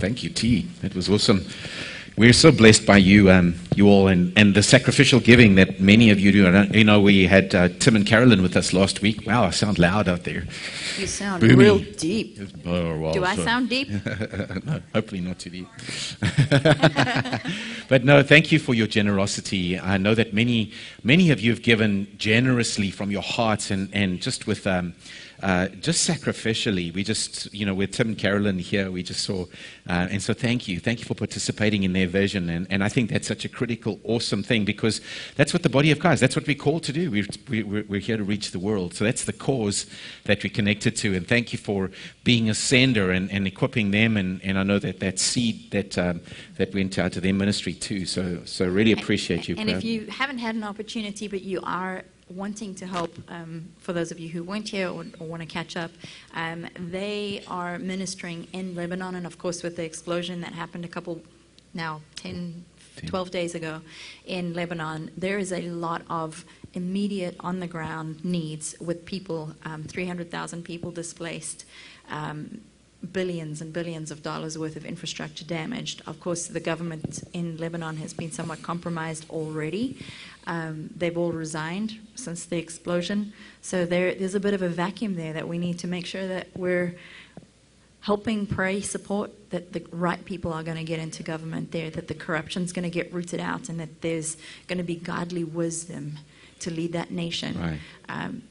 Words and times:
Thank 0.00 0.22
you, 0.22 0.30
T. 0.30 0.66
That 0.80 0.94
was 0.94 1.08
awesome. 1.10 1.44
We're 2.16 2.32
so 2.32 2.50
blessed 2.52 2.86
by 2.86 2.96
you, 2.98 3.30
um, 3.30 3.54
you 3.76 3.86
all, 3.88 4.08
and, 4.08 4.32
and 4.36 4.54
the 4.54 4.62
sacrificial 4.62 5.20
giving 5.20 5.54
that 5.54 5.80
many 5.80 6.10
of 6.10 6.18
you 6.20 6.32
do. 6.32 6.46
And, 6.46 6.74
you 6.74 6.84
know, 6.84 7.00
we 7.00 7.26
had 7.26 7.54
uh, 7.54 7.68
Tim 7.78 7.96
and 7.96 8.06
Carolyn 8.06 8.42
with 8.42 8.56
us 8.56 8.72
last 8.72 9.00
week. 9.00 9.26
Wow, 9.26 9.44
I 9.44 9.50
sound 9.50 9.78
loud 9.78 10.08
out 10.08 10.24
there. 10.24 10.44
You 10.98 11.06
sound 11.06 11.42
Boomy. 11.42 11.56
real 11.56 11.78
deep. 11.78 12.38
Oh, 12.66 12.98
well, 12.98 13.12
Do 13.12 13.24
I 13.24 13.36
so- 13.36 13.44
sound 13.44 13.68
deep? 13.70 13.88
no, 14.64 14.82
hopefully 14.92 15.20
not 15.20 15.38
too 15.38 15.50
deep. 15.50 15.68
but 17.88 18.04
no, 18.04 18.22
thank 18.22 18.52
you 18.52 18.58
for 18.58 18.74
your 18.74 18.86
generosity. 18.86 19.78
I 19.78 19.96
know 19.96 20.14
that 20.14 20.34
many, 20.34 20.72
many 21.02 21.30
of 21.30 21.40
you 21.40 21.50
have 21.52 21.62
given 21.62 22.06
generously 22.18 22.90
from 22.90 23.10
your 23.10 23.22
hearts 23.22 23.70
and, 23.70 23.88
and 23.94 24.20
just 24.20 24.46
with. 24.46 24.66
Um, 24.66 24.94
uh, 25.42 25.68
just 25.68 26.08
sacrificially, 26.08 26.92
we 26.92 27.02
just, 27.02 27.52
you 27.54 27.64
know, 27.64 27.74
with 27.74 27.92
Tim 27.92 28.08
and 28.08 28.18
Carolyn 28.18 28.58
here, 28.58 28.90
we 28.90 29.02
just 29.02 29.24
saw, 29.24 29.42
uh, 29.88 30.08
and 30.10 30.22
so 30.22 30.34
thank 30.34 30.68
you. 30.68 30.78
Thank 30.80 30.98
you 31.00 31.06
for 31.06 31.14
participating 31.14 31.82
in 31.82 31.92
their 31.92 32.06
vision. 32.06 32.50
And, 32.50 32.66
and 32.70 32.84
I 32.84 32.88
think 32.88 33.10
that's 33.10 33.26
such 33.26 33.44
a 33.44 33.48
critical, 33.48 34.00
awesome 34.04 34.42
thing 34.42 34.64
because 34.64 35.00
that's 35.36 35.52
what 35.52 35.62
the 35.62 35.68
body 35.68 35.90
of 35.90 35.98
Christ, 35.98 36.20
that's 36.20 36.36
what 36.36 36.46
we're 36.46 36.56
called 36.56 36.82
to 36.84 36.92
do. 36.92 37.10
We're, 37.10 37.26
we- 37.48 37.62
we're, 37.62 37.84
we're 37.88 38.00
here 38.00 38.16
to 38.16 38.24
reach 38.24 38.50
the 38.50 38.58
world. 38.58 38.94
So 38.94 39.04
that's 39.04 39.24
the 39.24 39.32
cause 39.32 39.86
that 40.24 40.42
we're 40.42 40.52
connected 40.52 40.96
to. 40.96 41.14
And 41.16 41.26
thank 41.26 41.52
you 41.52 41.58
for 41.58 41.90
being 42.24 42.50
a 42.50 42.54
sender 42.54 43.10
and, 43.10 43.30
and 43.30 43.46
equipping 43.46 43.90
them. 43.92 44.16
And, 44.16 44.40
and 44.44 44.58
I 44.58 44.62
know 44.62 44.78
that 44.78 45.00
that 45.00 45.18
seed 45.18 45.70
that, 45.70 45.96
um, 45.96 46.20
that 46.56 46.74
went 46.74 46.98
out 46.98 47.12
to 47.12 47.20
their 47.20 47.34
ministry 47.34 47.72
too. 47.72 48.04
So, 48.04 48.40
so 48.44 48.68
really 48.68 48.92
appreciate 48.92 49.48
you. 49.48 49.56
And 49.56 49.70
if 49.70 49.84
you 49.84 50.06
haven't 50.06 50.38
had 50.38 50.54
an 50.54 50.64
opportunity, 50.64 51.28
but 51.28 51.42
you 51.42 51.60
are 51.62 52.04
wanting 52.30 52.74
to 52.76 52.86
help, 52.86 53.12
um, 53.28 53.68
for 53.78 53.92
those 53.92 54.10
of 54.10 54.18
you 54.18 54.28
who 54.28 54.42
weren't 54.42 54.68
here 54.68 54.88
or, 54.88 55.04
or 55.18 55.26
want 55.26 55.42
to 55.42 55.46
catch 55.46 55.76
up, 55.76 55.90
um, 56.34 56.66
they 56.78 57.42
are 57.46 57.78
ministering 57.78 58.46
in 58.52 58.74
Lebanon, 58.74 59.14
and 59.14 59.26
of 59.26 59.38
course, 59.38 59.62
with 59.62 59.76
the 59.76 59.84
explosion 59.84 60.40
that 60.40 60.52
happened 60.52 60.84
a 60.84 60.88
couple, 60.88 61.20
now 61.74 62.00
10, 62.16 62.64
12 63.06 63.30
days 63.30 63.54
ago 63.54 63.80
in 64.26 64.54
Lebanon, 64.54 65.10
there 65.16 65.38
is 65.38 65.52
a 65.52 65.62
lot 65.62 66.02
of 66.08 66.44
immediate 66.74 67.36
on 67.40 67.60
the 67.60 67.66
ground 67.66 68.24
needs 68.24 68.74
with 68.80 69.04
people, 69.04 69.54
um, 69.64 69.82
300,000 69.84 70.62
people 70.62 70.90
displaced. 70.90 71.64
Um, 72.08 72.60
billions 73.12 73.60
and 73.60 73.72
billions 73.72 74.10
of 74.10 74.22
dollars 74.22 74.58
worth 74.58 74.76
of 74.76 74.84
infrastructure 74.84 75.44
damaged. 75.44 76.02
Of 76.06 76.20
course, 76.20 76.46
the 76.46 76.60
government 76.60 77.22
in 77.32 77.56
Lebanon 77.56 77.96
has 77.96 78.12
been 78.12 78.30
somewhat 78.30 78.62
compromised 78.62 79.28
already. 79.30 79.96
Um, 80.46 80.90
they've 80.96 81.16
all 81.16 81.32
resigned 81.32 81.98
since 82.14 82.44
the 82.44 82.56
explosion. 82.56 83.32
So 83.60 83.84
there, 83.84 84.14
there's 84.14 84.34
a 84.34 84.40
bit 84.40 84.54
of 84.54 84.62
a 84.62 84.68
vacuum 84.68 85.14
there 85.14 85.32
that 85.32 85.46
we 85.46 85.58
need 85.58 85.78
to 85.80 85.86
make 85.86 86.06
sure 86.06 86.26
that 86.26 86.48
we're 86.56 86.96
helping 88.00 88.46
pray 88.46 88.80
support 88.80 89.30
that 89.50 89.72
the 89.74 89.84
right 89.92 90.24
people 90.24 90.52
are 90.52 90.62
going 90.62 90.78
to 90.78 90.84
get 90.84 90.98
into 90.98 91.22
government 91.22 91.70
there, 91.70 91.90
that 91.90 92.08
the 92.08 92.14
corruption's 92.14 92.72
going 92.72 92.82
to 92.84 92.90
get 92.90 93.12
rooted 93.12 93.40
out, 93.40 93.68
and 93.68 93.78
that 93.78 94.00
there's 94.00 94.36
going 94.66 94.78
to 94.78 94.84
be 94.84 94.96
godly 94.96 95.44
wisdom 95.44 96.18
to 96.60 96.70
lead 96.70 96.92
that 96.92 97.10
nation. 97.10 97.60
Right. 97.60 97.78
Um, 98.08 98.42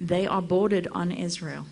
they 0.00 0.26
are 0.26 0.42
bordered 0.42 0.88
on 0.92 1.12
Israel. 1.12 1.66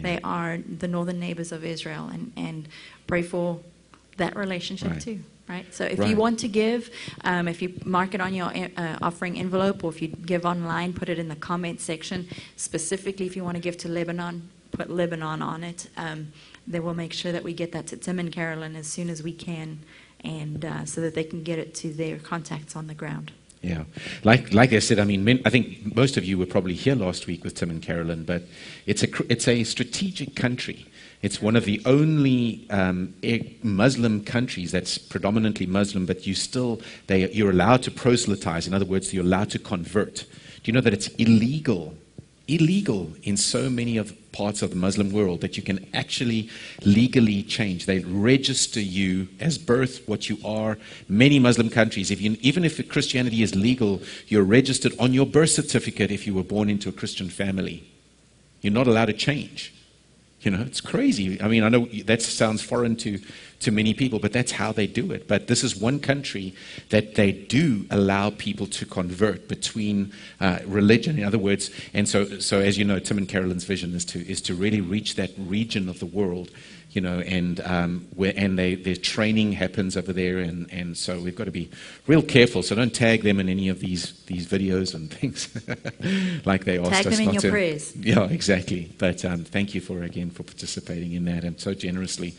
They 0.00 0.18
are 0.24 0.58
the 0.58 0.88
northern 0.88 1.20
neighbors 1.20 1.52
of 1.52 1.64
Israel, 1.64 2.08
and, 2.08 2.32
and 2.36 2.68
pray 3.06 3.22
for 3.22 3.60
that 4.16 4.34
relationship 4.34 4.92
Right. 4.92 5.00
too. 5.00 5.20
Right. 5.52 5.74
So 5.74 5.84
if 5.84 5.98
Right. 5.98 6.08
you 6.08 6.16
want 6.16 6.38
to 6.40 6.48
give, 6.48 6.90
um, 7.24 7.46
if 7.46 7.60
you 7.60 7.74
mark 7.84 8.14
it 8.14 8.22
on 8.22 8.32
your 8.32 8.50
uh, 8.54 8.96
offering 9.02 9.38
envelope, 9.38 9.84
or 9.84 9.90
if 9.90 10.00
you 10.00 10.08
give 10.08 10.46
online, 10.46 10.94
put 10.94 11.08
it 11.10 11.18
in 11.18 11.28
the 11.28 11.36
comment 11.36 11.78
section. 11.80 12.26
Specifically, 12.56 13.26
if 13.26 13.36
you 13.36 13.44
want 13.44 13.56
to 13.56 13.60
give 13.60 13.76
to 13.84 13.88
Lebanon, 13.88 14.48
put 14.70 14.88
Lebanon 14.88 15.42
on 15.42 15.62
it. 15.62 15.88
Um, 15.98 16.32
then 16.66 16.82
we'll 16.84 16.94
make 16.94 17.12
sure 17.12 17.32
that 17.32 17.44
we 17.44 17.52
get 17.52 17.72
that 17.72 17.86
to 17.88 17.96
Tim 17.98 18.18
and 18.18 18.32
Carolyn 18.32 18.76
as 18.76 18.86
soon 18.86 19.10
as 19.10 19.22
we 19.22 19.32
can, 19.32 19.80
and 20.24 20.64
uh, 20.64 20.84
so 20.86 21.02
that 21.02 21.14
they 21.14 21.24
can 21.24 21.42
get 21.42 21.58
it 21.58 21.74
to 21.82 21.92
their 21.92 22.16
contacts 22.18 22.74
on 22.74 22.86
the 22.86 22.94
ground. 22.94 23.32
Yeah, 23.62 23.84
like 24.24 24.52
like 24.52 24.72
I 24.72 24.80
said, 24.80 24.98
I 24.98 25.04
mean, 25.04 25.40
I 25.44 25.50
think 25.50 25.94
most 25.94 26.16
of 26.16 26.24
you 26.24 26.36
were 26.36 26.46
probably 26.46 26.74
here 26.74 26.96
last 26.96 27.28
week 27.28 27.44
with 27.44 27.54
Tim 27.54 27.70
and 27.70 27.80
Carolyn, 27.80 28.24
but 28.24 28.42
it's 28.86 29.04
a 29.04 29.08
it's 29.30 29.46
a 29.46 29.62
strategic 29.62 30.34
country. 30.34 30.86
It's 31.22 31.40
one 31.40 31.54
of 31.54 31.64
the 31.64 31.80
only 31.86 32.66
um, 32.70 33.14
Muslim 33.62 34.24
countries 34.24 34.72
that's 34.72 34.98
predominantly 34.98 35.66
Muslim, 35.66 36.06
but 36.06 36.26
you 36.26 36.34
still 36.34 36.80
they 37.06 37.30
you're 37.30 37.50
allowed 37.50 37.84
to 37.84 37.92
proselytize. 37.92 38.66
In 38.66 38.74
other 38.74 38.84
words, 38.84 39.14
you're 39.14 39.24
allowed 39.24 39.50
to 39.50 39.60
convert. 39.60 40.26
Do 40.62 40.64
you 40.64 40.72
know 40.72 40.80
that 40.80 40.92
it's 40.92 41.08
illegal? 41.14 41.94
Illegal 42.48 43.12
in 43.22 43.36
so 43.36 43.70
many 43.70 43.96
of 43.96 44.16
parts 44.32 44.62
of 44.62 44.70
the 44.70 44.76
Muslim 44.76 45.12
world 45.12 45.40
that 45.42 45.56
you 45.56 45.62
can 45.62 45.86
actually 45.94 46.48
legally 46.84 47.42
change. 47.42 47.86
They 47.86 48.00
register 48.00 48.80
you 48.80 49.28
as 49.38 49.58
birth 49.58 50.06
what 50.08 50.28
you 50.28 50.38
are. 50.44 50.78
Many 51.08 51.38
Muslim 51.38 51.70
countries, 51.70 52.10
if 52.10 52.20
you, 52.20 52.36
even 52.40 52.64
if 52.64 52.88
Christianity 52.88 53.42
is 53.42 53.54
legal, 53.54 54.02
you're 54.28 54.42
registered 54.42 54.94
on 54.98 55.12
your 55.12 55.26
birth 55.26 55.50
certificate 55.50 56.10
if 56.10 56.26
you 56.26 56.34
were 56.34 56.42
born 56.42 56.68
into 56.68 56.88
a 56.88 56.92
Christian 56.92 57.28
family. 57.28 57.84
You're 58.60 58.72
not 58.72 58.86
allowed 58.86 59.06
to 59.06 59.12
change. 59.12 59.72
You 60.42 60.50
know, 60.50 60.62
it's 60.62 60.80
crazy. 60.80 61.40
I 61.40 61.46
mean, 61.46 61.62
I 61.62 61.68
know 61.68 61.86
that 62.04 62.20
sounds 62.20 62.62
foreign 62.62 62.96
to, 62.96 63.20
to 63.60 63.70
many 63.70 63.94
people, 63.94 64.18
but 64.18 64.32
that's 64.32 64.50
how 64.50 64.72
they 64.72 64.88
do 64.88 65.12
it. 65.12 65.28
But 65.28 65.46
this 65.46 65.62
is 65.62 65.76
one 65.76 66.00
country 66.00 66.52
that 66.90 67.14
they 67.14 67.30
do 67.30 67.86
allow 67.90 68.30
people 68.30 68.66
to 68.66 68.84
convert 68.84 69.46
between 69.46 70.12
uh, 70.40 70.58
religion, 70.66 71.18
in 71.18 71.24
other 71.24 71.38
words. 71.38 71.70
And 71.94 72.08
so, 72.08 72.40
so, 72.40 72.58
as 72.58 72.76
you 72.76 72.84
know, 72.84 72.98
Tim 72.98 73.18
and 73.18 73.28
Carolyn's 73.28 73.62
vision 73.62 73.94
is 73.94 74.04
to, 74.06 74.28
is 74.28 74.40
to 74.42 74.54
really 74.54 74.80
reach 74.80 75.14
that 75.14 75.30
region 75.38 75.88
of 75.88 76.00
the 76.00 76.06
world, 76.06 76.50
you 76.92 77.00
know, 77.00 77.20
and, 77.20 77.60
um, 77.60 78.06
and 78.18 78.58
they, 78.58 78.74
their 78.74 78.96
training 78.96 79.52
happens 79.52 79.96
over 79.96 80.12
there. 80.12 80.38
And, 80.38 80.70
and 80.72 80.96
so 80.96 81.18
we've 81.20 81.36
got 81.36 81.44
to 81.44 81.50
be 81.50 81.70
real 82.06 82.22
careful. 82.22 82.62
So 82.62 82.74
don't 82.74 82.94
tag 82.94 83.22
them 83.22 83.40
in 83.40 83.48
any 83.48 83.68
of 83.68 83.80
these, 83.80 84.12
these 84.24 84.46
videos 84.46 84.94
and 84.94 85.10
things 85.10 85.48
like 86.46 86.64
they 86.64 86.78
asked 86.78 86.90
Tag 86.90 87.06
us 87.06 87.16
them 87.16 87.28
in 87.28 87.34
your 87.34 87.42
to. 87.42 87.50
prayers. 87.50 87.96
Yeah, 87.96 88.24
exactly. 88.24 88.92
But 88.98 89.24
um, 89.24 89.44
thank 89.44 89.74
you 89.74 89.80
for 89.80 90.02
again 90.02 90.30
for 90.30 90.42
participating 90.42 91.12
in 91.12 91.24
that 91.26 91.44
and 91.44 91.58
so 91.58 91.74
generously. 91.74 92.34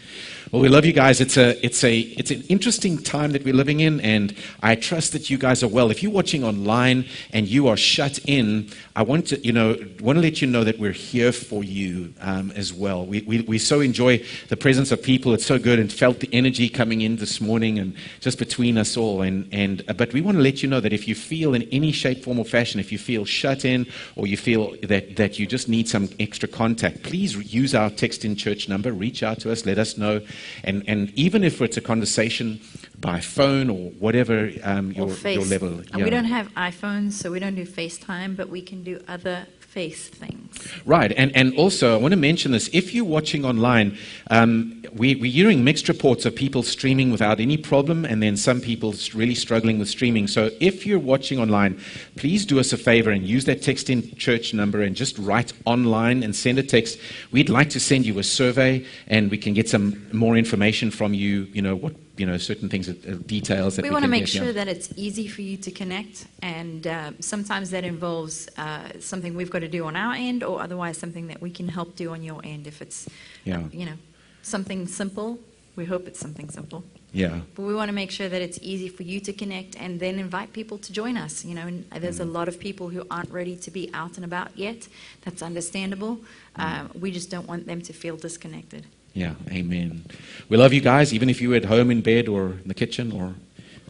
Well, 0.51 0.61
we 0.61 0.69
love 0.69 0.85
you 0.85 0.93
guys. 0.93 1.21
It's 1.21 1.37
a 1.37 1.63
it's 1.65 1.83
a 1.83 1.99
it's 1.99 2.31
an 2.31 2.43
interesting 2.43 2.97
time 2.97 3.31
that 3.31 3.43
we're 3.43 3.53
living 3.53 3.79
in, 3.79 3.99
and 4.01 4.35
I 4.61 4.75
trust 4.75 5.13
that 5.13 5.29
you 5.29 5.37
guys 5.37 5.63
are 5.63 5.67
well. 5.67 5.91
If 5.91 6.03
you're 6.03 6.11
watching 6.11 6.43
online 6.43 7.05
and 7.31 7.47
you 7.47 7.67
are 7.67 7.77
shut 7.77 8.19
in, 8.25 8.69
I 8.95 9.03
want 9.03 9.27
to 9.27 9.45
you 9.45 9.53
know 9.53 9.75
want 9.99 10.17
to 10.17 10.21
let 10.21 10.41
you 10.41 10.47
know 10.47 10.63
that 10.63 10.79
we're 10.79 10.91
here 10.91 11.31
for 11.31 11.63
you 11.63 12.13
um, 12.21 12.51
as 12.51 12.73
well. 12.73 13.05
We, 13.05 13.21
we 13.21 13.41
we 13.41 13.57
so 13.57 13.81
enjoy 13.81 14.23
the 14.49 14.57
presence 14.57 14.91
of 14.91 15.01
people. 15.01 15.33
It's 15.33 15.45
so 15.45 15.59
good, 15.59 15.79
and 15.79 15.91
felt 15.91 16.19
the 16.19 16.29
energy 16.33 16.69
coming 16.69 17.01
in 17.01 17.17
this 17.17 17.39
morning, 17.39 17.79
and 17.79 17.95
just 18.19 18.39
between 18.39 18.77
us 18.77 18.97
all. 18.97 19.21
And 19.21 19.47
and 19.51 19.83
uh, 19.87 19.93
but 19.93 20.13
we 20.13 20.21
want 20.21 20.37
to 20.37 20.43
let 20.43 20.63
you 20.63 20.69
know 20.69 20.79
that 20.79 20.93
if 20.93 21.07
you 21.07 21.15
feel 21.15 21.53
in 21.53 21.63
any 21.71 21.91
shape, 21.91 22.23
form, 22.23 22.39
or 22.39 22.45
fashion, 22.45 22.79
if 22.79 22.91
you 22.91 22.97
feel 22.97 23.25
shut 23.25 23.65
in 23.65 23.85
or 24.15 24.27
you 24.27 24.37
feel 24.37 24.75
that, 24.83 25.15
that 25.15 25.39
you 25.39 25.45
just 25.45 25.67
need 25.69 25.87
some 25.87 26.09
extra 26.19 26.47
contact, 26.47 27.03
please 27.03 27.35
use 27.53 27.75
our 27.75 27.89
text 27.89 28.25
in 28.25 28.35
church 28.35 28.69
number. 28.69 28.91
Reach 28.91 29.23
out 29.23 29.39
to 29.39 29.51
us, 29.51 29.65
let 29.65 29.77
us 29.77 29.97
know. 29.97 30.21
And, 30.63 30.83
and 30.87 31.11
even 31.11 31.43
if 31.43 31.61
it's 31.61 31.77
a 31.77 31.81
conversation 31.81 32.61
by 32.99 33.19
phone 33.19 33.69
or 33.69 33.89
whatever 33.99 34.51
um, 34.63 34.91
your, 34.91 35.07
or 35.07 35.11
face. 35.11 35.37
your 35.37 35.45
level. 35.45 35.79
And 35.79 35.99
yeah. 35.99 36.03
We 36.03 36.09
don't 36.09 36.25
have 36.25 36.47
iPhones, 36.53 37.13
so 37.13 37.31
we 37.31 37.39
don't 37.39 37.55
do 37.55 37.65
FaceTime, 37.65 38.35
but 38.35 38.49
we 38.49 38.61
can 38.61 38.83
do 38.83 39.03
other 39.07 39.45
face 39.73 40.07
things. 40.07 40.67
Right, 40.85 41.11
and, 41.17 41.35
and 41.35 41.57
also 41.57 41.95
I 41.95 41.97
want 41.97 42.11
to 42.11 42.19
mention 42.19 42.51
this. 42.51 42.69
If 42.73 42.93
you're 42.93 43.03
watching 43.03 43.43
online, 43.43 43.97
um, 44.29 44.83
we, 44.93 45.15
we're 45.15 45.31
hearing 45.31 45.63
mixed 45.63 45.87
reports 45.87 46.25
of 46.25 46.35
people 46.35 46.61
streaming 46.61 47.11
without 47.11 47.39
any 47.39 47.57
problem, 47.57 48.05
and 48.05 48.21
then 48.21 48.37
some 48.37 48.61
people 48.61 48.93
really 49.15 49.33
struggling 49.33 49.79
with 49.79 49.89
streaming. 49.89 50.27
So 50.27 50.51
if 50.59 50.85
you're 50.85 50.99
watching 50.99 51.39
online, 51.39 51.81
please 52.17 52.45
do 52.45 52.59
us 52.59 52.71
a 52.71 52.77
favor 52.77 53.09
and 53.09 53.25
use 53.25 53.45
that 53.45 53.63
text 53.63 53.89
in 53.89 54.15
church 54.15 54.53
number 54.53 54.83
and 54.83 54.95
just 54.95 55.17
write 55.17 55.53
online 55.65 56.21
and 56.21 56.35
send 56.35 56.59
a 56.59 56.63
text. 56.63 56.99
We'd 57.31 57.49
like 57.49 57.71
to 57.71 57.79
send 57.79 58.05
you 58.05 58.19
a 58.19 58.23
survey, 58.23 58.85
and 59.07 59.31
we 59.31 59.39
can 59.39 59.55
get 59.55 59.69
some 59.69 60.05
more 60.13 60.37
information 60.37 60.91
from 60.91 61.15
you. 61.15 61.47
You 61.51 61.63
know 61.63 61.75
what 61.75 61.95
you 62.17 62.25
know 62.25 62.37
certain 62.37 62.69
things, 62.69 62.87
uh, 62.89 62.93
details 63.25 63.75
that 63.75 63.83
We 63.83 63.89
we, 63.89 63.93
want 63.93 64.05
to 64.05 64.09
make 64.09 64.27
sure 64.27 64.53
that 64.53 64.67
it's 64.67 64.89
easy 64.95 65.27
for 65.27 65.41
you 65.41 65.57
to 65.57 65.71
connect, 65.71 66.27
and 66.41 66.85
uh, 66.85 67.11
sometimes 67.19 67.71
that 67.71 67.83
involves 67.83 68.47
uh, 68.57 68.99
something 68.99 69.35
we've 69.35 69.49
got 69.49 69.59
to 69.59 69.67
do 69.67 69.85
on 69.85 69.95
our 69.95 70.13
end, 70.13 70.43
or 70.43 70.61
otherwise 70.61 70.97
something 70.97 71.27
that 71.27 71.41
we 71.41 71.49
can 71.49 71.67
help 71.69 71.95
do 71.95 72.11
on 72.11 72.23
your 72.23 72.41
end. 72.43 72.67
If 72.67 72.81
it's, 72.81 73.07
Yeah. 73.45 73.63
you 73.71 73.85
know, 73.85 73.97
something 74.41 74.87
simple, 74.87 75.39
we 75.75 75.85
hope 75.85 76.07
it's 76.07 76.19
something 76.19 76.49
simple. 76.49 76.83
Yeah. 77.13 77.41
But 77.55 77.63
we 77.63 77.75
want 77.75 77.89
to 77.89 77.93
make 77.93 78.09
sure 78.09 78.27
that 78.27 78.41
it's 78.41 78.59
easy 78.61 78.89
for 78.89 79.03
you 79.03 79.19
to 79.19 79.33
connect 79.33 79.75
and 79.79 79.99
then 79.99 80.17
invite 80.17 80.51
people 80.51 80.79
to 80.79 80.91
join 80.91 81.15
us. 81.15 81.45
You 81.45 81.53
know, 81.53 81.67
and 81.67 81.85
there's 82.01 82.19
a 82.19 82.25
lot 82.25 82.47
of 82.47 82.59
people 82.59 82.89
who 82.89 83.05
aren't 83.09 83.29
ready 83.29 83.55
to 83.55 83.71
be 83.71 83.89
out 83.93 84.17
and 84.17 84.25
about 84.25 84.57
yet. 84.57 84.87
That's 85.21 85.43
understandable. 85.43 86.19
Uh, 86.55 86.87
we 86.99 87.11
just 87.11 87.29
don't 87.29 87.47
want 87.47 87.67
them 87.67 87.81
to 87.81 87.93
feel 87.93 88.17
disconnected. 88.17 88.85
Yeah, 89.13 89.35
amen. 89.51 90.05
We 90.49 90.57
love 90.57 90.73
you 90.73 90.81
guys, 90.81 91.13
even 91.13 91.29
if 91.29 91.39
you're 91.41 91.55
at 91.55 91.65
home 91.65 91.91
in 91.91 92.01
bed 92.01 92.27
or 92.27 92.57
in 92.63 92.67
the 92.67 92.73
kitchen 92.73 93.11
or 93.11 93.35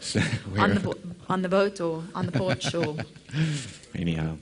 on 0.58 0.74
the 0.74 0.80
bo- 0.80 0.98
on 1.28 1.42
the 1.42 1.48
boat 1.48 1.80
or 1.80 2.02
on 2.14 2.26
the 2.26 2.32
porch 2.32 2.74
or 2.74 2.96
Anyhow, 3.94 4.36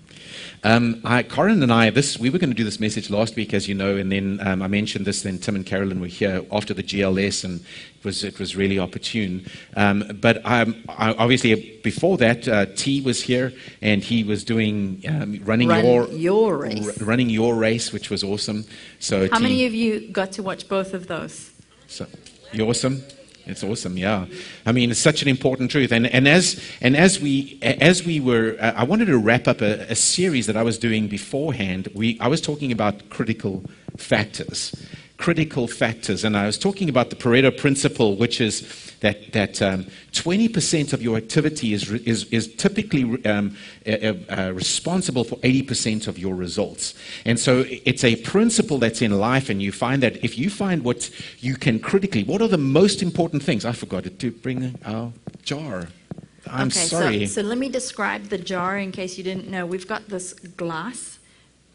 um, 0.65 1.01
I, 1.05 1.23
Karin 1.23 1.63
and 1.63 1.73
I, 1.73 1.91
this 1.91 2.19
we 2.19 2.31
were 2.31 2.39
going 2.39 2.51
to 2.51 2.57
do 2.57 2.65
this 2.65 2.81
message 2.81 3.11
last 3.11 3.37
week, 3.37 3.53
as 3.55 3.69
you 3.69 3.75
know, 3.75 3.97
and 3.97 4.11
then 4.11 4.39
um, 4.47 4.63
I 4.63 4.69
mentioned 4.69 5.05
this. 5.07 5.23
Then 5.23 5.39
Tim 5.39 5.57
and 5.57 5.67
Carolyn 5.67 6.01
were 6.01 6.07
here 6.07 6.45
after 6.53 6.75
the 6.75 6.83
GLS, 6.83 7.45
and 7.45 7.61
it 7.61 8.05
was 8.05 8.25
it 8.25 8.39
was 8.39 8.57
really 8.57 8.79
opportune. 8.79 9.47
Um, 9.77 10.05
but 10.21 10.41
um, 10.45 10.77
I, 10.89 11.13
obviously, 11.15 11.81
before 11.83 12.17
that, 12.19 12.47
uh, 12.49 12.67
T 12.77 13.01
was 13.01 13.23
here, 13.23 13.53
and 13.81 14.03
he 14.03 14.25
was 14.25 14.45
doing 14.45 15.03
um, 15.09 15.41
running 15.45 15.69
Run 15.69 15.85
your 15.85 16.09
your 16.09 16.57
race. 16.59 17.01
r- 17.01 17.07
running 17.07 17.31
your 17.31 17.55
race, 17.55 17.93
which 17.93 18.11
was 18.11 18.23
awesome. 18.25 18.65
So 18.99 19.29
How 19.29 19.39
T, 19.39 19.43
many 19.43 19.67
of 19.67 19.75
you 19.75 20.09
got 20.09 20.33
to 20.33 20.43
watch 20.43 20.69
both 20.69 20.95
of 20.95 21.07
those? 21.07 21.51
so, 21.87 22.07
you 22.53 22.69
awesome? 22.69 23.03
It's 23.45 23.65
awesome, 23.65 23.97
yeah. 23.97 24.27
I 24.65 24.73
mean, 24.73 24.91
it's 24.91 25.01
such 25.01 25.23
an 25.23 25.29
important 25.29 25.71
truth. 25.71 25.93
And, 25.93 26.07
and, 26.07 26.29
as, 26.29 26.63
and 26.81 26.97
as, 26.97 27.21
we, 27.21 27.59
as 27.63 28.05
we 28.05 28.21
were, 28.21 28.57
uh, 28.61 28.73
I 28.77 28.85
wanted 28.85 29.07
to 29.07 29.19
wrap 29.19 29.49
up 29.49 29.61
a, 29.61 29.81
a 29.91 29.97
series 29.97 30.47
that 30.47 30.57
I 30.57 30.63
was 30.63 30.79
doing 30.79 31.09
beforehand. 31.09 31.89
We, 31.95 32.19
I 32.21 32.29
was 32.29 32.41
talking 32.41 32.71
about 32.71 33.11
critical 33.11 33.65
factors. 33.97 34.75
Critical 35.23 35.69
factors. 35.69 36.25
And 36.25 36.37
I 36.37 36.47
was 36.47 36.59
talking 36.59 36.89
about 36.89 37.11
the 37.11 37.17
Pareto 37.17 37.57
principle, 37.57 38.17
which 38.17 38.41
is 38.41 38.93
that, 39.03 39.33
that 39.33 39.63
um, 39.63 39.87
20% 40.13 40.93
of 40.93 41.01
your 41.01 41.17
activity 41.17 41.73
is, 41.73 41.89
re- 41.89 42.03
is, 42.05 42.25
is 42.33 42.53
typically 42.57 43.05
um, 43.25 43.57
uh, 43.87 44.15
uh, 44.29 44.53
responsible 44.53 45.23
for 45.23 45.37
80% 45.37 46.09
of 46.09 46.19
your 46.19 46.35
results. 46.35 46.95
And 47.25 47.39
so 47.39 47.65
it's 47.69 48.03
a 48.03 48.17
principle 48.17 48.79
that's 48.79 49.01
in 49.01 49.13
life, 49.13 49.49
and 49.49 49.63
you 49.63 49.71
find 49.71 50.03
that 50.03 50.25
if 50.25 50.37
you 50.37 50.51
find 50.51 50.83
what 50.83 51.09
you 51.39 51.55
can 51.55 51.79
critically, 51.79 52.25
what 52.25 52.43
are 52.43 52.49
the 52.49 52.59
most 52.59 53.01
important 53.01 53.45
things? 53.45 53.65
I 53.65 53.73
forgot 53.73 54.05
to 54.19 54.31
bring 54.31 54.77
our 54.85 55.13
jar. 55.45 55.89
I'm 56.49 56.67
okay, 56.67 56.81
sorry. 56.81 57.27
So, 57.27 57.43
so 57.43 57.49
let 57.49 57.59
me 57.59 57.69
describe 57.69 58.25
the 58.25 58.39
jar 58.39 58.77
in 58.77 58.91
case 58.91 59.17
you 59.19 59.23
didn't 59.23 59.49
know. 59.49 59.67
We've 59.67 59.87
got 59.87 60.09
this 60.09 60.33
glass, 60.33 61.19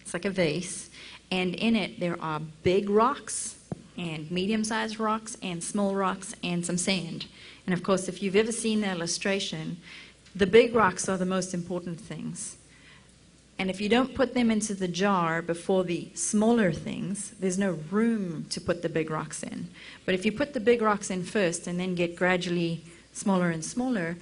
it's 0.02 0.14
like 0.14 0.26
a 0.26 0.30
vase, 0.30 0.90
and 1.32 1.56
in 1.56 1.76
it 1.76 2.00
there 2.00 2.22
are 2.22 2.40
big 2.64 2.90
rocks 2.90 3.56
and 3.98 4.30
medium 4.30 4.64
sized 4.64 5.00
rocks 5.00 5.38
and 5.42 5.64
small 5.64 5.96
rocks 5.96 6.36
and 6.44 6.66
some 6.66 6.78
sand. 6.78 7.26
And 7.66 7.74
of 7.74 7.84
course, 7.84 8.08
if 8.08 8.22
you've 8.22 8.36
ever 8.36 8.52
seen 8.52 8.82
the 8.82 8.92
illustration, 8.92 9.78
the 10.36 10.48
big 10.48 10.76
rocks 10.76 11.10
are 11.10 11.18
the 11.18 11.26
most 11.26 11.54
important 11.54 12.00
things. 12.00 12.58
And 13.60 13.72
if 13.72 13.82
you 13.82 13.90
don't 13.90 14.14
put 14.14 14.36
them 14.36 14.52
into 14.52 14.76
the 14.76 14.88
jar 14.88 15.42
before 15.42 15.84
the 15.84 16.10
smaller 16.14 16.72
things, 16.72 17.32
there's 17.40 17.58
no 17.58 17.80
room 17.90 18.46
to 18.52 18.62
put 18.62 18.84
the 18.84 18.90
big 18.90 19.10
rocks 19.10 19.42
in. 19.42 19.70
But 20.06 20.14
if 20.14 20.26
you 20.26 20.32
put 20.32 20.54
the 20.54 20.60
big 20.60 20.82
rocks 20.82 21.10
in 21.10 21.24
first 21.24 21.66
and 21.66 21.80
then 21.80 21.96
get 21.96 22.16
gradually 22.16 22.84
smaller 23.14 23.50
and 23.50 23.66
smaller, 23.66 24.18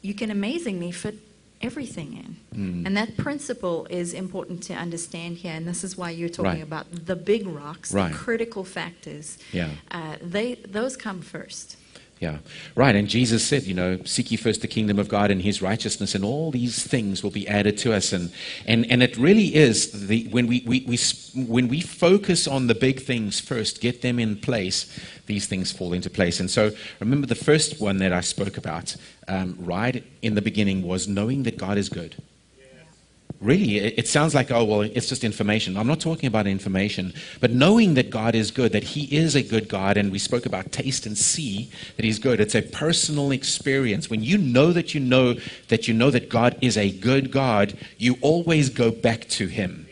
you 0.00 0.14
can 0.14 0.30
amazingly 0.30 0.90
fit 0.90 1.27
everything 1.60 2.12
in. 2.14 2.36
Mm. 2.82 2.86
And 2.86 2.96
that 2.96 3.16
principle 3.16 3.86
is 3.90 4.14
important 4.14 4.62
to 4.64 4.74
understand 4.74 5.38
here. 5.38 5.52
And 5.52 5.66
this 5.66 5.82
is 5.84 5.96
why 5.96 6.10
you're 6.10 6.28
talking 6.28 6.52
Right. 6.52 6.62
about 6.62 7.06
the 7.06 7.16
big 7.16 7.46
rocks, 7.46 7.92
Right. 7.92 8.12
the 8.12 8.16
critical 8.18 8.64
factors. 8.64 9.38
Yeah. 9.52 9.70
Uh, 9.90 10.16
they, 10.22 10.54
those 10.68 10.96
come 10.96 11.20
first. 11.20 11.76
Yeah, 12.20 12.38
right. 12.74 12.96
And 12.96 13.08
Jesus 13.08 13.46
said, 13.46 13.62
you 13.62 13.74
know, 13.74 14.02
seek 14.04 14.32
ye 14.32 14.36
first 14.36 14.60
the 14.60 14.66
kingdom 14.66 14.98
of 14.98 15.08
God 15.08 15.30
and 15.30 15.40
his 15.40 15.62
righteousness, 15.62 16.16
and 16.16 16.24
all 16.24 16.50
these 16.50 16.84
things 16.84 17.22
will 17.22 17.30
be 17.30 17.46
added 17.46 17.78
to 17.78 17.92
us. 17.92 18.12
And, 18.12 18.32
and, 18.66 18.90
and 18.90 19.04
it 19.04 19.16
really 19.16 19.54
is 19.54 20.08
the, 20.08 20.26
when, 20.28 20.48
we, 20.48 20.64
we, 20.66 20.84
we, 20.88 20.98
when 21.46 21.68
we 21.68 21.80
focus 21.80 22.48
on 22.48 22.66
the 22.66 22.74
big 22.74 23.00
things 23.02 23.38
first, 23.38 23.80
get 23.80 24.02
them 24.02 24.18
in 24.18 24.36
place, 24.36 24.98
these 25.26 25.46
things 25.46 25.70
fall 25.70 25.92
into 25.92 26.10
place. 26.10 26.40
And 26.40 26.50
so 26.50 26.72
remember 26.98 27.28
the 27.28 27.36
first 27.36 27.80
one 27.80 27.98
that 27.98 28.12
I 28.12 28.20
spoke 28.22 28.56
about, 28.56 28.96
um, 29.28 29.56
right 29.60 30.02
in 30.20 30.34
the 30.34 30.42
beginning, 30.42 30.82
was 30.82 31.06
knowing 31.06 31.44
that 31.44 31.56
God 31.56 31.78
is 31.78 31.88
good. 31.88 32.16
Really, 33.40 33.76
it 33.78 34.08
sounds 34.08 34.34
like, 34.34 34.50
oh, 34.50 34.64
well, 34.64 34.80
it's 34.80 35.08
just 35.08 35.22
information. 35.22 35.76
I'm 35.76 35.86
not 35.86 36.00
talking 36.00 36.26
about 36.26 36.48
information, 36.48 37.14
but 37.38 37.52
knowing 37.52 37.94
that 37.94 38.10
God 38.10 38.34
is 38.34 38.50
good, 38.50 38.72
that 38.72 38.82
He 38.82 39.04
is 39.16 39.36
a 39.36 39.42
good 39.42 39.68
God, 39.68 39.96
and 39.96 40.10
we 40.10 40.18
spoke 40.18 40.44
about 40.44 40.72
taste 40.72 41.06
and 41.06 41.16
see 41.16 41.70
that 41.96 42.04
He's 42.04 42.18
good. 42.18 42.40
It's 42.40 42.56
a 42.56 42.62
personal 42.62 43.30
experience. 43.30 44.10
When 44.10 44.24
you 44.24 44.38
know 44.38 44.72
that 44.72 44.92
you 44.92 45.00
know 45.00 45.34
that 45.68 45.86
you 45.86 45.94
know 45.94 46.10
that 46.10 46.28
God 46.28 46.58
is 46.60 46.76
a 46.76 46.90
good 46.90 47.30
God, 47.30 47.78
you 47.96 48.16
always 48.22 48.70
go 48.70 48.90
back 48.90 49.28
to 49.28 49.46
Him. 49.46 49.87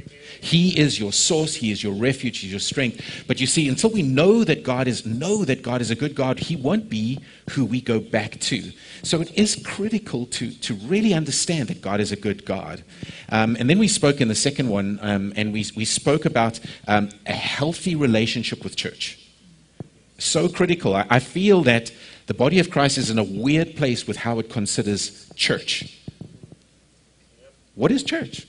He 0.46 0.78
is 0.78 1.00
your 1.00 1.12
source, 1.12 1.56
He 1.56 1.72
is 1.72 1.82
your 1.82 1.92
refuge, 1.92 2.38
He's 2.38 2.52
your 2.52 2.60
strength. 2.60 3.24
But 3.26 3.40
you 3.40 3.48
see, 3.48 3.68
until 3.68 3.90
we 3.90 4.02
know 4.02 4.44
that 4.44 4.62
God 4.62 4.86
is 4.86 5.04
know 5.04 5.44
that 5.44 5.60
God 5.60 5.80
is 5.80 5.90
a 5.90 5.96
good 5.96 6.14
God, 6.14 6.38
He 6.38 6.54
won't 6.54 6.88
be 6.88 7.18
who 7.50 7.64
we 7.64 7.80
go 7.80 7.98
back 7.98 8.38
to. 8.42 8.70
So 9.02 9.20
it 9.20 9.36
is 9.36 9.60
critical 9.64 10.24
to, 10.26 10.52
to 10.52 10.74
really 10.74 11.14
understand 11.14 11.66
that 11.70 11.82
God 11.82 11.98
is 11.98 12.12
a 12.12 12.16
good 12.16 12.44
God. 12.44 12.84
Um, 13.30 13.56
and 13.58 13.68
then 13.68 13.80
we 13.80 13.88
spoke 13.88 14.20
in 14.20 14.28
the 14.28 14.36
second 14.36 14.68
one, 14.68 15.00
um, 15.02 15.32
and 15.34 15.52
we, 15.52 15.66
we 15.74 15.84
spoke 15.84 16.24
about 16.24 16.60
um, 16.86 17.08
a 17.26 17.32
healthy 17.32 17.96
relationship 17.96 18.62
with 18.62 18.76
church. 18.76 19.18
So 20.18 20.48
critical. 20.48 20.94
I, 20.94 21.06
I 21.10 21.18
feel 21.18 21.62
that 21.62 21.90
the 22.28 22.34
body 22.34 22.60
of 22.60 22.70
Christ 22.70 22.98
is 22.98 23.10
in 23.10 23.18
a 23.18 23.24
weird 23.24 23.74
place 23.74 24.06
with 24.06 24.18
how 24.18 24.38
it 24.38 24.48
considers 24.48 25.28
church. 25.34 25.98
What 27.74 27.90
is 27.90 28.04
church? 28.04 28.46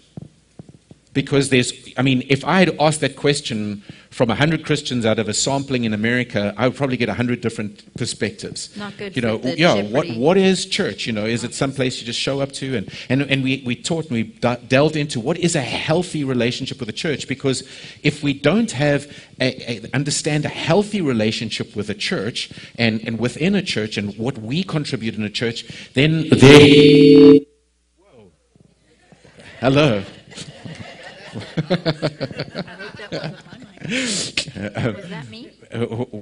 Because 1.18 1.50
there's, 1.50 1.74
I 1.98 2.04
mean, 2.04 2.24
if 2.30 2.46
I 2.46 2.60
had 2.60 2.80
asked 2.80 3.02
that 3.02 3.16
question 3.16 3.82
from 4.12 4.30
100 4.30 4.64
Christians 4.64 5.04
out 5.04 5.18
of 5.18 5.28
a 5.28 5.34
sampling 5.34 5.84
in 5.84 5.92
America, 5.92 6.54
I 6.56 6.68
would 6.68 6.78
probably 6.78 6.96
get 6.96 7.08
100 7.08 7.42
different 7.42 7.92
perspectives. 7.96 8.78
Not 8.78 8.96
good 8.98 9.16
You 9.16 9.24
for 9.24 9.28
know, 9.28 9.38
the 9.40 9.58
yeah, 9.58 9.82
what, 9.82 10.08
what 10.10 10.38
is 10.38 10.68
church? 10.68 11.08
You 11.08 11.14
know, 11.14 11.26
is 11.26 11.44
it 11.44 11.56
some 11.56 11.72
place 11.72 12.00
you 12.00 12.06
just 12.06 12.20
show 12.20 12.40
up 12.40 12.52
to? 12.52 12.78
And, 12.78 12.94
and, 13.10 13.24
and 13.24 13.44
we, 13.44 13.64
we 13.66 13.76
taught 13.76 14.12
and 14.12 14.14
we 14.14 14.24
delved 14.68 14.96
into 14.96 15.20
what 15.20 15.40
is 15.40 15.56
a 15.56 15.62
healthy 15.62 16.24
relationship 16.24 16.80
with 16.80 16.86
the 16.86 16.94
church. 16.94 17.28
Because 17.28 17.64
if 18.04 18.22
we 18.22 18.34
don't 18.34 18.72
have, 18.74 19.08
a, 19.42 19.72
a, 19.72 19.90
understand 19.96 20.46
a 20.46 20.50
healthy 20.50 21.02
relationship 21.02 21.76
with 21.76 21.90
a 21.90 21.96
church 21.96 22.52
and, 22.78 23.02
and 23.08 23.18
within 23.18 23.56
a 23.56 23.64
church 23.64 23.98
and 23.98 24.16
what 24.20 24.38
we 24.38 24.64
contribute 24.64 25.16
in 25.16 25.24
a 25.24 25.32
church, 25.32 25.66
then 25.96 26.30
there. 26.30 27.40
Hello. 29.60 30.04
That 35.10 35.26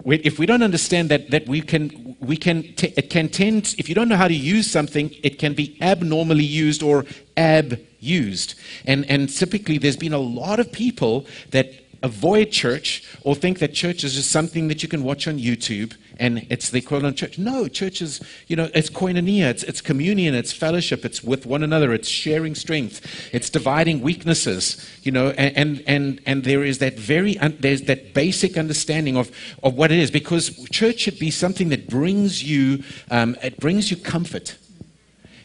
if 0.05 0.39
we 0.39 0.45
don't 0.45 0.63
understand 0.63 1.09
that, 1.09 1.31
that 1.31 1.47
we 1.47 1.61
can, 1.61 2.15
we 2.19 2.37
can 2.37 2.63
t- 2.73 2.93
it 2.95 3.09
can 3.09 3.29
tend, 3.29 3.75
if 3.77 3.87
you 3.89 3.95
don't 3.95 4.09
know 4.09 4.17
how 4.17 4.27
to 4.27 4.33
use 4.33 4.69
something, 4.69 5.13
it 5.23 5.39
can 5.39 5.53
be 5.53 5.77
abnormally 5.81 6.43
used 6.43 6.83
or 6.83 7.05
abused. 7.37 8.55
And, 8.85 9.05
and 9.09 9.29
typically, 9.29 9.77
there's 9.77 9.97
been 9.97 10.13
a 10.13 10.19
lot 10.19 10.59
of 10.59 10.71
people 10.71 11.25
that 11.51 11.84
avoid 12.05 12.51
church 12.51 13.03
or 13.23 13.35
think 13.35 13.59
that 13.59 13.73
church 13.73 14.03
is 14.03 14.13
just 14.13 14.31
something 14.31 14.67
that 14.67 14.83
you 14.83 14.87
can 14.87 15.03
watch 15.03 15.27
on 15.27 15.39
YouTube 15.39 15.93
and 16.17 16.45
it's 16.49 16.69
the 16.69 16.77
equivalent 16.77 17.17
church. 17.17 17.37
No, 17.37 17.67
church 17.67 18.01
is, 18.01 18.21
you 18.47 18.55
know, 18.55 18.69
it's 18.73 18.89
koinonia, 18.89 19.49
it's, 19.49 19.63
it's 19.63 19.81
communion, 19.81 20.33
it's 20.35 20.53
fellowship, 20.53 21.03
it's 21.03 21.23
with 21.23 21.45
one 21.45 21.63
another, 21.63 21.93
it's 21.93 22.07
sharing 22.07 22.55
strength, 22.55 23.01
it's 23.33 23.49
dividing 23.49 24.01
weaknesses, 24.01 24.63
you 25.03 25.11
know, 25.11 25.31
and, 25.31 25.57
and, 25.57 25.83
and, 25.87 26.21
and 26.25 26.43
there 26.43 26.63
is 26.63 26.77
that 26.77 26.97
very, 26.97 27.37
un- 27.39 27.57
there's 27.59 27.81
that 27.83 28.13
basic 28.13 28.55
understanding 28.55 29.17
of, 29.17 29.31
of 29.63 29.73
what 29.73 29.91
it 29.91 29.99
is 29.99 30.11
because 30.11 30.65
church 30.69 30.99
should 30.99 31.19
be 31.19 31.31
something 31.31 31.69
that 31.69 31.89
brings 31.89 32.43
you, 32.43 32.83
um, 33.11 33.35
it 33.43 33.59
brings 33.59 33.91
you 33.91 33.97
comfort. 33.97 34.57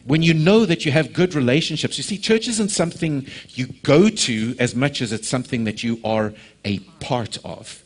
When 0.05 0.23
you 0.23 0.33
know 0.33 0.65
that 0.65 0.85
you 0.85 0.91
have 0.91 1.13
good 1.13 1.33
relationships, 1.35 1.97
you 1.97 2.03
see, 2.03 2.17
church 2.17 2.47
isn't 2.47 2.69
something 2.69 3.27
you 3.49 3.67
go 3.83 4.09
to 4.09 4.55
as 4.59 4.75
much 4.75 5.01
as 5.01 5.11
it's 5.11 5.27
something 5.27 5.65
that 5.65 5.83
you 5.83 5.99
are 6.03 6.33
a 6.65 6.79
part 6.99 7.37
of. 7.45 7.83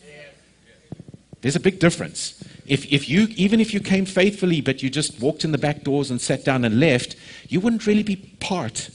There's 1.42 1.56
a 1.56 1.60
big 1.60 1.80
difference. 1.80 2.44
If, 2.66 2.92
if 2.92 3.08
you, 3.08 3.28
even 3.36 3.60
if 3.60 3.74
you 3.74 3.80
came 3.80 4.06
faithfully, 4.06 4.62
but 4.62 4.82
you 4.82 4.90
just 4.90 5.22
walked 5.22 5.44
in 5.44 5.52
the 5.52 5.60
back 5.60 5.84
doors 5.84 6.10
and 6.10 6.20
sat 6.20 6.44
down 6.44 6.66
and 6.66 6.80
left, 6.80 7.16
you 7.48 7.60
wouldn't 7.60 7.86
really 7.86 8.02
be 8.02 8.16
part 8.16 8.90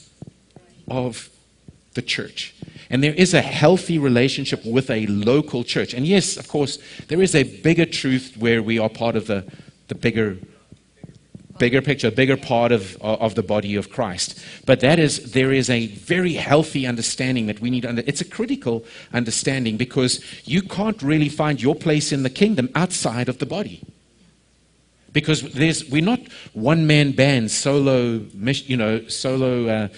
of 0.89 1.29
the 1.95 2.03
church. 2.03 2.55
And 2.89 3.05
there 3.05 3.15
is 3.15 3.35
a 3.35 3.43
healthy 3.43 3.99
relationship 3.99 4.65
with 4.65 4.91
a 4.91 5.07
local 5.07 5.63
church. 5.63 5.95
And 5.95 6.07
yes, 6.07 6.37
of 6.37 6.49
course, 6.49 6.79
there 7.07 7.23
is 7.23 7.37
a 7.37 7.45
bigger 7.45 7.87
truth 7.87 8.37
where 8.37 8.63
we 8.63 8.81
are 8.81 8.89
part 8.89 9.15
of 9.15 9.29
the, 9.29 9.45
the 9.87 9.95
bigger 9.95 10.37
bigger 11.61 11.81
picture, 11.81 12.11
bigger 12.11 12.37
part 12.37 12.73
of, 12.73 12.97
of 13.03 13.37
the 13.37 13.43
body 13.43 13.77
of 13.77 13.91
Christ. 13.91 14.45
But 14.67 14.81
that 14.81 14.99
is, 14.99 15.33
there 15.33 15.53
is 15.53 15.71
a 15.71 15.87
very 15.89 16.33
healthy 16.33 16.87
understanding 16.87 17.47
that 17.47 17.61
we 17.61 17.71
need. 17.71 17.87
Under, 17.87 18.03
it's 18.07 18.23
a 18.23 18.25
critical 18.25 18.85
understanding 19.13 19.77
because 19.77 20.25
you 20.45 20.63
can't 20.63 21.01
really 21.03 21.29
find 21.29 21.63
your 21.63 21.77
place 21.77 22.11
in 22.11 22.25
the 22.25 22.31
kingdom 22.31 22.69
outside 22.75 23.29
of 23.29 23.39
the 23.39 23.47
body. 23.47 23.83
Because 25.13 25.43
there's, 25.53 25.89
we're 25.91 26.03
not 26.03 26.21
one 26.55 26.87
man 26.87 27.13
band, 27.13 27.51
solo, 27.51 28.25
you 28.73 28.77
know, 28.77 29.07
solo 29.09 29.69
uh, 29.69 29.89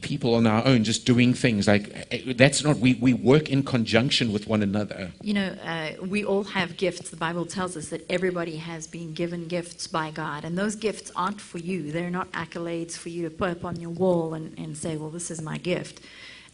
people 0.00 0.34
on 0.34 0.46
our 0.46 0.66
own 0.66 0.82
just 0.82 1.06
doing 1.06 1.32
things 1.32 1.68
like 1.68 2.08
eh, 2.10 2.32
that's 2.34 2.64
not 2.64 2.78
we, 2.78 2.94
we 2.94 3.12
work 3.12 3.48
in 3.48 3.62
conjunction 3.62 4.32
with 4.32 4.48
one 4.48 4.62
another 4.62 5.12
You 5.22 5.34
know, 5.34 5.56
uh, 5.64 5.90
we 6.04 6.24
all 6.24 6.44
have 6.44 6.76
gifts. 6.76 7.10
The 7.10 7.16
Bible 7.16 7.46
tells 7.46 7.76
us 7.76 7.88
that 7.88 8.04
everybody 8.10 8.56
has 8.56 8.86
been 8.86 9.14
given 9.14 9.46
gifts 9.46 9.86
by 9.86 10.10
God, 10.10 10.44
and 10.44 10.58
those 10.58 10.74
gifts 10.76 11.10
aren't 11.16 11.40
for 11.40 11.58
you. 11.58 11.92
They're 11.92 12.10
not 12.10 12.30
accolades 12.32 12.96
for 12.96 13.08
you 13.08 13.22
to 13.22 13.30
put 13.30 13.50
up 13.50 13.64
on 13.64 13.80
your 13.80 13.90
wall 13.90 14.34
and, 14.34 14.56
and 14.58 14.76
say, 14.76 14.96
well, 14.96 15.10
this 15.10 15.30
is 15.30 15.40
my 15.40 15.58
gift. 15.58 16.00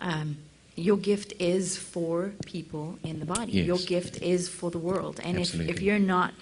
Um, 0.00 0.36
your 0.76 0.96
gift 0.96 1.32
is 1.38 1.76
for 1.76 2.32
people 2.46 2.98
in 3.02 3.20
the 3.20 3.26
body. 3.26 3.52
Yes. 3.52 3.66
Your 3.66 3.78
gift 3.78 4.22
is 4.22 4.48
for 4.48 4.70
the 4.70 4.78
world. 4.78 5.20
And 5.22 5.38
if, 5.38 5.54
if 5.54 5.82
you're 5.82 5.98
not 5.98 6.32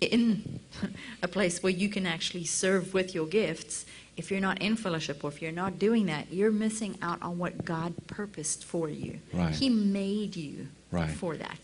in 0.00 0.60
a 1.22 1.28
place 1.28 1.62
where 1.62 1.72
you 1.72 1.88
can 1.88 2.06
actually 2.06 2.44
serve 2.44 2.94
with 2.94 3.14
your 3.14 3.26
gifts, 3.26 3.86
if 4.16 4.30
you're 4.30 4.40
not 4.40 4.60
in 4.60 4.76
fellowship 4.76 5.24
or 5.24 5.28
if 5.30 5.40
you're 5.40 5.52
not 5.52 5.78
doing 5.78 6.06
that, 6.06 6.32
you're 6.32 6.50
missing 6.50 6.98
out 7.02 7.20
on 7.22 7.38
what 7.38 7.64
God 7.64 7.94
purposed 8.06 8.64
for 8.64 8.88
you. 8.88 9.18
Right. 9.32 9.54
He 9.54 9.68
made 9.68 10.36
you 10.36 10.68
Right. 10.90 11.10
for 11.10 11.36
that. 11.36 11.58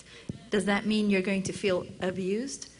Does 0.50 0.64
that 0.64 0.86
mean 0.86 1.10
you're 1.10 1.20
going 1.22 1.42
to 1.44 1.52
feel 1.52 1.86
abused? 2.00 2.70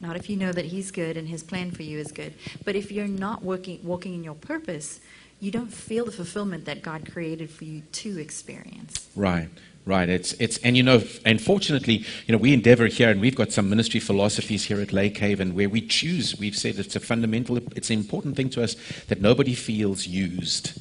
Not 0.00 0.16
if 0.16 0.28
you 0.28 0.36
know 0.36 0.52
that 0.52 0.66
He's 0.66 0.90
good 0.90 1.16
and 1.16 1.28
His 1.28 1.42
plan 1.44 1.70
for 1.70 1.82
you 1.82 1.98
is 1.98 2.10
good. 2.10 2.34
But 2.64 2.74
if 2.74 2.90
you're 2.90 3.06
not 3.06 3.42
working, 3.44 3.78
walking 3.84 4.14
in 4.14 4.24
your 4.24 4.34
purpose, 4.34 5.00
you 5.44 5.50
don't 5.50 5.72
feel 5.72 6.06
the 6.06 6.12
fulfillment 6.12 6.64
that 6.64 6.82
God 6.82 7.12
created 7.12 7.50
for 7.50 7.64
you 7.64 7.82
to 7.92 8.18
experience. 8.18 9.08
Right, 9.14 9.50
right. 9.84 10.08
It's 10.08 10.32
it's 10.34 10.56
and 10.58 10.74
you 10.76 10.82
know, 10.82 11.02
and 11.24 11.40
fortunately, 11.40 11.96
you 12.26 12.32
know, 12.32 12.38
we 12.38 12.54
endeavor 12.54 12.86
here, 12.86 13.10
and 13.10 13.20
we've 13.20 13.36
got 13.36 13.52
some 13.52 13.68
ministry 13.68 14.00
philosophies 14.00 14.64
here 14.64 14.80
at 14.80 14.92
Lake 14.92 15.18
Haven 15.18 15.54
where 15.54 15.68
we 15.68 15.82
choose. 15.82 16.38
We've 16.38 16.56
said 16.56 16.78
it's 16.78 16.96
a 16.96 17.00
fundamental, 17.00 17.58
it's 17.76 17.90
an 17.90 17.98
important 17.98 18.36
thing 18.36 18.48
to 18.50 18.62
us 18.62 18.76
that 19.08 19.20
nobody 19.20 19.54
feels 19.54 20.06
used. 20.06 20.80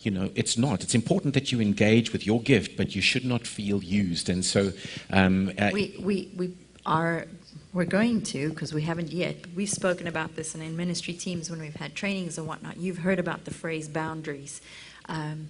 You 0.00 0.10
know, 0.10 0.30
it's 0.34 0.58
not. 0.58 0.82
It's 0.82 0.96
important 0.96 1.34
that 1.34 1.52
you 1.52 1.60
engage 1.60 2.12
with 2.12 2.26
your 2.26 2.42
gift, 2.42 2.76
but 2.76 2.96
you 2.96 3.02
should 3.02 3.24
not 3.24 3.46
feel 3.46 3.84
used. 3.84 4.28
And 4.28 4.44
so, 4.44 4.72
um, 5.10 5.52
uh, 5.56 5.70
We, 5.72 5.94
we, 6.00 6.28
we 6.36 6.56
are, 6.84 7.26
we're 7.72 7.84
going 7.84 8.20
to, 8.22 8.50
because 8.50 8.74
we 8.74 8.82
haven't 8.82 9.12
yet, 9.12 9.36
we've 9.54 9.70
spoken 9.70 10.06
about 10.06 10.36
this 10.36 10.54
and 10.54 10.62
in 10.62 10.76
ministry 10.76 11.14
teams 11.14 11.50
when 11.50 11.60
we've 11.60 11.76
had 11.76 11.94
trainings 11.94 12.36
and 12.36 12.46
whatnot, 12.46 12.76
you've 12.76 12.98
heard 12.98 13.18
about 13.18 13.44
the 13.44 13.52
phrase 13.52 13.88
boundaries. 13.88 14.60
Um, 15.08 15.48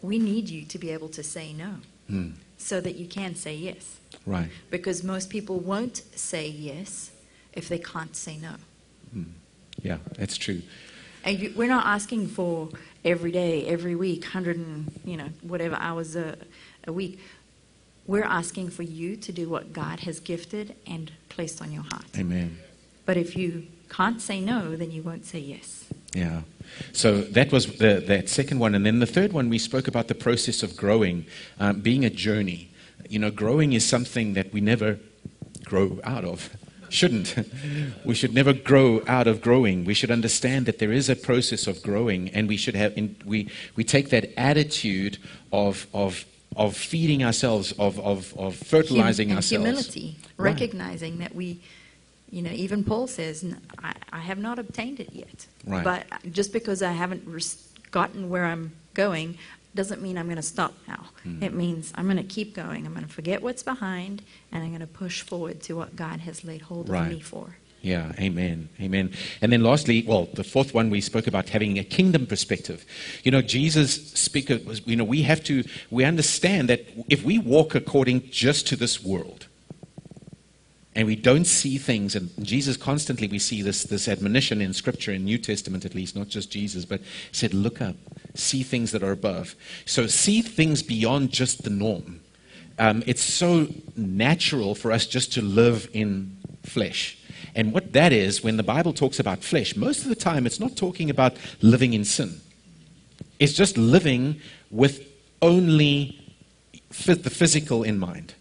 we 0.00 0.18
need 0.18 0.48
you 0.48 0.64
to 0.64 0.78
be 0.78 0.90
able 0.90 1.08
to 1.10 1.22
say 1.22 1.52
no 1.52 1.74
hmm, 2.08 2.30
so 2.56 2.80
that 2.80 2.96
you 2.96 3.06
can 3.06 3.34
say 3.34 3.54
yes. 3.54 3.98
right, 4.24 4.48
Because 4.70 5.04
most 5.04 5.28
people 5.28 5.58
won't 5.58 5.98
say 6.18 6.48
yes 6.48 7.10
if 7.52 7.68
they 7.68 7.78
can't 7.78 8.16
say 8.16 8.38
no. 8.38 8.54
yeah, 9.82 9.98
that's 10.16 10.36
true. 10.36 10.62
And 11.24 11.38
you, 11.38 11.52
we're 11.56 11.68
not 11.68 11.84
asking 11.84 12.28
for 12.28 12.68
every 13.04 13.32
day, 13.32 13.66
every 13.66 13.94
week, 13.94 14.24
hundred 14.24 14.56
and 14.56 14.90
you 15.04 15.16
know 15.16 15.28
whatever 15.42 15.76
hours 15.76 16.16
a, 16.16 16.36
a 16.86 16.92
week. 16.92 17.18
We're 18.08 18.24
asking 18.24 18.70
for 18.70 18.82
you 18.82 19.16
to 19.16 19.32
do 19.32 19.50
what 19.50 19.74
God 19.74 20.00
has 20.00 20.18
gifted 20.18 20.74
and 20.86 21.12
placed 21.28 21.60
on 21.60 21.70
your 21.70 21.82
heart. 21.82 22.06
Amen. 22.16 22.58
But 23.04 23.18
if 23.18 23.36
you 23.36 23.66
can't 23.90 24.20
say 24.20 24.40
no, 24.40 24.76
then 24.76 24.90
you 24.90 25.02
won't 25.02 25.26
say 25.26 25.38
yes. 25.38 25.84
Yeah. 26.14 26.40
So 26.92 27.20
that 27.20 27.52
was 27.52 27.66
the, 27.76 28.02
that 28.06 28.30
second 28.30 28.60
one. 28.60 28.74
And 28.74 28.86
then 28.86 29.00
the 29.00 29.06
third 29.06 29.34
one, 29.34 29.50
we 29.50 29.58
spoke 29.58 29.88
about 29.88 30.08
the 30.08 30.14
process 30.14 30.62
of 30.62 30.74
growing, 30.74 31.26
um, 31.60 31.80
being 31.80 32.02
a 32.02 32.10
journey. 32.10 32.70
You 33.10 33.18
know, 33.18 33.30
growing 33.30 33.74
is 33.74 33.86
something 33.86 34.32
that 34.32 34.54
we 34.54 34.62
never 34.62 34.98
grow 35.64 36.00
out 36.02 36.24
of. 36.24 36.56
Shouldn't. 36.88 37.36
we 38.06 38.14
should 38.14 38.32
never 38.32 38.54
grow 38.54 39.02
out 39.06 39.26
of 39.26 39.42
growing. 39.42 39.84
We 39.84 39.92
should 39.92 40.10
understand 40.10 40.64
that 40.64 40.78
there 40.78 40.92
is 40.92 41.10
a 41.10 41.16
process 41.16 41.66
of 41.66 41.82
growing, 41.82 42.30
and 42.30 42.48
we 42.48 42.56
should 42.56 42.74
have, 42.74 42.96
in, 42.96 43.16
we, 43.26 43.50
we 43.76 43.84
take 43.84 44.08
that 44.08 44.32
attitude 44.38 45.18
of, 45.52 45.86
of, 45.92 46.24
of 46.56 46.76
feeding 46.76 47.22
ourselves, 47.24 47.72
of, 47.72 47.98
of, 48.00 48.36
of 48.36 48.56
fertilizing 48.56 49.28
Hum- 49.28 49.32
and 49.32 49.38
ourselves. 49.38 49.64
humility, 49.94 50.16
Right. 50.36 50.52
recognizing 50.52 51.18
that 51.18 51.34
we, 51.34 51.60
you 52.30 52.42
know, 52.42 52.50
even 52.50 52.84
Paul 52.84 53.06
says, 53.06 53.44
"N- 53.44 53.60
I, 53.82 53.92
I 54.12 54.18
have 54.20 54.38
not 54.38 54.58
obtained 54.58 54.98
it 55.00 55.10
yet. 55.12 55.46
Right. 55.66 55.84
But 55.84 56.06
just 56.32 56.52
because 56.52 56.82
I 56.82 56.92
haven't 56.92 57.22
res- 57.26 57.68
gotten 57.90 58.28
where 58.28 58.44
I'm 58.46 58.72
going 58.94 59.38
doesn't 59.74 60.02
mean 60.02 60.18
I'm 60.18 60.26
going 60.26 60.36
to 60.36 60.42
stop 60.42 60.74
now. 60.88 61.06
Hmm. 61.22 61.42
It 61.42 61.52
means 61.54 61.92
I'm 61.94 62.06
going 62.06 62.16
to 62.16 62.22
keep 62.22 62.54
going. 62.54 62.84
I'm 62.86 62.92
going 62.94 63.06
to 63.06 63.12
forget 63.12 63.42
what's 63.42 63.62
behind 63.62 64.22
and 64.50 64.62
I'm 64.64 64.70
going 64.70 64.80
to 64.80 64.86
push 64.86 65.22
forward 65.22 65.62
to 65.64 65.74
what 65.74 65.94
God 65.94 66.20
has 66.20 66.42
laid 66.42 66.62
hold 66.62 66.88
Right. 66.88 67.02
of 67.06 67.12
me 67.12 67.20
for. 67.20 67.56
Yeah, 67.80 68.12
amen, 68.18 68.68
amen. 68.80 69.12
And 69.40 69.52
then 69.52 69.62
lastly, 69.62 70.04
well, 70.06 70.28
the 70.34 70.42
fourth 70.42 70.74
one 70.74 70.90
we 70.90 71.00
spoke 71.00 71.28
about 71.28 71.50
having 71.50 71.78
a 71.78 71.84
kingdom 71.84 72.26
perspective. 72.26 72.84
You 73.22 73.30
know, 73.30 73.40
Jesus 73.40 74.12
speak 74.12 74.48
was, 74.48 74.84
you 74.84 74.96
know, 74.96 75.04
we 75.04 75.22
have 75.22 75.44
to, 75.44 75.62
we 75.90 76.04
understand 76.04 76.68
that 76.70 76.84
if 77.08 77.22
we 77.22 77.38
walk 77.38 77.76
according 77.76 78.30
just 78.30 78.66
to 78.68 78.76
this 78.76 79.02
world, 79.02 79.46
and 80.96 81.06
we 81.06 81.14
don't 81.14 81.44
see 81.44 81.78
things, 81.78 82.16
and 82.16 82.30
Jesus 82.44 82.76
constantly, 82.76 83.28
we 83.28 83.38
see 83.38 83.62
this, 83.62 83.84
this 83.84 84.08
admonition 84.08 84.60
in 84.60 84.72
Scripture, 84.72 85.12
in 85.12 85.24
New 85.24 85.38
Testament 85.38 85.84
at 85.84 85.94
least, 85.94 86.16
not 86.16 86.26
just 86.26 86.50
Jesus, 86.50 86.84
but 86.84 87.00
said, 87.30 87.54
look 87.54 87.80
up, 87.80 87.94
see 88.34 88.64
things 88.64 88.90
that 88.90 89.04
are 89.04 89.12
above. 89.12 89.54
So 89.86 90.08
see 90.08 90.42
things 90.42 90.82
beyond 90.82 91.30
just 91.30 91.62
the 91.62 91.70
norm. 91.70 92.20
Um, 92.80 93.04
it's 93.06 93.22
so 93.22 93.68
natural 93.96 94.74
for 94.74 94.90
us 94.90 95.06
just 95.06 95.32
to 95.34 95.42
live 95.42 95.88
in 95.92 96.36
flesh. 96.64 97.17
And 97.58 97.72
what 97.72 97.92
that 97.92 98.12
is, 98.12 98.40
when 98.40 98.56
the 98.56 98.62
Bible 98.62 98.92
talks 98.92 99.18
about 99.18 99.42
flesh, 99.42 99.74
most 99.74 100.04
of 100.04 100.08
the 100.10 100.14
time 100.14 100.46
it's 100.46 100.60
not 100.60 100.76
talking 100.76 101.10
about 101.10 101.36
living 101.60 101.92
in 101.92 102.04
sin. 102.04 102.40
It's 103.40 103.52
just 103.52 103.76
living 103.76 104.40
with 104.70 105.04
only 105.42 106.16
the 107.04 107.30
physical 107.30 107.82
in 107.82 107.98
mind. 107.98 108.34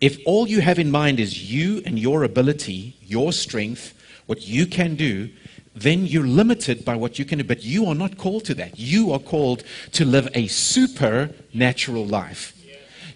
If 0.00 0.18
all 0.26 0.48
you 0.48 0.62
have 0.62 0.80
in 0.80 0.90
mind 0.90 1.20
is 1.20 1.52
you 1.52 1.80
and 1.86 1.96
your 1.96 2.24
ability, 2.24 2.96
your 3.02 3.32
strength, 3.32 3.94
what 4.26 4.48
you 4.48 4.66
can 4.66 4.96
do, 4.96 5.30
then 5.76 6.04
you're 6.04 6.26
limited 6.26 6.84
by 6.84 6.96
what 6.96 7.20
you 7.20 7.24
can 7.24 7.38
do. 7.38 7.44
But 7.44 7.62
you 7.62 7.86
are 7.86 7.94
not 7.94 8.18
called 8.18 8.46
to 8.46 8.54
that. 8.54 8.76
You 8.76 9.12
are 9.12 9.20
called 9.20 9.62
to 9.92 10.04
live 10.04 10.28
a 10.34 10.48
supernatural 10.48 12.04
life. 12.04 12.59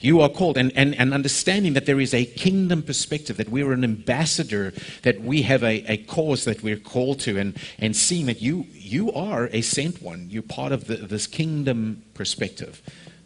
You 0.04 0.20
are 0.20 0.28
called, 0.28 0.58
and, 0.58 0.70
and, 0.76 0.94
and 0.96 1.14
understanding 1.14 1.73
that 1.73 1.87
there 1.87 1.99
is 1.99 2.12
a 2.12 2.26
kingdom 2.26 2.82
perspective, 2.82 3.38
that 3.38 3.49
we're 3.49 3.73
an 3.73 3.84
ambassador, 3.84 4.75
that 5.00 5.23
we 5.23 5.40
have 5.42 5.62
a, 5.62 5.82
a 5.90 5.96
cause 5.96 6.44
that 6.44 6.62
we're 6.62 6.76
called 6.76 7.20
to, 7.20 7.38
and, 7.38 7.56
and 7.78 7.96
seeing 7.96 8.26
that 8.26 8.42
you, 8.42 8.66
you 8.73 9.11
are 9.14 9.49
a 9.50 9.62
sent 9.62 10.02
one. 10.02 10.28
You're 10.28 10.42
part 10.42 10.73
of 10.73 10.88
the, 10.88 10.96
this 10.96 11.26
kingdom 11.26 12.02
perspective. 12.12 12.82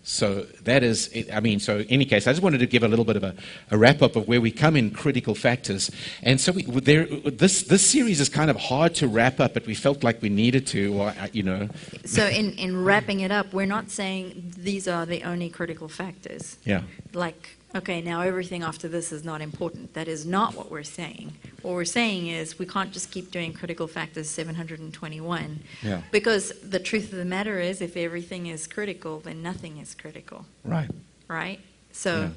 So 0.08 0.46
that 0.62 0.82
is, 0.82 1.10
I 1.30 1.40
mean, 1.40 1.60
so 1.60 1.80
in 1.80 1.86
any 1.88 2.06
case, 2.06 2.26
I 2.26 2.32
just 2.32 2.42
wanted 2.42 2.58
to 2.58 2.66
give 2.66 2.82
a 2.82 2.88
little 2.88 3.04
bit 3.04 3.16
of 3.16 3.24
a, 3.24 3.34
a 3.70 3.76
wrap 3.76 4.00
up 4.00 4.16
of 4.16 4.26
where 4.26 4.40
we 4.40 4.50
come 4.50 4.74
in 4.74 4.90
critical 4.90 5.34
factors. 5.34 5.90
And 6.22 6.40
so 6.40 6.52
we, 6.52 6.62
there, 6.62 7.04
this, 7.04 7.64
this 7.64 7.86
series 7.86 8.18
is 8.18 8.30
kind 8.30 8.50
of 8.50 8.56
hard 8.56 8.94
to 8.96 9.06
wrap 9.06 9.38
up, 9.38 9.52
but 9.52 9.66
we 9.66 9.74
felt 9.74 10.02
like 10.02 10.22
we 10.22 10.30
needed 10.30 10.66
to, 10.68 10.94
or, 10.94 11.08
uh, 11.08 11.28
you 11.34 11.42
know. 11.42 11.68
So, 12.06 12.26
in, 12.26 12.52
in 12.52 12.82
wrapping 12.82 13.20
it 13.20 13.30
up, 13.30 13.52
we're 13.52 13.66
not 13.66 13.90
saying 13.90 14.54
these 14.56 14.88
are 14.88 15.04
the 15.04 15.24
only 15.24 15.50
critical 15.50 15.88
factors. 15.88 16.56
Yeah. 16.64 16.84
Like, 17.12 17.57
okay, 17.75 18.00
now 18.00 18.20
everything 18.22 18.62
after 18.62 18.88
this 18.88 19.12
is 19.12 19.25
not 19.25 19.40
important. 19.40 19.94
That 19.94 20.08
is 20.08 20.25
not 20.26 20.54
what 20.54 20.70
we're 20.70 20.82
saying. 20.82 21.32
What 21.62 21.75
we're 21.75 21.84
saying 21.84 22.28
is 22.28 22.58
we 22.58 22.66
can't 22.66 22.92
just 22.92 23.10
keep 23.10 23.30
doing 23.30 23.52
critical 23.52 23.87
factors 23.87 24.28
721. 24.30 25.60
Yeah. 25.82 26.02
Because 26.10 26.52
the 26.62 26.78
truth 26.78 27.12
of 27.12 27.18
the 27.18 27.25
matter 27.25 27.58
is, 27.60 27.80
if 27.80 27.96
everything 27.96 28.46
is 28.46 28.66
critical, 28.66 29.20
then 29.20 29.42
nothing 29.42 29.78
is 29.78 29.94
critical, 29.94 30.46
Right. 30.64 30.90
right? 31.28 31.60
So, 31.92 32.20
Yeah. 32.20 32.28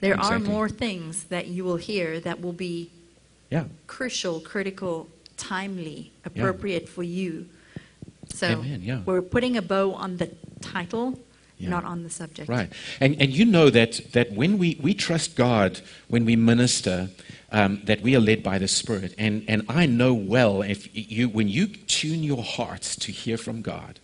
there 0.00 0.20
are 0.20 0.38
more 0.38 0.68
things 0.68 1.24
that 1.24 1.48
you 1.48 1.64
will 1.64 1.76
hear 1.76 2.20
that 2.20 2.40
will 2.40 2.52
be 2.52 2.90
Yeah. 3.50 3.64
crucial, 3.86 4.40
critical, 4.40 5.08
timely, 5.36 6.12
appropriate 6.24 6.88
for 6.88 7.02
you. 7.02 7.48
So 8.32 8.46
Amen, 8.48 8.82
yeah. 8.82 9.02
we're 9.04 9.22
putting 9.22 9.56
a 9.56 9.62
bow 9.62 9.92
on 9.92 10.16
the 10.16 10.30
title, 10.60 11.18
Yeah. 11.64 11.70
not 11.70 11.84
on 11.84 12.02
the 12.02 12.10
subject. 12.10 12.48
Right. 12.48 12.72
And, 13.00 13.20
and 13.20 13.30
you 13.30 13.44
know 13.44 13.70
that, 13.70 14.12
that 14.12 14.32
when 14.32 14.58
we, 14.58 14.78
we 14.80 14.94
trust 14.94 15.36
God, 15.36 15.80
when 16.08 16.24
we 16.24 16.36
minister, 16.36 17.10
um, 17.50 17.80
that 17.84 18.02
we 18.02 18.16
are 18.16 18.20
led 18.20 18.42
by 18.42 18.58
the 18.58 18.68
Spirit. 18.68 19.14
And, 19.18 19.44
and 19.48 19.64
I 19.68 19.86
know 19.86 20.12
well 20.14 20.62
if 20.62 20.88
you, 20.92 21.28
when 21.28 21.48
you 21.48 21.68
tune 21.68 22.22
your 22.22 22.42
hearts 22.42 22.96
to 22.96 23.12
hear 23.12 23.36
from 23.36 23.62
God, 23.62 24.00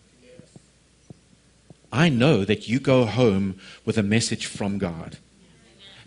I 1.93 2.09
know 2.09 2.45
that 2.45 2.69
you 2.69 2.79
go 2.79 3.05
home 3.05 3.59
with 3.85 3.99
a 3.99 4.03
message 4.03 4.47
from 4.47 4.79
God. 4.79 5.19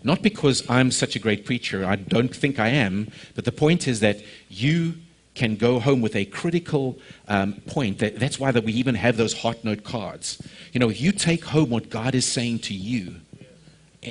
Not 0.02 0.22
because 0.22 0.68
I'm 0.68 0.90
such 0.90 1.16
a 1.16 1.18
great 1.18 1.44
preacher, 1.46 1.84
I 1.84 1.96
don't 1.96 2.34
think 2.34 2.58
I 2.58 2.68
am, 2.68 3.10
but 3.34 3.44
the 3.44 3.52
point 3.52 3.88
is 3.88 4.00
that 4.00 4.20
you 4.48 4.94
can 5.34 5.56
go 5.56 5.80
home 5.80 6.00
with 6.00 6.14
a 6.14 6.24
critical 6.24 6.98
um, 7.28 7.54
point. 7.66 7.98
That, 7.98 8.18
that's 8.18 8.38
why 8.38 8.52
that 8.52 8.64
we 8.64 8.72
even 8.72 8.94
have 8.94 9.16
those 9.16 9.32
hot 9.32 9.64
note 9.64 9.84
cards. 9.84 10.40
You 10.72 10.80
know, 10.80 10.90
if 10.90 11.00
you 11.00 11.12
take 11.12 11.44
home 11.44 11.70
what 11.70 11.90
God 11.90 12.14
is 12.14 12.26
saying 12.26 12.60
to 12.60 12.74
you, 12.74 13.16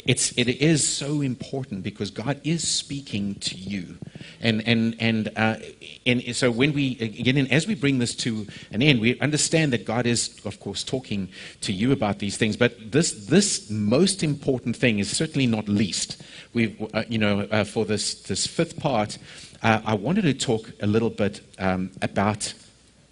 it's, 0.05 0.35
it 0.37 0.49
is 0.49 0.87
so 0.87 1.21
important 1.21 1.83
because 1.83 2.09
God 2.09 2.41
is 2.43 2.67
speaking 2.67 3.35
to 3.35 3.55
you. 3.55 3.97
And, 4.41 4.67
and, 4.67 4.95
and, 4.99 5.31
uh, 5.35 5.57
and 6.05 6.35
so 6.35 6.49
when 6.49 6.73
we, 6.73 6.97
again, 6.99 7.37
and 7.37 7.51
as 7.51 7.67
we 7.67 7.75
bring 7.75 7.99
this 7.99 8.15
to 8.15 8.47
an 8.71 8.81
end, 8.81 8.99
we 8.99 9.19
understand 9.19 9.71
that 9.73 9.85
God 9.85 10.05
is, 10.07 10.39
of 10.45 10.59
course, 10.59 10.83
talking 10.83 11.29
to 11.61 11.71
you 11.71 11.91
about 11.91 12.19
these 12.19 12.37
things. 12.37 12.57
But 12.57 12.91
this, 12.91 13.11
this 13.27 13.69
most 13.69 14.23
important 14.23 14.75
thing 14.75 14.99
is 14.99 15.15
certainly 15.15 15.47
not 15.47 15.69
least. 15.69 16.21
We've, 16.53 16.75
uh, 16.93 17.03
you 17.07 17.19
know, 17.19 17.41
uh, 17.41 17.63
for 17.63 17.85
this, 17.85 18.15
this 18.15 18.47
fifth 18.47 18.79
part, 18.79 19.17
uh, 19.63 19.81
I 19.85 19.93
wanted 19.93 20.23
to 20.23 20.33
talk 20.33 20.71
a 20.81 20.87
little 20.87 21.09
bit 21.09 21.41
um, 21.57 21.91
about 22.01 22.53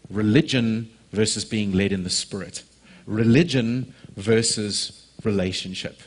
religion 0.10 0.92
versus 1.12 1.46
being 1.46 1.72
led 1.72 1.92
in 1.92 2.04
the 2.04 2.10
Spirit. 2.10 2.64
Religion 3.06 3.94
versus 4.18 5.08
relationship. 5.24 6.02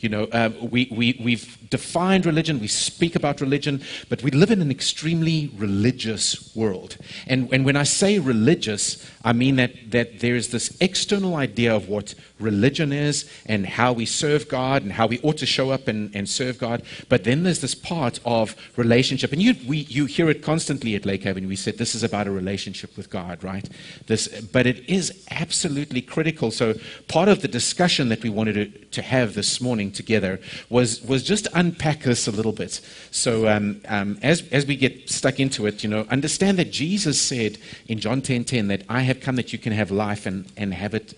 You 0.00 0.08
know, 0.08 0.24
uh, 0.24 0.50
we, 0.60 0.88
we, 0.90 1.20
we've 1.22 1.58
defined 1.68 2.26
religion, 2.26 2.58
we 2.58 2.68
speak 2.68 3.14
about 3.14 3.40
religion, 3.40 3.82
but 4.08 4.22
we 4.22 4.30
live 4.30 4.50
in 4.50 4.60
an 4.60 4.70
extremely 4.70 5.50
religious 5.56 6.54
world. 6.56 6.96
And, 7.26 7.52
and 7.52 7.64
when 7.64 7.76
I 7.76 7.84
say 7.84 8.18
religious, 8.18 9.06
I 9.24 9.32
mean 9.32 9.56
that, 9.56 9.90
that 9.90 10.20
there's 10.20 10.48
this 10.48 10.76
external 10.80 11.36
idea 11.36 11.74
of 11.74 11.88
what 11.88 12.14
religion 12.38 12.92
is 12.92 13.30
and 13.46 13.66
how 13.66 13.92
we 13.92 14.06
serve 14.06 14.48
God 14.48 14.82
and 14.82 14.92
how 14.92 15.06
we 15.06 15.20
ought 15.20 15.36
to 15.38 15.46
show 15.46 15.70
up 15.70 15.86
and, 15.86 16.14
and 16.16 16.28
serve 16.28 16.58
God. 16.58 16.82
But 17.08 17.24
then 17.24 17.42
there's 17.42 17.60
this 17.60 17.74
part 17.74 18.18
of 18.24 18.56
relationship. 18.76 19.32
And 19.32 19.42
you, 19.42 19.54
we, 19.66 19.78
you 19.78 20.06
hear 20.06 20.30
it 20.30 20.42
constantly 20.42 20.94
at 20.94 21.04
Lake 21.04 21.22
Haven. 21.22 21.46
We 21.46 21.56
said 21.56 21.76
this 21.76 21.94
is 21.94 22.02
about 22.02 22.26
a 22.26 22.30
relationship 22.30 22.96
with 22.96 23.10
God, 23.10 23.44
right? 23.44 23.68
This, 24.06 24.28
but 24.40 24.66
it 24.66 24.88
is 24.88 25.24
absolutely 25.30 26.00
critical. 26.00 26.50
So 26.50 26.74
part 27.08 27.28
of 27.28 27.42
the 27.42 27.48
discussion 27.48 28.08
that 28.08 28.22
we 28.22 28.30
wanted 28.30 28.54
to, 28.54 28.86
to 28.86 29.02
have 29.02 29.34
this 29.34 29.60
morning 29.60 29.89
together 29.90 30.40
was, 30.68 31.02
was 31.02 31.22
just 31.22 31.48
unpack 31.54 32.00
this 32.00 32.26
a 32.26 32.30
little 32.30 32.52
bit. 32.52 32.80
So 33.10 33.48
um, 33.48 33.80
um, 33.88 34.18
as, 34.22 34.46
as 34.50 34.66
we 34.66 34.76
get 34.76 35.10
stuck 35.10 35.40
into 35.40 35.66
it, 35.66 35.82
you 35.82 35.90
know, 35.90 36.06
understand 36.10 36.58
that 36.58 36.70
Jesus 36.70 37.20
said 37.20 37.58
in 37.88 37.98
John 37.98 38.22
10.10 38.22 38.46
10, 38.46 38.68
that 38.68 38.82
I 38.88 39.02
have 39.02 39.20
come 39.20 39.36
that 39.36 39.52
you 39.52 39.58
can 39.58 39.72
have 39.72 39.90
life 39.90 40.26
and, 40.26 40.46
and 40.56 40.74
have 40.74 40.94
it 40.94 41.14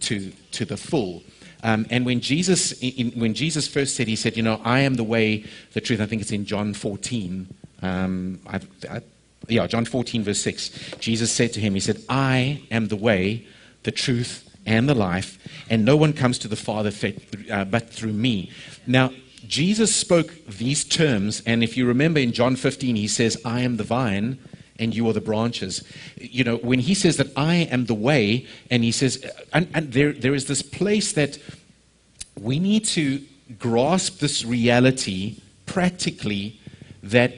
to, 0.00 0.32
to 0.52 0.64
the 0.64 0.76
full. 0.76 1.22
Um, 1.62 1.86
and 1.90 2.04
when 2.04 2.20
Jesus, 2.20 2.72
in, 2.80 3.12
when 3.12 3.34
Jesus 3.34 3.68
first 3.68 3.94
said, 3.94 4.08
he 4.08 4.16
said, 4.16 4.36
you 4.36 4.42
know, 4.42 4.60
I 4.64 4.80
am 4.80 4.94
the 4.94 5.04
way, 5.04 5.44
the 5.74 5.80
truth, 5.80 6.00
I 6.00 6.06
think 6.06 6.22
it's 6.22 6.32
in 6.32 6.44
John 6.44 6.74
14. 6.74 7.54
Um, 7.82 8.40
I, 8.46 8.60
I, 8.90 9.00
yeah, 9.48 9.66
John 9.66 9.84
14, 9.84 10.24
verse 10.24 10.40
6. 10.40 10.96
Jesus 10.98 11.30
said 11.30 11.52
to 11.52 11.60
him, 11.60 11.74
he 11.74 11.80
said, 11.80 12.02
I 12.08 12.62
am 12.70 12.88
the 12.88 12.96
way, 12.96 13.46
the 13.84 13.92
truth, 13.92 14.48
and 14.66 14.88
the 14.88 14.94
life, 14.94 15.38
and 15.68 15.84
no 15.84 15.96
one 15.96 16.12
comes 16.12 16.38
to 16.40 16.48
the 16.48 16.56
Father 16.56 16.92
uh, 17.50 17.64
but 17.64 17.90
through 17.90 18.12
me. 18.12 18.50
Now, 18.86 19.12
Jesus 19.46 19.94
spoke 19.94 20.32
these 20.46 20.84
terms, 20.84 21.42
and 21.46 21.64
if 21.64 21.76
you 21.76 21.86
remember 21.86 22.20
in 22.20 22.32
John 22.32 22.56
15, 22.56 22.96
he 22.96 23.08
says, 23.08 23.36
I 23.44 23.60
am 23.60 23.76
the 23.76 23.84
vine 23.84 24.38
and 24.78 24.94
you 24.94 25.08
are 25.08 25.12
the 25.12 25.20
branches. 25.20 25.84
You 26.16 26.44
know, 26.44 26.56
when 26.56 26.80
he 26.80 26.94
says 26.94 27.16
that 27.18 27.28
I 27.36 27.68
am 27.70 27.86
the 27.86 27.94
way, 27.94 28.46
and 28.70 28.82
he 28.82 28.90
says, 28.90 29.24
and, 29.52 29.68
and 29.74 29.92
there, 29.92 30.12
there 30.12 30.34
is 30.34 30.46
this 30.46 30.62
place 30.62 31.12
that 31.12 31.38
we 32.40 32.58
need 32.58 32.84
to 32.86 33.22
grasp 33.58 34.18
this 34.18 34.44
reality 34.44 35.40
practically 35.66 36.60
that 37.02 37.34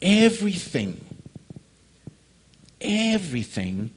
everything, 0.00 1.04
everything 2.80 3.90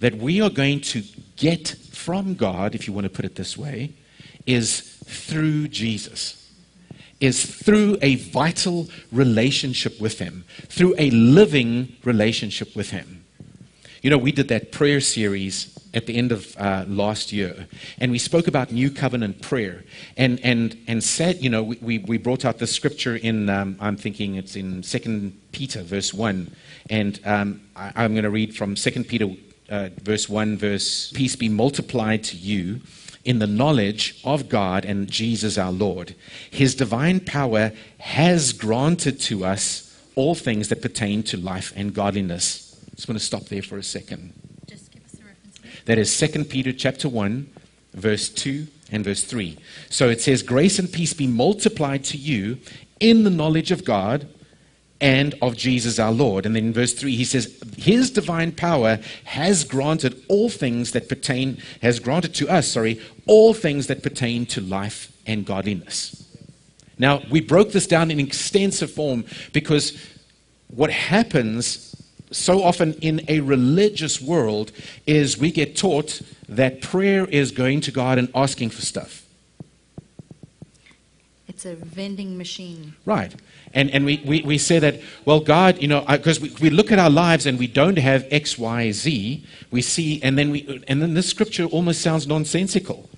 that 0.00 0.16
we 0.16 0.40
are 0.40 0.50
going 0.50 0.80
to 0.80 1.02
get 1.38 1.68
from 1.92 2.34
God, 2.34 2.74
if 2.74 2.86
you 2.86 2.92
want 2.92 3.04
to 3.04 3.10
put 3.10 3.24
it 3.24 3.36
this 3.36 3.56
way, 3.56 3.94
is 4.46 4.80
through 5.04 5.68
Jesus 5.68 6.38
is 7.20 7.44
through 7.44 7.98
a 8.00 8.16
vital 8.16 8.88
relationship 9.10 10.00
with 10.00 10.18
Him, 10.18 10.44
through 10.68 10.94
a 10.98 11.10
living 11.10 11.96
relationship 12.04 12.76
with 12.76 12.90
Him. 12.90 13.24
You 14.02 14.10
know, 14.10 14.18
we 14.18 14.30
did 14.30 14.48
that 14.48 14.70
prayer 14.70 15.00
series 15.00 15.76
at 15.92 16.06
the 16.06 16.16
end 16.16 16.30
of 16.30 16.56
uh, 16.56 16.84
last 16.86 17.32
year, 17.32 17.66
and 17.98 18.12
we 18.12 18.18
spoke 18.18 18.46
about 18.46 18.70
new 18.70 18.90
covenant 18.90 19.42
prayer, 19.42 19.84
and 20.16 20.38
and 20.44 20.78
and 20.86 21.02
said, 21.02 21.42
you 21.42 21.50
know, 21.50 21.64
we 21.64 21.98
we 21.98 22.18
brought 22.18 22.44
out 22.44 22.58
the 22.58 22.66
scripture 22.66 23.16
in. 23.16 23.50
Um, 23.50 23.76
I'm 23.80 23.96
thinking 23.96 24.36
it's 24.36 24.54
in 24.54 24.84
Second 24.84 25.36
Peter, 25.50 25.82
verse 25.82 26.14
one, 26.14 26.52
and 26.88 27.18
um, 27.24 27.60
I, 27.74 28.04
am 28.04 28.12
going 28.12 28.22
to 28.22 28.30
read 28.30 28.54
from 28.54 28.76
Second 28.76 29.08
Peter, 29.08 29.26
uh, 29.68 29.90
verse 30.02 30.28
one, 30.28 30.56
verse 30.56 31.12
peace 31.12 31.36
be 31.36 31.48
multiplied 31.48 32.24
to 32.24 32.36
you 32.36 32.80
in 33.24 33.38
the 33.38 33.46
knowledge 33.46 34.20
of 34.24 34.48
God 34.48 34.84
and 34.84 35.10
Jesus 35.10 35.58
our 35.58 35.72
Lord. 35.72 36.14
His 36.50 36.74
divine 36.74 37.20
power 37.20 37.72
has 37.98 38.52
granted 38.52 39.20
to 39.22 39.44
us 39.44 39.84
all 40.14 40.34
things 40.34 40.68
that 40.68 40.82
pertain 40.82 41.22
to 41.24 41.36
life 41.36 41.72
and 41.76 41.94
godliness. 41.94 42.82
Just 42.94 43.08
want 43.08 43.18
to 43.18 43.24
stop 43.24 43.44
there 43.44 43.62
for 43.62 43.78
a 43.78 43.82
second. 43.82 44.32
Just 44.66 44.90
give 44.90 45.04
us 45.04 45.14
a 45.14 45.24
reference. 45.24 45.84
That 45.84 45.98
is 45.98 46.18
2 46.18 46.44
Peter 46.44 46.72
chapter 46.72 47.08
1, 47.08 47.48
verse 47.94 48.28
2 48.28 48.66
and 48.90 49.04
verse 49.04 49.22
3. 49.22 49.58
So 49.90 50.08
it 50.08 50.20
says, 50.20 50.42
Grace 50.42 50.78
and 50.78 50.90
peace 50.90 51.12
be 51.12 51.26
multiplied 51.26 52.04
to 52.04 52.16
you 52.16 52.58
in 52.98 53.24
the 53.24 53.30
knowledge 53.30 53.70
of 53.70 53.84
God 53.84 54.26
and 55.00 55.34
of 55.40 55.56
Jesus 55.56 55.98
our 55.98 56.12
Lord. 56.12 56.44
And 56.46 56.56
then 56.56 56.66
in 56.66 56.72
verse 56.72 56.92
3, 56.92 57.14
he 57.14 57.24
says, 57.24 57.60
His 57.76 58.10
divine 58.10 58.52
power 58.52 58.98
has 59.24 59.64
granted 59.64 60.22
all 60.28 60.48
things 60.48 60.92
that 60.92 61.08
pertain, 61.08 61.58
has 61.82 62.00
granted 62.00 62.34
to 62.34 62.48
us, 62.48 62.68
sorry, 62.68 63.00
all 63.26 63.54
things 63.54 63.86
that 63.86 64.02
pertain 64.02 64.46
to 64.46 64.60
life 64.60 65.12
and 65.26 65.46
godliness. 65.46 66.24
Now, 66.98 67.22
we 67.30 67.40
broke 67.40 67.70
this 67.72 67.86
down 67.86 68.10
in 68.10 68.18
extensive 68.18 68.90
form 68.90 69.24
because 69.52 69.96
what 70.68 70.90
happens 70.90 71.94
so 72.30 72.62
often 72.62 72.94
in 72.94 73.24
a 73.28 73.40
religious 73.40 74.20
world 74.20 74.72
is 75.06 75.38
we 75.38 75.50
get 75.50 75.76
taught 75.76 76.20
that 76.48 76.82
prayer 76.82 77.24
is 77.26 77.52
going 77.52 77.80
to 77.82 77.92
God 77.92 78.18
and 78.18 78.28
asking 78.34 78.70
for 78.70 78.82
stuff. 78.82 79.24
It's 81.46 81.64
a 81.64 81.74
vending 81.74 82.36
machine. 82.36 82.94
Right. 83.04 83.34
And, 83.78 83.92
and 83.92 84.04
we, 84.04 84.20
we, 84.26 84.42
we 84.42 84.58
say 84.58 84.80
that, 84.80 85.00
well, 85.24 85.38
God, 85.38 85.80
you 85.80 85.86
know, 85.86 86.04
because 86.04 86.40
we, 86.40 86.52
we 86.60 86.68
look 86.68 86.90
at 86.90 86.98
our 86.98 87.08
lives 87.08 87.46
and 87.46 87.60
we 87.60 87.68
don't 87.68 87.96
have 87.96 88.26
X, 88.28 88.58
Y, 88.58 88.90
Z, 88.90 89.46
we 89.70 89.82
see, 89.82 90.20
and 90.20 90.36
then, 90.36 90.50
we, 90.50 90.82
and 90.88 91.00
then 91.00 91.14
this 91.14 91.30
scripture 91.30 91.64
almost 91.66 92.00
sounds 92.00 92.26
nonsensical. 92.26 93.08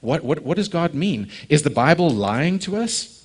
What, 0.00 0.24
what, 0.24 0.40
what 0.40 0.56
does 0.56 0.66
God 0.66 0.92
mean? 0.92 1.30
Is 1.48 1.62
the 1.62 1.70
Bible 1.70 2.10
lying 2.10 2.58
to 2.60 2.74
us? 2.74 3.24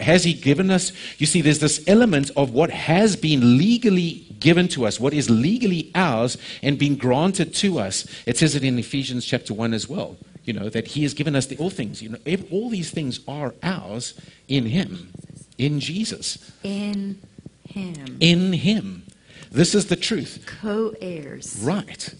Has 0.00 0.24
He 0.24 0.34
given 0.34 0.68
us? 0.68 0.90
You 1.18 1.26
see, 1.26 1.42
there's 1.42 1.60
this 1.60 1.84
element 1.86 2.32
of 2.36 2.52
what 2.52 2.70
has 2.70 3.14
been 3.14 3.56
legally 3.56 4.26
given 4.40 4.66
to 4.70 4.84
us, 4.84 4.98
what 4.98 5.14
is 5.14 5.30
legally 5.30 5.92
ours 5.94 6.36
and 6.60 6.76
been 6.76 6.96
granted 6.96 7.54
to 7.54 7.78
us. 7.78 8.04
It 8.26 8.36
says 8.36 8.56
it 8.56 8.64
in 8.64 8.76
Ephesians 8.80 9.24
chapter 9.24 9.54
1 9.54 9.72
as 9.72 9.88
well, 9.88 10.16
you 10.42 10.54
know, 10.54 10.70
that 10.70 10.88
He 10.88 11.04
has 11.04 11.14
given 11.14 11.36
us 11.36 11.46
the, 11.46 11.56
all 11.58 11.70
things. 11.70 12.02
You 12.02 12.08
know, 12.08 12.18
all 12.50 12.68
these 12.68 12.90
things 12.90 13.20
are 13.28 13.54
ours 13.62 14.20
in 14.48 14.66
Him. 14.66 15.12
In 15.58 15.80
Jesus. 15.80 16.52
In 16.62 17.20
Him. 17.68 18.16
In 18.20 18.52
Him. 18.52 19.02
This 19.50 19.74
is 19.74 19.86
the 19.86 19.96
truth. 19.96 20.44
Co 20.60 20.94
heirs. 21.00 21.58
Right. 21.62 22.14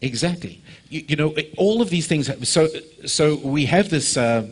Exactly. 0.00 0.62
You, 0.88 1.04
you, 1.08 1.16
know, 1.16 1.34
all 1.56 1.82
of 1.82 1.90
these 1.90 2.06
things. 2.06 2.30
So, 2.48 2.68
so 3.04 3.36
we 3.36 3.66
have 3.66 3.90
this, 3.90 4.16
uh, 4.16 4.46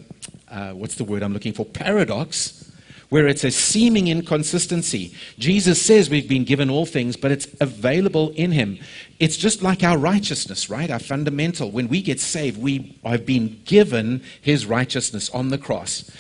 uh, 0.51 0.72
what's 0.72 0.96
the 0.96 1.05
word 1.05 1.22
I'm 1.22 1.33
looking 1.33 1.53
for? 1.53 1.64
Paradox, 1.64 2.65
where 3.09 3.27
it's 3.27 3.45
a 3.45 3.51
seeming 3.51 4.09
inconsistency. 4.09 5.14
Jesus 5.38 5.81
says 5.81 6.11
we've 6.11 6.29
been 6.29 6.45
given 6.45 6.71
all 6.71 6.87
things, 6.87 7.16
but 7.16 7.31
it's 7.31 7.47
available 7.61 8.31
in 8.31 8.53
Him. 8.53 8.79
It's 9.19 9.37
just 9.37 9.62
like 9.62 9.83
our 9.83 9.97
righteousness, 9.97 10.69
right? 10.69 10.90
Our 10.90 10.99
fundamental. 10.99 11.71
When 11.71 11.88
we 11.88 12.03
get 12.03 12.21
saved, 12.21 12.61
we 12.61 12.99
have 13.05 13.25
been 13.25 13.61
given 13.64 14.23
His 14.40 14.66
righteousness 14.66 15.31
on 15.31 15.51
the 15.51 15.59
cross 15.59 16.11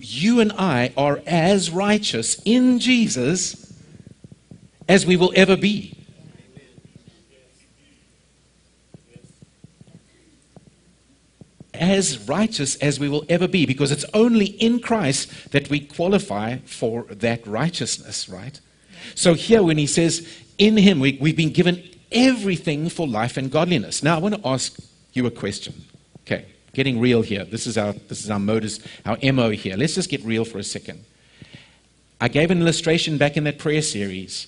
you 0.00 0.40
and 0.40 0.52
I 0.52 0.92
are 0.96 1.20
as 1.26 1.70
righteous 1.70 2.40
in 2.44 2.78
Jesus 2.78 3.72
as 4.88 5.06
we 5.06 5.16
will 5.16 5.32
ever 5.36 5.56
be. 5.56 5.96
As 11.80 12.18
righteous 12.28 12.76
as 12.76 13.00
we 13.00 13.08
will 13.08 13.24
ever 13.28 13.48
be, 13.48 13.66
because 13.66 13.90
it's 13.90 14.04
only 14.14 14.46
in 14.46 14.78
Christ 14.78 15.50
that 15.50 15.68
we 15.68 15.80
qualify 15.80 16.58
for 16.58 17.04
that 17.10 17.44
righteousness, 17.46 18.28
right? 18.28 18.60
So 19.16 19.34
here, 19.34 19.62
when 19.62 19.78
he 19.78 19.86
says, 19.86 20.28
in 20.58 20.76
him, 20.76 21.00
we, 21.00 21.18
we've 21.20 21.36
been 21.36 21.52
given 21.52 21.82
everything 22.12 22.88
for 22.88 23.08
life 23.08 23.36
and 23.36 23.50
godliness. 23.50 24.02
Now, 24.02 24.14
I 24.14 24.18
want 24.20 24.34
to 24.34 24.46
ask 24.46 24.78
you 25.14 25.26
a 25.26 25.30
question. 25.30 25.74
Okay 26.20 26.44
getting 26.72 27.00
real 27.00 27.22
here. 27.22 27.44
This 27.44 27.66
is 27.66 27.76
our, 27.76 27.92
this 27.92 28.22
is 28.22 28.30
our 28.30 28.38
modus, 28.38 28.80
our 29.04 29.18
MO 29.32 29.50
here. 29.50 29.76
Let's 29.76 29.94
just 29.94 30.10
get 30.10 30.24
real 30.24 30.44
for 30.44 30.58
a 30.58 30.64
second. 30.64 31.04
I 32.20 32.28
gave 32.28 32.50
an 32.50 32.60
illustration 32.60 33.18
back 33.18 33.36
in 33.36 33.44
that 33.44 33.58
prayer 33.58 33.82
series. 33.82 34.46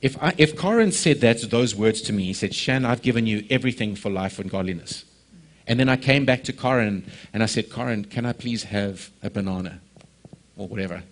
If, 0.00 0.20
I, 0.22 0.34
if 0.38 0.56
Karin 0.56 0.92
said 0.92 1.20
that, 1.22 1.50
those 1.50 1.74
words 1.74 2.00
to 2.02 2.12
me, 2.12 2.24
he 2.24 2.32
said, 2.32 2.54
Shan, 2.54 2.84
I've 2.84 3.02
given 3.02 3.26
you 3.26 3.44
everything 3.50 3.96
for 3.96 4.10
life 4.10 4.38
and 4.38 4.50
godliness. 4.50 5.04
And 5.66 5.80
then 5.80 5.88
I 5.88 5.96
came 5.96 6.24
back 6.24 6.44
to 6.44 6.52
Karin 6.52 7.04
and 7.32 7.42
I 7.42 7.46
said, 7.46 7.70
Karin, 7.70 8.04
can 8.04 8.24
I 8.24 8.32
please 8.32 8.64
have 8.64 9.10
a 9.22 9.30
banana? 9.30 9.80
Or 10.56 10.68
whatever. 10.68 11.02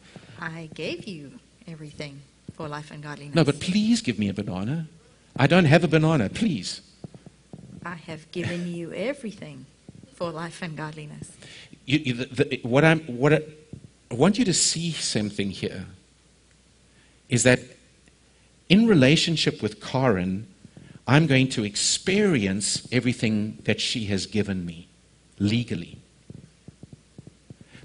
I 0.41 0.71
gave 0.75 1.07
you 1.07 1.33
everything 1.67 2.21
for 2.55 2.69
life 2.69 2.91
and 2.91 3.03
godliness. 3.03 3.35
No, 3.35 3.45
but 3.45 3.61
please 3.61 4.01
give 4.01 4.19
me 4.19 4.29
a 4.29 4.35
banana. 4.35 4.87
I 5.37 5.47
don't 5.47 5.65
have 5.65 5.83
a 5.85 5.89
banana, 5.89 6.29
please. 6.29 6.81
I 7.85 7.95
have 7.95 8.31
given 8.31 8.73
you 8.73 8.93
everything 8.93 9.67
for 10.15 10.31
life 10.31 10.63
and 10.63 10.77
godliness. 10.77 11.33
You, 11.85 11.99
you, 11.99 12.15
the, 12.15 12.45
the, 12.45 12.61
what 12.63 12.85
I'm, 12.85 13.01
what 13.01 13.33
I, 13.33 13.43
I 14.11 14.15
want 14.15 14.39
you 14.39 14.45
to 14.45 14.55
see 14.55 14.93
something 14.93 15.51
here 15.51 15.87
is 17.29 17.43
that 17.43 17.61
in 18.69 18.87
relationship 18.87 19.61
with 19.61 19.83
Karin, 19.83 20.47
I'm 21.07 21.27
going 21.27 21.49
to 21.51 21.65
experience 21.65 22.89
everything 22.91 23.59
that 23.65 23.81
she 23.81 24.07
has 24.07 24.27
given 24.27 24.65
me 24.65 24.89
legally. 25.39 25.99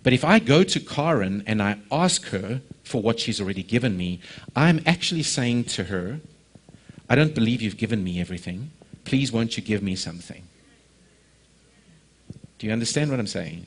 But 0.04 0.14
if 0.14 0.24
I 0.24 0.40
go 0.40 0.64
to 0.64 0.80
Karin 0.80 1.44
and 1.46 1.62
I 1.62 1.80
ask 1.92 2.26
her 2.28 2.62
for 2.84 3.02
what 3.02 3.20
she's 3.20 3.42
already 3.42 3.64
given 3.64 3.98
me, 3.98 4.22
I'm 4.56 4.82
actually 4.86 5.24
saying 5.24 5.66
to 5.66 5.86
her, 5.86 6.22
I 7.10 7.16
don't 7.16 7.36
believe 7.36 7.62
you've 7.62 7.78
given 7.78 8.04
me 8.04 8.22
everything. 8.22 8.72
Please, 9.04 9.32
won't 9.32 9.58
you 9.58 9.64
give 9.64 9.84
me 9.84 9.96
something? 9.96 10.44
Do 12.58 12.68
you 12.68 12.74
understand 12.74 13.10
what 13.12 13.20
I'm 13.20 13.28
saying? 13.28 13.66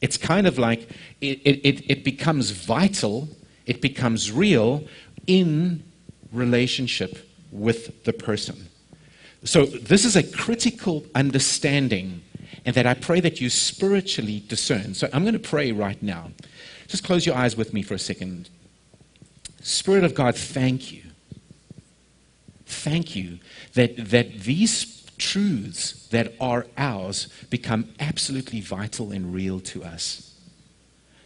It's 0.00 0.18
kind 0.18 0.46
of 0.46 0.58
like 0.58 0.90
it, 1.20 1.40
it, 1.44 1.90
it 1.90 2.04
becomes 2.04 2.50
vital, 2.50 3.28
it 3.64 3.80
becomes 3.80 4.30
real 4.30 4.84
in 5.26 5.82
relationship 6.34 7.30
with 7.50 8.04
the 8.04 8.12
person. 8.12 8.68
So, 9.44 9.66
this 9.66 10.04
is 10.04 10.16
a 10.16 10.22
critical 10.22 11.04
understanding, 11.14 12.22
and 12.64 12.74
that 12.74 12.86
I 12.86 12.94
pray 12.94 13.20
that 13.20 13.40
you 13.40 13.50
spiritually 13.50 14.42
discern. 14.48 14.94
So, 14.94 15.08
I'm 15.12 15.22
going 15.22 15.34
to 15.34 15.38
pray 15.38 15.70
right 15.72 16.02
now. 16.02 16.30
Just 16.88 17.04
close 17.04 17.26
your 17.26 17.36
eyes 17.36 17.56
with 17.56 17.74
me 17.74 17.82
for 17.82 17.94
a 17.94 17.98
second. 17.98 18.48
Spirit 19.62 20.04
of 20.04 20.14
God, 20.14 20.34
thank 20.34 20.92
you. 20.92 21.02
Thank 22.66 23.14
you 23.14 23.38
that, 23.74 23.96
that 23.96 24.40
these 24.40 25.04
truths 25.16 26.06
that 26.08 26.34
are 26.40 26.66
ours 26.76 27.28
become 27.50 27.88
absolutely 28.00 28.60
vital 28.60 29.12
and 29.12 29.32
real 29.32 29.60
to 29.60 29.84
us. 29.84 30.33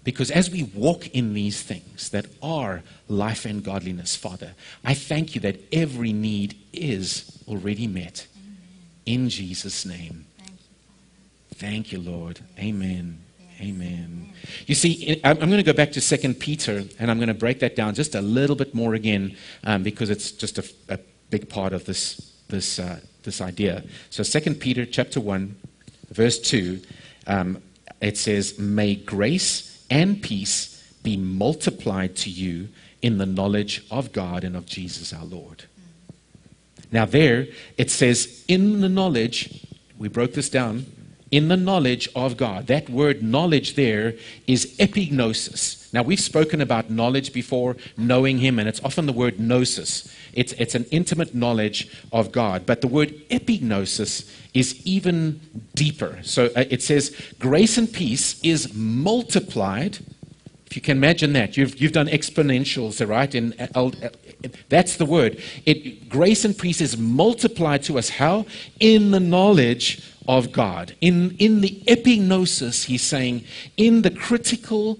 Because 0.08 0.30
as 0.30 0.50
we 0.50 0.62
walk 0.62 1.08
in 1.08 1.34
these 1.34 1.62
things 1.62 2.08
that 2.08 2.24
are 2.42 2.82
life 3.08 3.44
and 3.44 3.62
godliness, 3.62 4.16
Father, 4.16 4.54
I 4.82 4.94
thank 4.94 5.34
you 5.34 5.40
that 5.42 5.60
every 5.70 6.14
need 6.14 6.56
is 6.72 7.42
already 7.46 7.86
met. 7.86 8.26
In 9.04 9.28
Jesus' 9.28 9.84
name. 9.84 10.24
Thank 11.56 11.92
you, 11.92 12.00
Lord. 12.00 12.40
Amen. 12.58 13.18
Amen. 13.60 14.32
You 14.66 14.74
see, 14.74 15.20
I'm 15.22 15.36
going 15.36 15.50
to 15.58 15.62
go 15.62 15.74
back 15.74 15.92
to 15.92 16.00
2 16.00 16.32
Peter, 16.36 16.84
and 16.98 17.10
I'm 17.10 17.18
going 17.18 17.28
to 17.28 17.34
break 17.34 17.60
that 17.60 17.76
down 17.76 17.94
just 17.94 18.14
a 18.14 18.22
little 18.22 18.56
bit 18.56 18.74
more 18.74 18.94
again 18.94 19.36
um, 19.64 19.82
because 19.82 20.08
it's 20.08 20.32
just 20.32 20.56
a, 20.56 20.64
a, 20.88 20.98
big 21.28 21.50
part 21.50 21.74
of 21.74 21.84
this, 21.84 22.32
this, 22.48 22.78
uh, 22.78 22.98
this 23.24 23.42
idea. 23.42 23.84
So 24.08 24.22
2 24.22 24.54
Peter 24.54 24.86
chapter 24.86 25.20
1, 25.20 25.54
verse 26.12 26.38
2, 26.38 26.80
um, 27.26 27.62
it 28.00 28.16
says, 28.16 28.58
May 28.58 28.94
grace 28.94 29.67
and 29.90 30.22
peace 30.22 30.82
be 31.02 31.16
multiplied 31.16 32.16
to 32.16 32.30
you 32.30 32.68
in 33.00 33.18
the 33.18 33.26
knowledge 33.26 33.84
of 33.90 34.12
God 34.12 34.44
and 34.44 34.56
of 34.56 34.66
Jesus 34.66 35.12
our 35.12 35.24
Lord. 35.24 35.64
Now, 36.90 37.04
there 37.04 37.46
it 37.76 37.90
says, 37.90 38.44
in 38.48 38.80
the 38.80 38.88
knowledge, 38.88 39.64
we 39.98 40.08
broke 40.08 40.32
this 40.32 40.48
down, 40.48 40.86
in 41.30 41.48
the 41.48 41.56
knowledge 41.56 42.08
of 42.14 42.36
God. 42.36 42.66
That 42.68 42.88
word 42.88 43.22
knowledge 43.22 43.74
there 43.74 44.14
is 44.46 44.76
epignosis. 44.78 45.92
Now, 45.92 46.02
we've 46.02 46.20
spoken 46.20 46.60
about 46.60 46.90
knowledge 46.90 47.32
before, 47.32 47.76
knowing 47.96 48.38
Him, 48.38 48.58
and 48.58 48.68
it's 48.68 48.82
often 48.82 49.06
the 49.06 49.12
word 49.12 49.38
gnosis. 49.38 50.14
It's, 50.32 50.52
it's 50.54 50.74
an 50.74 50.86
intimate 50.90 51.34
knowledge 51.34 51.88
of 52.12 52.32
God. 52.32 52.66
But 52.66 52.80
the 52.80 52.88
word 52.88 53.14
epignosis 53.28 54.30
is 54.54 54.80
even 54.86 55.40
deeper. 55.74 56.18
So 56.22 56.46
uh, 56.56 56.64
it 56.70 56.82
says, 56.82 57.14
grace 57.38 57.78
and 57.78 57.92
peace 57.92 58.40
is 58.42 58.74
multiplied. 58.74 59.98
If 60.66 60.76
you 60.76 60.82
can 60.82 60.98
imagine 60.98 61.32
that, 61.32 61.56
you've, 61.56 61.80
you've 61.80 61.92
done 61.92 62.08
exponentials, 62.08 63.06
right? 63.06 63.34
In, 63.34 63.54
uh, 63.74 63.90
that's 64.68 64.96
the 64.96 65.06
word. 65.06 65.42
It, 65.64 66.08
grace 66.08 66.44
and 66.44 66.56
peace 66.56 66.80
is 66.80 66.96
multiplied 66.96 67.82
to 67.84 67.98
us. 67.98 68.10
How? 68.10 68.46
In 68.78 69.10
the 69.10 69.20
knowledge 69.20 70.02
of 70.28 70.52
God. 70.52 70.94
In, 71.00 71.34
in 71.38 71.62
the 71.62 71.82
epignosis, 71.86 72.84
he's 72.84 73.02
saying, 73.02 73.44
in 73.76 74.02
the 74.02 74.10
critical 74.10 74.98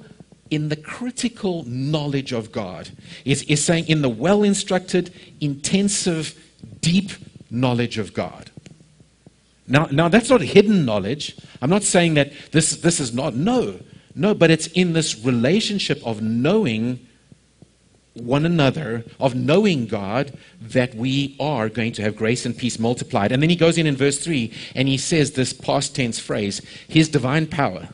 in 0.50 0.68
the 0.68 0.76
critical 0.76 1.64
knowledge 1.64 2.32
of 2.32 2.52
God. 2.52 2.90
Is, 3.24 3.42
is 3.44 3.64
saying 3.64 3.88
in 3.88 4.02
the 4.02 4.08
well 4.08 4.42
instructed, 4.42 5.12
intensive, 5.40 6.38
deep 6.80 7.11
knowledge 7.50 7.98
of 7.98 8.14
God. 8.14 8.50
Now, 9.66 9.87
now, 9.90 10.08
that's 10.08 10.30
not 10.30 10.40
hidden 10.40 10.84
knowledge. 10.84 11.37
I'm 11.61 11.68
not 11.68 11.82
saying 11.82 12.14
that 12.14 12.32
this, 12.52 12.76
this 12.76 13.00
is 13.00 13.12
not, 13.12 13.34
no. 13.34 13.78
No, 14.14 14.34
but 14.34 14.50
it's 14.50 14.66
in 14.68 14.94
this 14.94 15.22
relationship 15.24 16.04
of 16.06 16.22
knowing 16.22 17.06
one 18.14 18.46
another, 18.46 19.04
of 19.20 19.34
knowing 19.34 19.87
God, 19.87 20.37
that 20.61 20.94
we 20.94 21.37
are 21.38 21.68
going 21.68 21.92
to 21.92 22.02
have 22.02 22.16
grace 22.16 22.44
and 22.46 22.56
peace 22.56 22.78
multiplied. 22.78 23.30
And 23.30 23.42
then 23.42 23.50
he 23.50 23.56
goes 23.56 23.78
in 23.78 23.87
in 23.87 23.96
verse 23.96 24.18
3 24.18 24.52
and 24.74 24.88
he 24.88 24.96
says 24.96 25.32
this 25.32 25.52
past 25.52 25.94
tense 25.94 26.18
phrase 26.18 26.61
His 26.88 27.08
divine 27.08 27.46
power, 27.46 27.88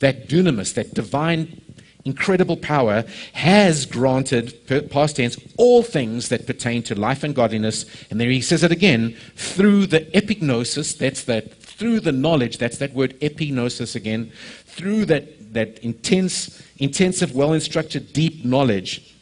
that 0.00 0.28
dunamis, 0.28 0.74
that 0.74 0.94
divine 0.94 1.60
incredible 2.04 2.56
power, 2.56 3.04
has 3.32 3.86
granted, 3.86 4.54
past 4.90 5.16
tense, 5.16 5.38
all 5.56 5.82
things 5.82 6.28
that 6.28 6.46
pertain 6.46 6.82
to 6.82 6.94
life 6.94 7.24
and 7.24 7.34
godliness. 7.34 7.86
And 8.10 8.20
there 8.20 8.30
he 8.30 8.40
says 8.40 8.62
it 8.62 8.72
again 8.72 9.16
through 9.36 9.86
the 9.86 10.00
epignosis, 10.00 10.96
that's 10.96 11.24
that, 11.24 11.54
through 11.54 12.00
the 12.00 12.12
knowledge, 12.12 12.58
that's 12.58 12.78
that 12.78 12.92
word 12.92 13.18
epignosis 13.20 13.96
again, 13.96 14.32
through 14.66 15.06
that, 15.06 15.54
that 15.54 15.78
intense, 15.78 16.62
intensive, 16.78 17.34
well 17.34 17.52
instructed, 17.52 18.12
deep 18.12 18.44
knowledge 18.44 19.14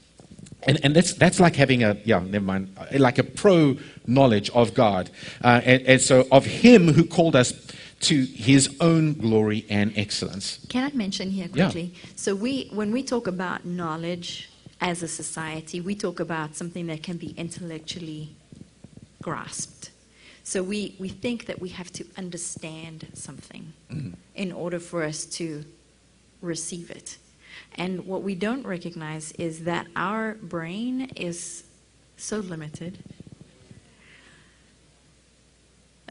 and, 0.64 0.78
and 0.84 0.94
that's, 0.94 1.14
that's 1.14 1.40
like 1.40 1.56
having 1.56 1.82
a, 1.82 1.96
yeah, 2.04 2.20
never 2.20 2.44
mind, 2.44 2.76
like 2.92 3.18
a 3.18 3.24
pro 3.24 3.76
knowledge 4.06 4.48
of 4.50 4.74
God. 4.74 5.10
Uh, 5.42 5.60
and, 5.64 5.82
and 5.82 6.00
so 6.00 6.26
of 6.30 6.44
Him 6.46 6.92
who 6.92 7.04
called 7.04 7.34
us 7.34 7.52
to 8.02 8.24
His 8.24 8.76
own 8.80 9.14
glory 9.14 9.64
and 9.68 9.92
excellence. 9.96 10.64
Can 10.68 10.84
I 10.84 10.94
mention 10.94 11.30
here 11.30 11.48
quickly? 11.48 11.92
Yeah. 11.94 12.10
So 12.16 12.34
we, 12.34 12.70
when 12.72 12.92
we 12.92 13.02
talk 13.02 13.26
about 13.26 13.64
knowledge 13.64 14.50
as 14.80 15.02
a 15.02 15.08
society, 15.08 15.80
we 15.80 15.94
talk 15.94 16.20
about 16.20 16.56
something 16.56 16.86
that 16.88 17.02
can 17.02 17.16
be 17.16 17.30
intellectually 17.36 18.30
grasped. 19.22 19.90
So 20.44 20.62
we, 20.62 20.96
we 20.98 21.08
think 21.08 21.46
that 21.46 21.60
we 21.60 21.68
have 21.70 21.92
to 21.92 22.04
understand 22.18 23.06
something 23.14 23.72
mm. 23.90 24.14
in 24.34 24.52
order 24.52 24.80
for 24.80 25.04
us 25.04 25.24
to 25.26 25.64
receive 26.40 26.90
it. 26.90 27.18
And 27.76 28.06
what 28.06 28.22
we 28.22 28.34
don't 28.34 28.66
recognize 28.66 29.32
is 29.32 29.64
that 29.64 29.86
our 29.94 30.34
brain 30.34 31.12
is 31.16 31.64
so 32.16 32.38
limited. 32.38 32.98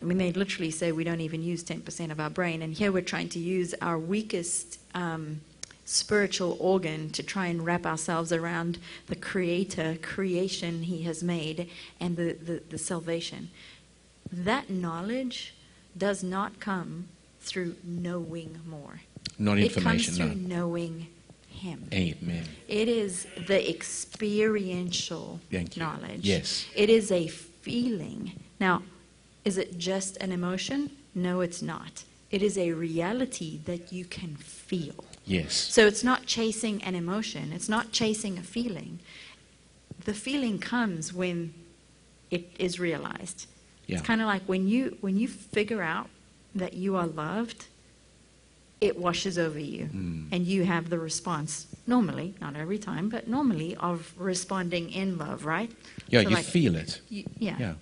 I 0.01 0.05
mean, 0.05 0.17
they 0.17 0.31
literally 0.31 0.71
say 0.71 0.91
we 0.91 1.03
don't 1.03 1.21
even 1.21 1.43
use 1.43 1.63
10% 1.63 2.11
of 2.11 2.19
our 2.19 2.29
brain, 2.29 2.61
and 2.61 2.73
here 2.73 2.91
we're 2.91 3.01
trying 3.03 3.29
to 3.29 3.39
use 3.39 3.75
our 3.81 3.99
weakest 3.99 4.79
um, 4.95 5.41
spiritual 5.85 6.57
organ 6.59 7.11
to 7.11 7.21
try 7.21 7.47
and 7.47 7.63
wrap 7.63 7.85
ourselves 7.85 8.31
around 8.31 8.79
the 9.07 9.15
Creator, 9.15 9.97
creation 10.01 10.83
He 10.83 11.03
has 11.03 11.21
made, 11.21 11.69
and 11.99 12.15
the, 12.17 12.33
the, 12.33 12.63
the 12.69 12.77
salvation. 12.77 13.49
That 14.31 14.69
knowledge 14.69 15.53
does 15.97 16.23
not 16.23 16.59
come 16.59 17.09
through 17.41 17.75
knowing 17.83 18.59
more. 18.65 19.01
Not 19.37 19.59
information, 19.59 20.15
it 20.15 20.17
comes 20.17 20.17
through 20.17 20.41
no. 20.41 20.55
knowing 20.55 21.07
him. 21.49 21.87
Amen. 21.93 22.45
It 22.67 22.87
is 22.87 23.27
the 23.47 23.69
experiential 23.69 25.39
knowledge. 25.75 26.21
Yes. 26.21 26.65
It 26.75 26.89
is 26.89 27.11
a 27.11 27.27
feeling. 27.27 28.31
Now, 28.59 28.83
is 29.43 29.57
it 29.57 29.77
just 29.77 30.17
an 30.17 30.31
emotion? 30.31 30.91
No, 31.15 31.41
it's 31.41 31.61
not. 31.61 32.03
It 32.29 32.41
is 32.41 32.57
a 32.57 32.71
reality 32.71 33.59
that 33.65 33.91
you 33.91 34.05
can 34.05 34.35
feel. 34.35 35.03
Yes. 35.25 35.53
So 35.53 35.85
it's 35.85 36.03
not 36.03 36.25
chasing 36.25 36.81
an 36.83 36.95
emotion, 36.95 37.51
it's 37.53 37.69
not 37.69 37.91
chasing 37.91 38.37
a 38.37 38.43
feeling. 38.43 38.99
The 40.05 40.13
feeling 40.13 40.57
comes 40.57 41.13
when 41.13 41.53
it 42.31 42.49
is 42.57 42.79
realized. 42.79 43.47
Yeah. 43.85 43.97
It's 43.97 44.07
kind 44.07 44.21
of 44.21 44.27
like 44.27 44.43
when 44.43 44.67
you 44.67 44.97
when 45.01 45.17
you 45.17 45.27
figure 45.27 45.81
out 45.81 46.09
that 46.55 46.73
you 46.73 46.95
are 46.95 47.07
loved, 47.07 47.65
it 48.79 48.97
washes 48.97 49.37
over 49.37 49.59
you. 49.59 49.85
Mm. 49.93 50.27
And 50.31 50.45
you 50.45 50.65
have 50.65 50.89
the 50.89 50.97
response, 50.97 51.67
normally, 51.85 52.33
not 52.41 52.55
every 52.55 52.79
time, 52.79 53.09
but 53.09 53.27
normally, 53.27 53.75
of 53.75 54.13
responding 54.17 54.89
in 54.91 55.17
love, 55.17 55.45
right? 55.45 55.71
Yeah, 56.09 56.23
so 56.23 56.29
you 56.29 56.35
like, 56.35 56.45
feel 56.45 56.75
it. 56.75 57.01
You, 57.09 57.25
yeah. 57.37 57.57
yeah. 57.59 57.73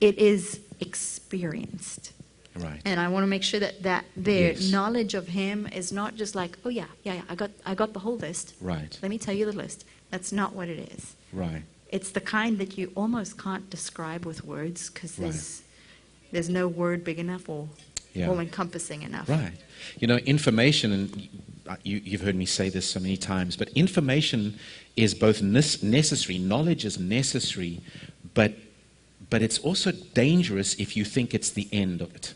It 0.00 0.18
is 0.18 0.60
experienced. 0.80 2.12
Right. 2.54 2.80
And 2.84 2.98
I 2.98 3.08
want 3.08 3.22
to 3.24 3.26
make 3.26 3.42
sure 3.42 3.60
that, 3.60 3.82
that 3.82 4.04
their 4.16 4.52
Yes. 4.52 4.70
knowledge 4.70 5.14
of 5.14 5.28
him 5.28 5.66
is 5.66 5.92
not 5.92 6.16
just 6.16 6.34
like, 6.34 6.56
oh 6.64 6.70
yeah, 6.70 6.86
yeah, 7.04 7.14
yeah, 7.14 7.22
I 7.28 7.34
got 7.34 7.50
I 7.66 7.74
got 7.74 7.92
the 7.92 7.98
whole 8.00 8.16
list. 8.16 8.54
Right. 8.60 8.98
Let 9.02 9.10
me 9.10 9.18
tell 9.18 9.34
you 9.34 9.44
the 9.44 9.52
list. 9.52 9.84
That's 10.10 10.32
not 10.32 10.54
what 10.54 10.68
it 10.68 10.90
is. 10.94 11.14
Right. 11.32 11.62
It's 11.90 12.10
the 12.10 12.20
kind 12.20 12.56
that 12.58 12.78
you 12.78 12.92
almost 12.94 13.36
can't 13.38 13.68
describe 13.70 14.24
with 14.24 14.44
words 14.44 14.88
because 14.90 15.18
Right. 15.18 15.24
there's 15.32 15.62
there's 16.32 16.48
no 16.48 16.66
word 16.66 17.04
big 17.04 17.18
enough 17.18 17.48
or 17.48 17.68
Yeah. 18.14 18.28
all 18.28 18.40
encompassing 18.40 19.02
enough. 19.02 19.28
Right. 19.28 19.52
You 20.00 20.06
know, 20.08 20.16
information, 20.34 20.92
and 20.92 21.28
you, 21.84 22.00
you've 22.04 22.22
heard 22.22 22.34
me 22.34 22.46
say 22.46 22.70
this 22.70 22.86
so 22.88 23.00
many 23.00 23.16
times, 23.18 23.56
but 23.56 23.68
information 23.74 24.58
is 24.96 25.14
both 25.14 25.42
necessary, 25.42 26.38
knowledge 26.38 26.84
is 26.86 26.98
necessary, 26.98 27.80
but, 28.34 28.52
but 29.30 29.42
it's 29.42 29.58
also 29.58 29.92
dangerous 29.92 30.74
if 30.74 30.96
you 30.96 31.04
think 31.04 31.34
it's 31.34 31.50
the 31.50 31.68
end 31.72 32.00
of 32.00 32.14
it. 32.14 32.34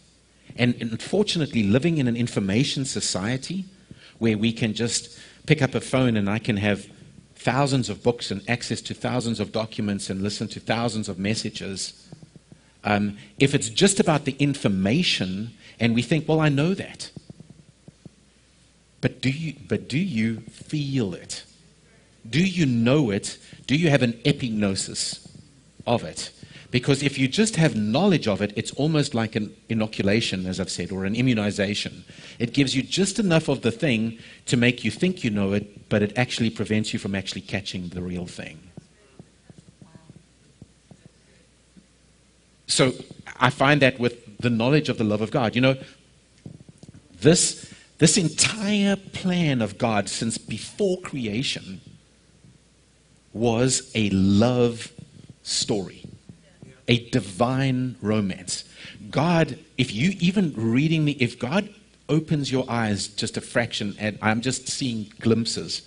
And 0.56 0.74
unfortunately, 0.80 1.62
living 1.62 1.98
in 1.98 2.08
an 2.08 2.16
information 2.16 2.84
society 2.84 3.64
where 4.18 4.36
we 4.36 4.52
can 4.52 4.74
just 4.74 5.18
pick 5.46 5.62
up 5.62 5.74
a 5.74 5.80
phone 5.80 6.16
and 6.16 6.28
I 6.28 6.38
can 6.38 6.56
have 6.56 6.86
thousands 7.36 7.88
of 7.88 8.02
books 8.02 8.30
and 8.30 8.42
access 8.48 8.82
to 8.82 8.94
thousands 8.94 9.40
of 9.40 9.52
documents 9.52 10.10
and 10.10 10.22
listen 10.22 10.48
to 10.48 10.60
thousands 10.60 11.08
of 11.08 11.18
messages. 11.18 12.08
Um, 12.84 13.16
if 13.38 13.54
it's 13.54 13.68
just 13.68 14.00
about 14.00 14.24
the 14.24 14.36
information 14.38 15.52
and 15.78 15.94
we 15.94 16.02
think, 16.02 16.28
well, 16.28 16.40
I 16.40 16.50
know 16.50 16.74
that. 16.74 17.10
But 19.00 19.22
do 19.22 19.30
you, 19.30 19.54
but 19.66 19.88
do 19.88 19.98
you 19.98 20.40
feel 20.40 21.14
it? 21.14 21.44
Do 22.28 22.44
you 22.44 22.66
know 22.66 23.10
it? 23.10 23.38
Do 23.66 23.74
you 23.74 23.88
have 23.88 24.02
an 24.02 24.12
epignosis 24.24 25.26
of 25.86 26.04
it? 26.04 26.30
Because 26.70 27.02
if 27.02 27.18
you 27.18 27.26
just 27.26 27.56
have 27.56 27.74
knowledge 27.74 28.28
of 28.28 28.40
it, 28.40 28.52
it's 28.56 28.70
almost 28.72 29.14
like 29.14 29.34
an 29.34 29.54
inoculation, 29.68 30.46
as 30.46 30.60
I've 30.60 30.70
said, 30.70 30.92
or 30.92 31.04
an 31.04 31.16
immunization. 31.16 32.04
It 32.38 32.52
gives 32.52 32.76
you 32.76 32.82
just 32.82 33.18
enough 33.18 33.48
of 33.48 33.62
the 33.62 33.72
thing 33.72 34.18
to 34.46 34.56
make 34.56 34.84
you 34.84 34.90
think 34.90 35.24
you 35.24 35.30
know 35.30 35.52
it, 35.52 35.88
but 35.88 36.02
it 36.02 36.16
actually 36.16 36.50
prevents 36.50 36.92
you 36.92 36.98
from 36.98 37.14
actually 37.14 37.40
catching 37.40 37.88
the 37.88 38.02
real 38.02 38.26
thing. 38.26 38.60
So 42.68 42.92
I 43.40 43.50
find 43.50 43.82
that 43.82 43.98
with 43.98 44.38
the 44.38 44.50
knowledge 44.50 44.88
of 44.88 44.98
the 44.98 45.04
love 45.04 45.20
of 45.20 45.30
God. 45.30 45.54
You 45.54 45.60
know, 45.60 45.76
this, 47.20 47.72
this 47.98 48.16
entire 48.16 48.96
plan 48.96 49.60
of 49.60 49.78
God 49.78 50.08
since 50.08 50.38
before 50.38 51.00
creation 51.00 51.80
was 53.32 53.90
a 53.94 54.10
love 54.10 54.92
story, 55.42 55.99
a 56.90 57.08
divine 57.10 57.96
romance. 58.02 58.64
God, 59.10 59.58
if 59.78 59.94
you 59.94 60.12
even 60.18 60.52
reading 60.56 61.04
me, 61.04 61.12
if 61.12 61.38
God 61.38 61.72
opens 62.08 62.50
your 62.50 62.68
eyes 62.68 63.06
just 63.06 63.36
a 63.36 63.40
fraction, 63.40 63.94
and 63.98 64.18
I'm 64.20 64.40
just 64.40 64.68
seeing 64.68 65.10
glimpses, 65.20 65.82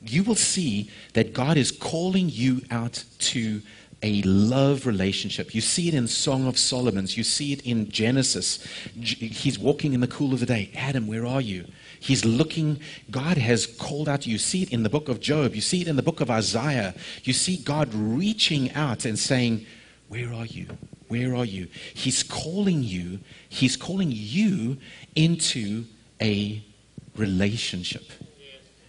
you 0.00 0.22
will 0.22 0.36
see 0.36 0.88
that 1.12 1.34
God 1.34 1.56
is 1.56 1.72
calling 1.72 2.30
you 2.30 2.62
out 2.70 3.04
to 3.18 3.60
a 4.02 4.22
love 4.22 4.86
relationship. 4.86 5.54
You 5.54 5.60
see 5.60 5.88
it 5.88 5.94
in 5.94 6.06
Song 6.06 6.46
of 6.46 6.56
Solomon's. 6.56 7.18
You 7.18 7.24
see 7.24 7.52
it 7.52 7.60
in 7.66 7.90
Genesis. 7.90 8.66
He's 8.94 9.58
walking 9.58 9.92
in 9.92 10.00
the 10.00 10.06
cool 10.06 10.32
of 10.32 10.40
the 10.40 10.46
day. 10.46 10.70
Adam, 10.74 11.06
where 11.06 11.26
are 11.26 11.40
you? 11.40 11.66
He's 11.98 12.24
looking. 12.24 12.80
God 13.10 13.36
has 13.36 13.66
called 13.66 14.08
out 14.08 14.22
to 14.22 14.28
you. 14.30 14.34
You 14.34 14.38
see 14.38 14.62
it 14.62 14.72
in 14.72 14.84
the 14.84 14.88
book 14.88 15.10
of 15.10 15.20
Job. 15.20 15.54
You 15.54 15.60
see 15.60 15.82
it 15.82 15.88
in 15.88 15.96
the 15.96 16.02
book 16.02 16.20
of 16.22 16.30
Isaiah. 16.30 16.94
You 17.24 17.34
see 17.34 17.58
God 17.58 17.92
reaching 17.92 18.72
out 18.72 19.04
and 19.04 19.18
saying, 19.18 19.66
Where 20.10 20.34
are 20.34 20.44
you? 20.44 20.66
Where 21.06 21.36
are 21.36 21.44
you? 21.44 21.68
He's 21.94 22.24
calling 22.24 22.82
you. 22.82 23.20
He's 23.48 23.76
calling 23.76 24.10
you 24.10 24.76
into 25.14 25.84
a 26.20 26.64
relationship. 27.16 28.02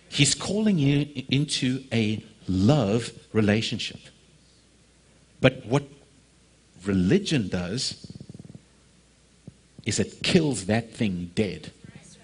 He's 0.09 0.33
calling 0.33 0.79
you 0.79 1.23
into 1.29 1.83
a 1.93 2.23
love 2.47 3.11
relationship. 3.33 3.99
But 5.41 5.63
what 5.67 5.83
religion 6.83 7.49
does 7.49 8.11
is 9.85 9.99
it 9.99 10.23
kills 10.23 10.65
that 10.65 10.91
thing 10.91 11.29
dead. 11.35 11.71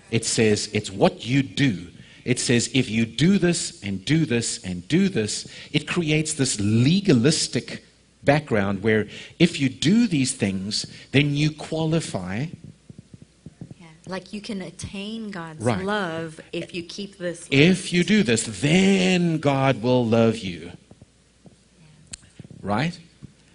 It 0.10 0.26
says 0.26 0.72
it's 0.74 0.90
what 0.90 1.24
you 1.24 1.44
do. 1.44 1.90
It 2.26 2.40
says 2.40 2.72
if 2.74 2.90
you 2.90 3.06
do 3.06 3.38
this 3.38 3.80
and 3.84 4.04
do 4.04 4.26
this 4.26 4.64
and 4.64 4.88
do 4.88 5.08
this, 5.08 5.48
it 5.72 5.88
creates 5.88 6.34
this 6.34 6.60
legalistic 6.60 7.84
background 8.34 8.84
where 8.84 9.08
if 9.40 9.52
you 9.60 9.68
do 9.70 10.08
these 10.08 10.34
things, 10.44 10.86
then 11.16 11.36
you 11.36 11.50
qualify. 11.70 12.38
Yeah. 13.80 13.88
Like 14.06 14.34
you 14.34 14.42
can 14.42 14.62
attain 14.62 15.32
God's 15.32 15.64
Right. 15.64 15.84
love 15.84 16.40
if 16.52 16.76
you 16.76 16.84
keep 16.84 17.18
this. 17.18 17.48
If 17.50 17.92
you 17.94 18.04
do 18.04 18.20
this, 18.30 18.44
then 18.62 19.40
God 19.40 19.82
will 19.82 20.06
love 20.06 20.38
you. 20.50 20.62
Right? 22.62 23.00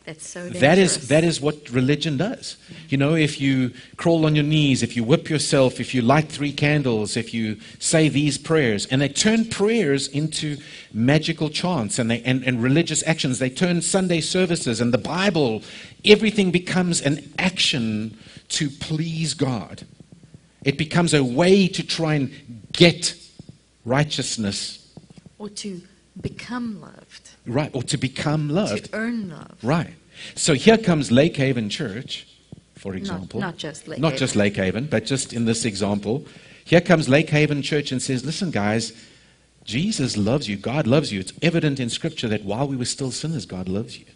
That's 0.05 0.27
so 0.27 0.43
dangerous. 0.43 0.61
That 0.61 0.79
is, 0.79 1.09
that 1.09 1.25
is 1.25 1.41
what 1.41 1.71
religion 1.71 2.17
does. 2.17 2.57
You 2.89 2.99
know, 2.99 3.15
if 3.15 3.41
you 3.41 3.73
crawl 3.97 4.27
on 4.27 4.35
your 4.35 4.45
knees, 4.45 4.83
if 4.83 4.97
you 4.97 5.05
whip 5.05 5.31
yourself, 5.31 5.79
if 5.79 5.95
you 5.95 6.03
light 6.03 6.29
three 6.29 6.53
candles, 6.53 7.17
if 7.17 7.33
you 7.33 7.59
say 7.79 8.09
these 8.09 8.37
prayers, 8.37 8.87
and 8.87 9.01
they 9.01 9.09
turn 9.09 9.45
prayers 9.45 10.09
into 10.09 10.57
magical 10.93 11.49
chants 11.51 12.01
and, 12.01 12.11
they, 12.11 12.21
and, 12.23 12.43
and 12.45 12.63
religious 12.63 13.07
actions, 13.07 13.39
they 13.39 13.51
turn 13.51 13.81
Sunday 13.81 14.21
services 14.21 14.81
and 14.81 14.93
the 14.93 14.99
Bible, 14.99 15.63
everything 16.05 16.51
becomes 16.51 17.01
an 17.01 17.33
action 17.39 18.19
to 18.49 18.71
please 18.71 19.35
God. 19.35 19.87
It 20.65 20.79
becomes 20.79 21.15
a 21.15 21.25
way 21.25 21.69
to 21.69 21.83
try 21.87 22.15
and 22.15 22.69
get 22.73 23.17
righteousness, 23.85 24.79
or 25.39 25.49
to 25.49 25.81
become 26.21 26.81
loved, 26.81 27.31
right, 27.47 27.71
or 27.75 27.83
to 27.85 27.97
become 27.97 28.49
loved. 28.49 28.87
to 28.87 28.97
earn 28.97 29.31
love. 29.31 29.57
Right. 29.63 29.95
So 30.35 30.55
here 30.55 30.79
comes 30.79 31.11
Lake 31.11 31.37
Haven 31.37 31.69
Church, 31.69 32.27
for 32.75 32.95
example. 32.95 33.41
not 33.41 33.57
just 33.57 33.89
Lake 33.89 33.99
Not 33.99 34.13
Haven. 34.13 34.19
just 34.19 34.37
Lake 34.37 34.57
Haven, 34.57 34.87
but 34.87 35.05
just 35.05 35.33
in 35.33 35.45
this 35.45 35.65
example. 35.65 36.27
Here 36.65 36.81
comes 36.81 37.09
Lake 37.09 37.31
Haven 37.31 37.63
Church 37.63 37.93
and 37.93 38.01
says, 38.01 38.25
listen, 38.25 38.51
guys, 38.51 38.93
Jesus 39.65 40.17
loves 40.17 40.49
you. 40.49 40.57
God 40.57 40.87
loves 40.87 41.13
you. 41.13 41.21
It's 41.21 41.33
evident 41.43 41.81
in 41.81 41.89
Scripture 41.91 42.29
that 42.29 42.45
while 42.45 42.67
we 42.69 42.77
were 42.77 42.85
still 42.85 43.11
sinners, 43.11 43.47
God 43.47 43.69
loves 43.69 43.99
you. 43.99 44.07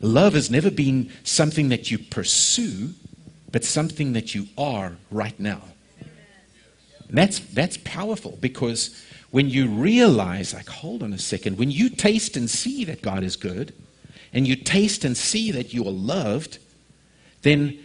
Love 0.00 0.32
has 0.34 0.50
never 0.50 0.70
been 0.70 1.10
something 1.24 1.68
that 1.68 1.90
you 1.90 1.98
pursue, 1.98 2.90
but 3.52 3.64
something 3.64 4.14
that 4.14 4.34
you 4.34 4.46
are 4.56 4.96
right 5.10 5.38
now. 5.38 5.60
And 7.08 7.18
that's, 7.18 7.40
that's 7.40 7.76
powerful 7.78 8.38
because 8.40 9.04
when 9.30 9.48
you 9.48 9.68
realize, 9.68 10.52
like, 10.54 10.68
hold 10.68 11.02
on 11.02 11.12
a 11.12 11.18
second, 11.18 11.58
when 11.58 11.70
you 11.70 11.88
taste 11.88 12.36
and 12.36 12.50
see 12.50 12.84
that 12.84 13.00
God 13.00 13.22
is 13.22 13.36
good, 13.36 13.72
and 14.32 14.46
you 14.46 14.56
taste 14.56 15.04
and 15.04 15.16
see 15.16 15.50
that 15.52 15.72
you 15.72 15.86
are 15.86 15.92
loved, 15.92 16.58
then 17.42 17.78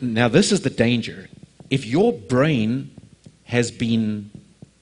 now 0.00 0.28
this 0.28 0.52
is 0.52 0.60
the 0.62 0.70
danger. 0.70 1.28
If 1.70 1.86
your 1.86 2.12
brain 2.12 2.90
has 3.44 3.70
been, 3.70 4.30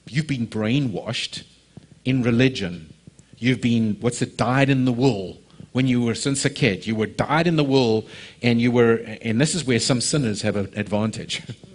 you've 0.07 0.27
been 0.27 0.47
brainwashed 0.47 1.43
in 2.03 2.23
religion, 2.23 2.93
you've 3.37 3.61
been, 3.61 3.97
what's 4.01 4.21
it, 4.21 4.37
dyed 4.37 4.69
in 4.69 4.85
the 4.85 4.91
wool 4.91 5.39
when 5.71 5.87
you 5.87 6.01
were 6.01 6.15
since 6.15 6.43
a 6.43 6.49
kid. 6.49 6.85
You 6.85 6.95
were 6.95 7.05
dyed 7.05 7.47
in 7.47 7.55
the 7.55 7.63
wool, 7.63 8.07
and 8.41 8.59
you 8.59 8.71
were, 8.71 8.95
and 9.21 9.39
this 9.39 9.55
is 9.55 9.65
where 9.65 9.79
some 9.79 10.01
sinners 10.01 10.41
have 10.41 10.57
an 10.57 10.71
advantage. 10.75 11.41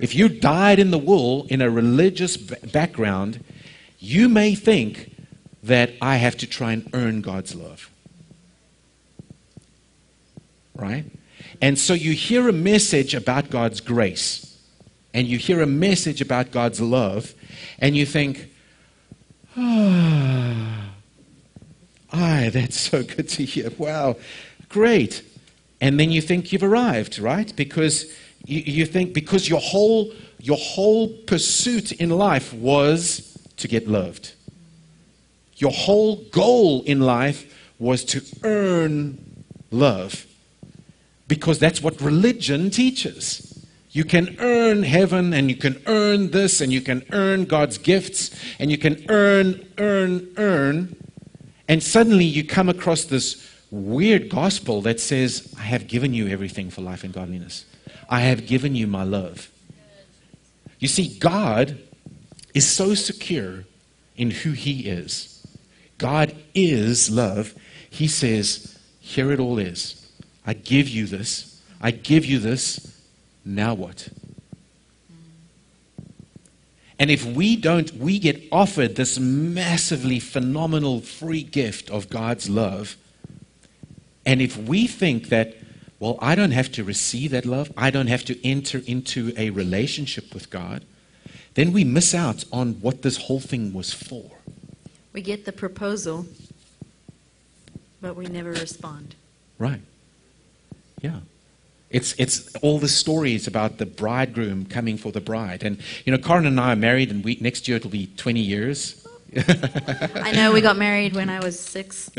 If 0.00 0.14
you 0.14 0.28
died 0.28 0.78
in 0.78 0.90
the 0.90 0.98
wool 0.98 1.46
in 1.48 1.60
a 1.60 1.70
religious 1.70 2.36
background, 2.36 3.44
you 3.98 4.28
may 4.28 4.54
think 4.54 5.14
that 5.62 5.92
I 6.00 6.16
have 6.16 6.36
to 6.38 6.46
try 6.46 6.72
and 6.72 6.88
earn 6.92 7.20
God's 7.20 7.54
love. 7.54 7.90
Right? 10.74 11.04
And 11.60 11.78
so 11.78 11.94
you 11.94 12.12
hear 12.12 12.48
a 12.48 12.52
message 12.52 13.14
about 13.14 13.50
God's 13.50 13.80
grace, 13.80 14.56
and 15.12 15.26
you 15.26 15.38
hear 15.38 15.60
a 15.60 15.66
message 15.66 16.20
about 16.20 16.52
God's 16.52 16.80
love, 16.80 17.34
and 17.80 17.96
you 17.96 18.06
think, 18.06 18.48
ah, 19.56 20.90
aye, 22.12 22.50
that's 22.52 22.78
so 22.78 23.02
good 23.02 23.28
to 23.30 23.44
hear. 23.44 23.70
Wow, 23.76 24.16
great. 24.68 25.22
And 25.80 25.98
then 25.98 26.10
you 26.10 26.20
think 26.20 26.52
you've 26.52 26.62
arrived, 26.62 27.18
right? 27.18 27.54
Because 27.56 28.06
you, 28.44 28.60
you 28.60 28.86
think 28.86 29.12
because 29.12 29.48
your 29.48 29.60
whole 29.60 30.12
your 30.40 30.58
whole 30.58 31.08
pursuit 31.08 31.92
in 31.92 32.10
life 32.10 32.54
was 32.54 33.36
to 33.56 33.68
get 33.68 33.88
loved. 33.88 34.32
Your 35.56 35.72
whole 35.72 36.16
goal 36.30 36.82
in 36.82 37.00
life 37.00 37.72
was 37.78 38.04
to 38.06 38.22
earn 38.44 39.44
love. 39.70 40.26
Because 41.26 41.58
that's 41.58 41.82
what 41.82 42.00
religion 42.00 42.70
teaches. 42.70 43.66
You 43.90 44.04
can 44.04 44.36
earn 44.38 44.84
heaven 44.84 45.32
and 45.32 45.50
you 45.50 45.56
can 45.56 45.82
earn 45.86 46.30
this 46.30 46.60
and 46.60 46.72
you 46.72 46.80
can 46.80 47.04
earn 47.10 47.44
God's 47.44 47.78
gifts 47.78 48.30
and 48.58 48.70
you 48.70 48.78
can 48.78 49.04
earn, 49.08 49.66
earn, 49.78 50.28
earn. 50.36 50.96
And 51.66 51.82
suddenly 51.82 52.24
you 52.24 52.44
come 52.44 52.68
across 52.68 53.04
this 53.04 53.44
weird 53.70 54.28
gospel 54.28 54.80
that 54.82 55.00
says, 55.00 55.52
I 55.58 55.62
have 55.62 55.88
given 55.88 56.14
you 56.14 56.28
everything 56.28 56.70
for 56.70 56.80
life 56.80 57.02
and 57.02 57.12
godliness. 57.12 57.64
I 58.08 58.20
have 58.20 58.46
given 58.46 58.74
you 58.74 58.86
my 58.86 59.04
love. 59.04 59.50
You 60.78 60.88
see, 60.88 61.18
God 61.18 61.78
is 62.54 62.68
so 62.68 62.94
secure 62.94 63.64
in 64.16 64.30
who 64.30 64.52
He 64.52 64.88
is. 64.88 65.46
God 65.98 66.34
is 66.54 67.10
love. 67.10 67.54
He 67.90 68.06
says, 68.08 68.78
Here 69.00 69.32
it 69.32 69.40
all 69.40 69.58
is. 69.58 70.10
I 70.46 70.54
give 70.54 70.88
you 70.88 71.06
this. 71.06 71.62
I 71.80 71.90
give 71.90 72.24
you 72.24 72.38
this. 72.38 72.98
Now 73.44 73.74
what? 73.74 74.08
And 76.98 77.10
if 77.10 77.24
we 77.24 77.54
don't, 77.54 77.92
we 77.94 78.18
get 78.18 78.42
offered 78.50 78.96
this 78.96 79.18
massively 79.18 80.18
phenomenal 80.18 81.00
free 81.00 81.44
gift 81.44 81.90
of 81.90 82.08
God's 82.08 82.50
love. 82.50 82.96
And 84.26 84.42
if 84.42 84.56
we 84.56 84.86
think 84.86 85.28
that, 85.28 85.56
well, 86.00 86.18
I 86.20 86.34
don't 86.34 86.52
have 86.52 86.70
to 86.72 86.84
receive 86.84 87.30
that 87.32 87.44
love, 87.44 87.72
I 87.76 87.90
don't 87.90 88.06
have 88.06 88.24
to 88.26 88.46
enter 88.46 88.82
into 88.86 89.32
a 89.36 89.50
relationship 89.50 90.32
with 90.32 90.50
God, 90.50 90.84
then 91.54 91.72
we 91.72 91.84
miss 91.84 92.14
out 92.14 92.44
on 92.52 92.74
what 92.74 93.02
this 93.02 93.16
whole 93.16 93.40
thing 93.40 93.72
was 93.72 93.92
for. 93.92 94.30
We 95.12 95.22
get 95.22 95.44
the 95.44 95.52
proposal, 95.52 96.26
but 98.00 98.14
we 98.14 98.26
never 98.26 98.52
respond. 98.52 99.16
Right. 99.58 99.80
Yeah. 101.00 101.20
It's, 101.90 102.14
it's 102.18 102.54
all 102.56 102.78
the 102.78 102.88
stories 102.88 103.46
about 103.46 103.78
the 103.78 103.86
bridegroom 103.86 104.66
coming 104.66 104.98
for 104.98 105.10
the 105.10 105.20
bride. 105.20 105.62
And, 105.62 105.80
you 106.04 106.12
know, 106.12 106.18
Karin 106.18 106.46
and 106.46 106.60
I 106.60 106.72
are 106.72 106.76
married, 106.76 107.10
and 107.10 107.24
we, 107.24 107.38
next 107.40 107.66
year 107.66 107.78
it'll 107.78 107.90
be 107.90 108.08
20 108.16 108.40
years. 108.40 108.97
I 109.36 110.32
know 110.34 110.52
we 110.52 110.60
got 110.60 110.76
married 110.76 111.14
when 111.14 111.28
I 111.28 111.40
was 111.40 111.58
six. 111.58 112.10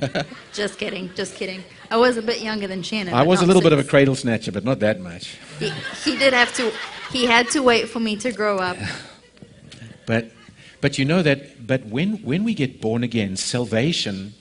just 0.52 0.78
kidding, 0.78 1.10
just 1.14 1.34
kidding. 1.34 1.62
I 1.90 1.96
was 1.96 2.16
a 2.16 2.22
bit 2.22 2.40
younger 2.40 2.66
than 2.66 2.82
Shannon. 2.82 3.12
I 3.12 3.22
was 3.22 3.42
a 3.42 3.46
little 3.46 3.62
bit 3.62 3.72
of 3.72 3.78
a 3.78 3.84
cradle 3.84 4.14
snatcher, 4.14 4.52
but 4.52 4.64
not 4.64 4.80
that 4.80 5.00
much. 5.00 5.36
He, 5.58 5.70
he 6.04 6.16
did 6.16 6.32
have 6.32 6.54
to. 6.54 6.72
He 7.10 7.26
had 7.26 7.50
to 7.50 7.60
wait 7.60 7.88
for 7.88 8.00
me 8.00 8.16
to 8.16 8.32
grow 8.32 8.58
up. 8.58 8.76
But, 10.06 10.32
but 10.80 10.98
you 10.98 11.04
know 11.04 11.22
that, 11.22 11.66
but 11.66 11.84
when, 11.86 12.16
when 12.22 12.44
we 12.44 12.54
get 12.54 12.80
born 12.80 13.02
again, 13.04 13.36
salvation, 13.36 14.34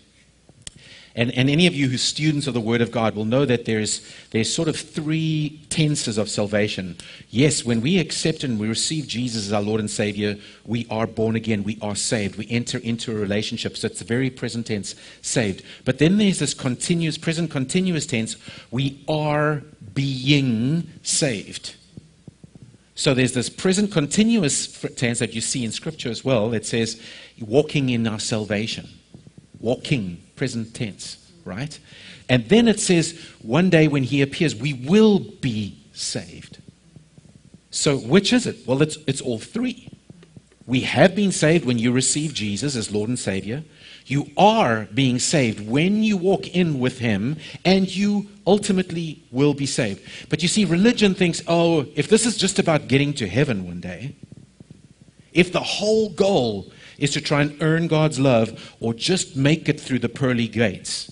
and, 1.15 1.31
and 1.31 1.47
any 1.47 1.67
of 1.67 1.75
you 1.75 1.89
who's 1.89 2.01
students 2.01 2.47
of 2.47 2.55
the 2.55 2.61
Word 2.61 2.81
of 2.81 2.91
God 2.91 3.15
will 3.15 3.25
know 3.25 3.45
that 3.45 3.65
there's, 3.65 4.01
there's 4.31 4.51
sort 4.51 4.67
of 4.67 4.75
three 4.75 5.61
tenses 5.69 6.17
of 6.17 6.27
salvation. 6.27 6.97
Yes, 7.29 7.63
when 7.63 7.81
we 7.81 7.99
accept 7.99 8.43
and 8.43 8.59
we 8.59 8.67
receive 8.67 9.07
Jesus 9.07 9.45
as 9.45 9.53
our 9.53 9.61
Lord 9.61 9.79
and 9.79 9.91
Savior, 9.91 10.37
we 10.65 10.87
are 10.89 11.05
born 11.05 11.35
again, 11.35 11.63
we 11.63 11.77
are 11.83 11.95
saved, 11.95 12.37
we 12.37 12.47
enter 12.49 12.79
into 12.79 13.11
a 13.11 13.15
relationship. 13.15 13.77
So 13.77 13.85
it's 13.85 14.01
a 14.01 14.05
very 14.05 14.31
present 14.31 14.65
tense, 14.65 14.95
saved. 15.21 15.63
But 15.85 15.99
then 15.99 16.17
there's 16.17 16.39
this 16.39 16.55
continuous, 16.55 17.19
present 17.19 17.51
continuous 17.51 18.07
tense, 18.07 18.35
we 18.71 19.03
are 19.07 19.61
being 19.93 20.89
saved. 21.03 21.75
So 22.95 23.13
there's 23.13 23.33
this 23.33 23.49
present 23.49 23.91
continuous 23.91 24.81
tense 24.95 25.19
that 25.19 25.35
you 25.35 25.41
see 25.41 25.63
in 25.63 25.71
Scripture 25.71 26.09
as 26.09 26.25
well 26.25 26.49
that 26.49 26.65
says 26.65 26.99
walking 27.39 27.89
in 27.89 28.07
our 28.07 28.19
salvation. 28.19 28.89
Walking, 29.59 30.22
present 30.35 30.73
tense, 30.73 31.31
right? 31.45 31.77
And 32.29 32.47
then 32.49 32.67
it 32.67 32.79
says 32.79 33.19
one 33.41 33.69
day 33.69 33.87
when 33.87 34.03
He 34.03 34.21
appears, 34.21 34.55
we 34.55 34.73
will 34.73 35.19
be 35.19 35.77
saved. 35.93 36.59
So 37.69 37.97
which 37.97 38.31
is 38.31 38.45
it? 38.45 38.67
Well, 38.67 38.81
it's, 38.81 38.97
it's 39.07 39.21
all 39.21 39.39
three. 39.39 39.89
We 40.65 40.81
have 40.81 41.15
been 41.15 41.31
saved 41.31 41.65
when 41.65 41.77
you 41.77 41.91
receive 41.91 42.33
Jesus 42.33 42.75
as 42.75 42.91
Lord 42.91 43.09
and 43.09 43.19
Savior. 43.19 43.63
You 44.05 44.27
are 44.37 44.87
being 44.93 45.19
saved 45.19 45.67
when 45.67 46.03
you 46.03 46.17
walk 46.17 46.47
in 46.47 46.79
with 46.79 46.99
Him, 46.99 47.37
and 47.65 47.93
you 47.93 48.27
ultimately 48.45 49.23
will 49.31 49.53
be 49.53 49.65
saved. 49.65 50.01
But 50.29 50.41
you 50.41 50.47
see, 50.47 50.65
religion 50.65 51.15
thinks, 51.15 51.41
oh, 51.47 51.85
if 51.95 52.07
this 52.09 52.25
is 52.25 52.37
just 52.37 52.59
about 52.59 52.87
getting 52.87 53.13
to 53.15 53.27
heaven 53.27 53.65
one 53.65 53.79
day, 53.79 54.15
if 55.33 55.51
the 55.51 55.61
whole 55.61 56.09
goal 56.09 56.71
is 56.97 57.11
to 57.11 57.21
try 57.21 57.41
and 57.41 57.61
earn 57.61 57.87
God's 57.87 58.19
love 58.19 58.75
or 58.79 58.93
just 58.93 59.35
make 59.35 59.67
it 59.69 59.79
through 59.79 59.99
the 59.99 60.09
pearly 60.09 60.47
gates, 60.47 61.09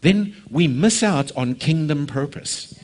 then 0.00 0.34
we 0.50 0.66
miss 0.66 1.02
out 1.02 1.30
on 1.36 1.54
kingdom 1.54 2.06
purpose. 2.06 2.74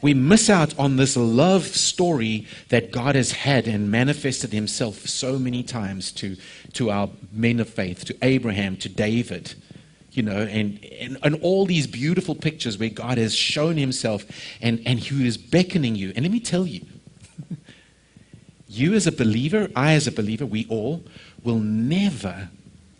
We 0.00 0.14
miss 0.14 0.48
out 0.48 0.78
on 0.78 0.96
this 0.96 1.16
love 1.16 1.64
story 1.66 2.46
that 2.68 2.92
God 2.92 3.16
has 3.16 3.32
had 3.32 3.66
and 3.66 3.90
manifested 3.90 4.52
himself 4.52 5.08
so 5.08 5.38
many 5.38 5.62
times 5.62 6.12
to, 6.12 6.36
to 6.74 6.90
our 6.90 7.10
men 7.32 7.58
of 7.58 7.68
faith, 7.68 8.04
to 8.04 8.16
Abraham, 8.22 8.76
to 8.76 8.88
David, 8.88 9.54
you 10.12 10.22
know, 10.22 10.42
and, 10.42 10.84
and, 11.00 11.18
and 11.22 11.34
all 11.42 11.66
these 11.66 11.86
beautiful 11.86 12.36
pictures 12.36 12.78
where 12.78 12.90
God 12.90 13.18
has 13.18 13.34
shown 13.34 13.76
himself 13.76 14.24
and, 14.60 14.80
and 14.86 15.00
who 15.00 15.24
is 15.24 15.36
beckoning 15.36 15.96
you. 15.96 16.12
And 16.14 16.24
let 16.24 16.30
me 16.30 16.40
tell 16.40 16.66
you, 16.66 16.86
you 18.68 18.94
as 18.94 19.06
a 19.06 19.12
believer, 19.12 19.68
I 19.74 19.94
as 19.94 20.06
a 20.06 20.12
believer, 20.12 20.46
we 20.46 20.66
all 20.68 21.02
will 21.42 21.58
never 21.58 22.50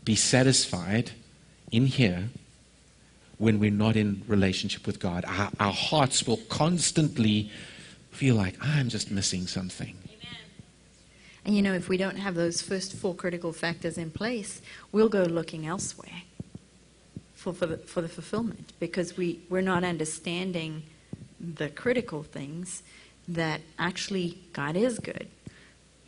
be 0.04 0.14
satisfied 0.16 1.12
in 1.70 1.86
here 1.86 2.30
when 3.36 3.60
we're 3.60 3.70
not 3.70 3.94
in 3.94 4.22
relationship 4.26 4.86
with 4.86 4.98
God. 4.98 5.24
Our, 5.26 5.50
our 5.60 5.72
hearts 5.72 6.26
will 6.26 6.38
constantly 6.48 7.50
feel 8.10 8.34
like, 8.34 8.56
I'm 8.60 8.88
just 8.88 9.10
missing 9.10 9.46
something. 9.46 9.96
And 11.44 11.54
you 11.56 11.62
know, 11.62 11.72
if 11.72 11.88
we 11.88 11.96
don't 11.96 12.16
have 12.16 12.34
those 12.34 12.60
first 12.60 12.94
four 12.94 13.14
critical 13.14 13.52
factors 13.52 13.96
in 13.96 14.10
place, 14.10 14.60
we'll 14.92 15.08
go 15.08 15.22
looking 15.22 15.66
elsewhere 15.66 16.22
for, 17.34 17.52
for, 17.52 17.66
the, 17.66 17.78
for 17.78 18.02
the 18.02 18.08
fulfillment 18.08 18.72
because 18.80 19.16
we, 19.16 19.40
we're 19.48 19.62
not 19.62 19.84
understanding 19.84 20.82
the 21.40 21.68
critical 21.68 22.22
things 22.22 22.82
that 23.28 23.60
actually 23.78 24.38
God 24.52 24.76
is 24.76 24.98
good. 24.98 25.28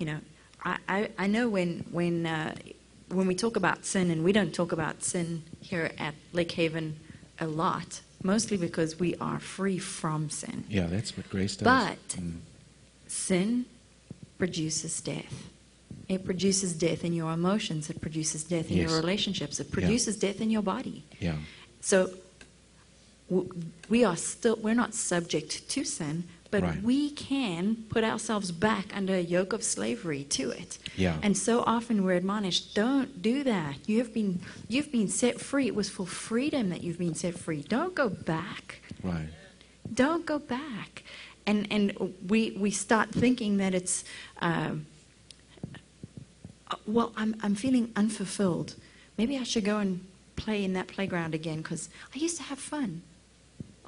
You 0.01 0.07
know, 0.07 0.19
I, 0.65 0.79
I, 0.89 1.11
I 1.19 1.27
know 1.27 1.49
when, 1.51 1.85
when, 1.91 2.25
uh, 2.27 2.55
when 3.11 3.27
we 3.27 3.35
talk 3.35 3.55
about 3.57 3.85
sin, 3.85 4.11
and 4.11 4.25
we 4.25 4.33
don't 4.33 4.53
talk 4.55 4.73
about 4.73 5.05
sin 5.05 5.43
here 5.61 5.93
at 5.99 6.15
Lake 6.33 6.53
Haven 6.53 6.99
a 7.39 7.47
lot, 7.47 8.01
mostly 8.23 8.57
because 8.57 8.99
we 8.99 9.15
are 9.17 9.39
free 9.39 9.77
from 9.79 10.31
sin. 10.31 10.65
Yeah, 10.71 10.87
that's 10.87 11.17
what 11.19 11.29
grace 11.29 11.55
does. 11.55 11.65
But 11.65 11.99
Mm. 12.19 12.39
sin 13.09 13.67
produces 14.39 15.03
death. 15.03 15.51
It 16.09 16.25
produces 16.25 16.73
death 16.73 17.05
in 17.05 17.13
your 17.13 17.31
emotions. 17.33 17.91
It 17.91 18.01
produces 18.01 18.43
death 18.45 18.71
in 18.71 18.79
Yes. 18.79 18.89
your 18.89 18.99
relationships. 18.99 19.61
It 19.61 19.71
produces 19.71 20.17
death 20.17 20.41
in 20.41 20.51
your 20.51 20.63
body. 20.63 21.05
Yeah, 21.21 21.37
So 21.83 22.11
we 23.89 24.03
are 24.05 24.17
still 24.17 24.57
we're 24.57 24.75
not 24.75 24.95
subject 24.95 25.69
to 25.69 25.85
sin, 25.85 26.25
but 26.51 26.63
Right. 26.63 26.83
we 26.83 27.11
can 27.11 27.85
put 27.89 28.03
ourselves 28.05 28.51
back 28.53 28.87
under 28.97 29.15
a 29.15 29.21
yoke 29.21 29.53
of 29.53 29.63
slavery 29.63 30.25
to 30.25 30.51
it. 30.51 30.79
Yeah. 30.97 31.19
And 31.23 31.37
so 31.37 31.63
often 31.67 32.05
we're 32.05 32.17
admonished, 32.17 32.75
don't 32.75 33.23
do 33.23 33.45
that. 33.45 33.77
You 33.89 33.99
have 33.99 34.13
been 34.13 34.41
you've 34.69 34.91
been 34.91 35.09
set 35.09 35.41
free. 35.41 35.67
It 35.67 35.75
was 35.75 35.89
for 35.89 36.07
freedom 36.07 36.69
that 36.71 36.83
you've 36.83 36.99
been 36.99 37.15
set 37.15 37.39
free. 37.39 37.63
Don't 37.63 37.95
go 37.95 38.09
back. 38.09 38.81
right. 39.03 39.29
Don't 39.93 40.25
go 40.27 40.39
back. 40.39 41.03
And 41.47 41.67
and 41.71 42.15
we 42.29 42.53
we 42.53 42.71
start 42.71 43.11
thinking 43.11 43.57
that 43.59 43.75
it's 43.75 44.05
um, 44.41 44.87
uh, 46.71 46.77
well, 46.87 47.13
I'm 47.17 47.35
I'm 47.43 47.55
feeling 47.55 47.91
unfulfilled. 47.97 48.75
Maybe 49.19 49.37
I 49.39 49.43
should 49.45 49.65
go 49.65 49.79
and 49.79 50.01
play 50.37 50.65
in 50.65 50.73
that 50.75 50.87
playground 50.89 51.35
again 51.35 51.59
because 51.59 51.89
I 52.15 52.19
used 52.19 52.37
to 52.39 52.43
have 52.45 52.59
fun. 52.59 53.03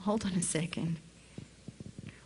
Hold 0.00 0.24
on 0.24 0.32
a 0.32 0.42
second. 0.42 0.96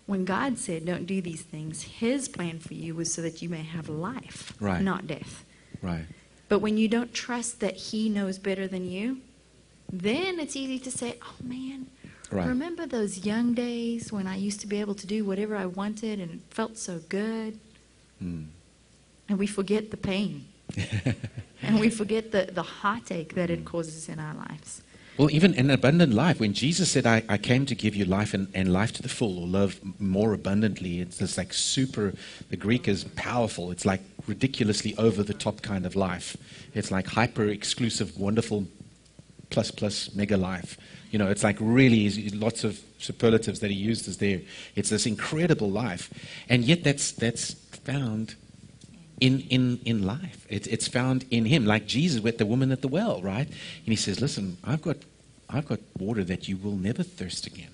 When 0.07 0.25
God 0.25 0.57
said, 0.59 0.87
"Don't 0.87 1.07
do 1.07 1.21
these 1.21 1.43
things," 1.43 1.83
His 1.83 2.29
plan 2.29 2.59
for 2.61 2.75
you 2.75 2.95
was 2.95 3.13
so 3.13 3.23
that 3.23 3.43
you 3.43 3.49
may 3.49 3.63
have 3.63 3.89
life, 3.89 4.53
Right. 4.61 4.83
not 4.83 5.07
death. 5.07 5.45
Right. 5.83 6.07
But 6.49 6.61
when 6.61 6.79
you 6.79 6.87
don't 6.89 7.13
trust 7.13 7.59
that 7.61 7.77
He 7.77 8.09
knows 8.09 8.39
better 8.39 8.69
than 8.69 8.89
you, 8.89 9.21
then 9.93 10.39
it's 10.39 10.55
easy 10.57 10.79
to 10.79 10.91
say, 10.91 11.19
"Oh 11.23 11.35
man, 11.43 11.87
Right. 12.31 12.47
remember 12.47 12.87
those 12.87 13.25
young 13.27 13.53
days 13.55 14.13
when 14.13 14.27
I 14.29 14.37
used 14.37 14.61
to 14.61 14.67
be 14.69 14.81
able 14.81 14.95
to 14.95 15.07
do 15.07 15.25
whatever 15.25 15.57
I 15.57 15.67
wanted 15.67 16.21
and 16.21 16.31
it 16.31 16.41
felt 16.51 16.79
so 16.79 17.01
good?" 17.09 17.59
Mm. 18.23 18.47
And 19.29 19.39
we 19.41 19.49
forget 19.49 19.91
the 19.91 19.97
pain, 19.97 20.45
and 21.63 21.81
we 21.81 21.91
forget 21.91 22.31
the 22.31 22.49
the 22.53 22.63
heartache 22.63 23.35
that 23.35 23.51
it 23.51 23.65
causes 23.65 24.09
in 24.09 24.21
our 24.21 24.35
lives. 24.35 24.83
Well, 25.19 25.31
even 25.31 25.55
in 25.55 25.71
abundant 25.71 26.13
life, 26.13 26.41
when 26.41 26.53
Jesus 26.53 26.91
said, 26.91 27.07
I, 27.07 27.23
I 27.29 27.39
came 27.39 27.65
to 27.67 27.75
give 27.75 27.97
you 27.97 28.05
life 28.05 28.35
and, 28.35 28.49
and 28.53 28.71
life 28.71 28.93
to 28.95 29.03
the 29.03 29.09
full, 29.09 29.39
or 29.39 29.47
love 29.47 29.81
more 29.99 30.35
abundantly, 30.35 31.01
it's 31.01 31.17
this 31.17 31.39
like 31.39 31.55
super, 31.55 32.13
the 32.51 32.57
Greek 32.57 32.87
is 32.87 33.05
powerful. 33.05 33.71
It's 33.71 33.87
like 33.87 34.03
ridiculously 34.27 34.95
over 34.97 35.23
the 35.23 35.33
top 35.33 35.63
kind 35.63 35.87
of 35.87 35.97
life. 35.97 36.37
It's 36.75 36.91
like 36.91 37.07
hyper 37.07 37.45
exclusive, 37.45 38.19
wonderful, 38.19 38.67
plus 39.49 39.71
plus 39.71 40.15
mega 40.15 40.37
life. 40.37 40.77
You 41.11 41.19
know, 41.19 41.29
it's 41.29 41.45
like 41.45 41.57
really 41.61 42.29
lots 42.31 42.63
of 42.63 42.79
superlatives 42.99 43.61
that 43.61 43.71
he 43.71 43.77
used 43.77 44.09
is 44.09 44.19
there. 44.19 44.43
It's 44.75 44.91
this 44.91 45.07
incredible 45.07 45.71
life. 45.71 46.13
And 46.51 46.63
yet 46.63 46.85
that's, 46.85 47.13
that's 47.13 47.55
found 47.55 48.35
in, 49.21 49.41
in, 49.49 49.81
in 49.85 50.05
life. 50.05 50.47
It, 50.49 50.67
it's 50.67 50.89
found 50.89 51.25
in 51.31 51.47
him, 51.47 51.65
like 51.65 51.87
Jesus 51.87 52.21
with 52.21 52.39
the 52.39 52.47
woman 52.47 52.73
at 52.73 52.83
the 52.83 52.89
well, 52.89 53.23
right? 53.23 53.47
And 53.47 53.87
he 53.87 53.97
says, 53.97 54.21
Listen, 54.21 54.59
I've 54.65 54.83
got 54.83 54.97
I've 55.49 55.67
got 55.67 55.81
water 55.99 56.25
that 56.25 56.49
you 56.49 56.57
will 56.57 56.77
never 56.77 57.03
thirst 57.03 57.47
again. 57.47 57.71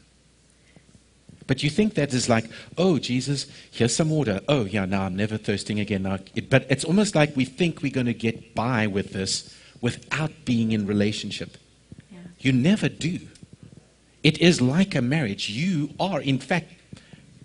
But 1.47 1.63
you 1.63 1.71
think 1.71 1.95
that 1.95 2.13
is 2.15 2.29
like, 2.29 2.45
oh, 2.79 2.99
Jesus, 2.99 3.47
here's 3.71 3.95
some 3.95 4.11
water. 4.11 4.41
Oh, 4.49 4.65
yeah, 4.65 4.85
now 4.85 5.03
I'm 5.03 5.17
never 5.17 5.37
thirsting 5.37 5.81
again. 5.81 6.05
Now, 6.05 6.19
it, 6.35 6.49
but 6.49 6.67
it's 6.71 6.85
almost 6.85 7.15
like 7.15 7.37
we 7.37 7.45
think 7.45 7.83
we're 7.83 7.93
going 7.93 8.07
to 8.07 8.15
get 8.15 8.55
by 8.55 8.87
with 8.87 9.13
this 9.13 9.57
without 9.81 10.31
being 10.45 10.73
in 10.73 10.87
relationship. 10.87 11.57
Yeah. 12.11 12.19
You 12.39 12.53
never 12.53 12.89
do. 12.89 13.21
It 14.23 14.39
is 14.39 14.61
like 14.61 14.95
a 14.95 15.03
marriage. 15.03 15.51
You 15.51 15.91
are, 15.99 16.21
in 16.21 16.39
fact, 16.39 16.73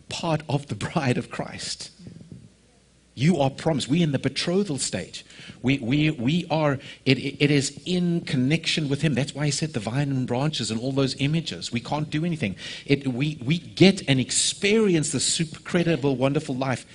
part 0.09 0.43
of 0.47 0.67
the 0.67 0.75
bride 0.75 1.17
of 1.17 1.31
Christ. 1.31 1.89
Mm-hmm. 2.01 2.16
You 3.17 3.39
are 3.39 3.49
promised. 3.49 3.87
We're 3.87 4.03
in 4.03 4.11
the 4.11 4.19
betrothal 4.19 4.77
stage. 4.77 5.25
We, 5.63 5.79
we, 5.79 6.11
we 6.11 6.45
are, 6.51 6.73
it, 7.03 7.17
it 7.17 7.49
is 7.49 7.81
in 7.83 8.21
connection 8.21 8.89
with 8.89 9.01
Him. 9.01 9.15
That's 9.15 9.33
why 9.33 9.45
He 9.45 9.51
said 9.51 9.73
the 9.73 9.79
vine 9.79 10.11
and 10.11 10.27
branches 10.27 10.69
and 10.69 10.79
all 10.79 10.91
those 10.91 11.15
images. 11.19 11.71
We 11.71 11.79
can't 11.79 12.11
do 12.11 12.23
anything. 12.23 12.55
It, 12.85 13.07
we, 13.07 13.39
we 13.43 13.57
get 13.57 14.07
and 14.07 14.19
experience 14.19 15.13
the 15.13 15.19
super 15.19 15.59
credible, 15.61 16.15
wonderful 16.15 16.53
life 16.53 16.85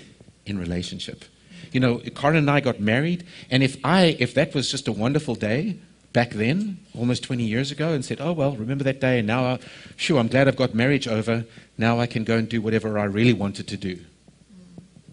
in 0.47 0.61
relationship. 0.61 1.25
You 1.73 1.81
know, 1.81 1.99
Karin 1.99 2.37
and 2.37 2.49
I 2.49 2.61
got 2.61 2.79
married, 2.79 3.27
and 3.51 3.65
if 3.65 3.77
I, 3.85 4.17
if 4.21 4.33
that 4.35 4.55
was 4.55 4.71
just 4.71 4.87
a 4.87 4.93
wonderful 4.93 5.35
day 5.35 5.77
back 6.13 6.31
then, 6.31 6.79
almost 6.97 7.25
20 7.25 7.43
years 7.43 7.73
ago, 7.73 7.95
and 7.95 8.05
said, 8.05 8.21
oh, 8.21 8.33
well, 8.33 8.55
remember 8.55 8.85
that 8.85 9.01
day, 9.01 9.19
and 9.19 9.27
now, 9.27 9.45
I, 9.45 9.59
sure, 9.97 10.21
I'm 10.21 10.29
glad 10.29 10.47
I've 10.47 10.55
got 10.55 10.73
marriage 10.73 11.09
over. 11.09 11.47
Now 11.77 11.99
I 11.99 12.07
can 12.07 12.23
go 12.23 12.37
and 12.37 12.49
do 12.49 12.63
whatever 12.63 12.97
I 12.97 13.05
really 13.07 13.33
wanted 13.33 13.67
to 13.67 13.77
do. 13.77 13.99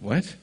What? 0.01 0.35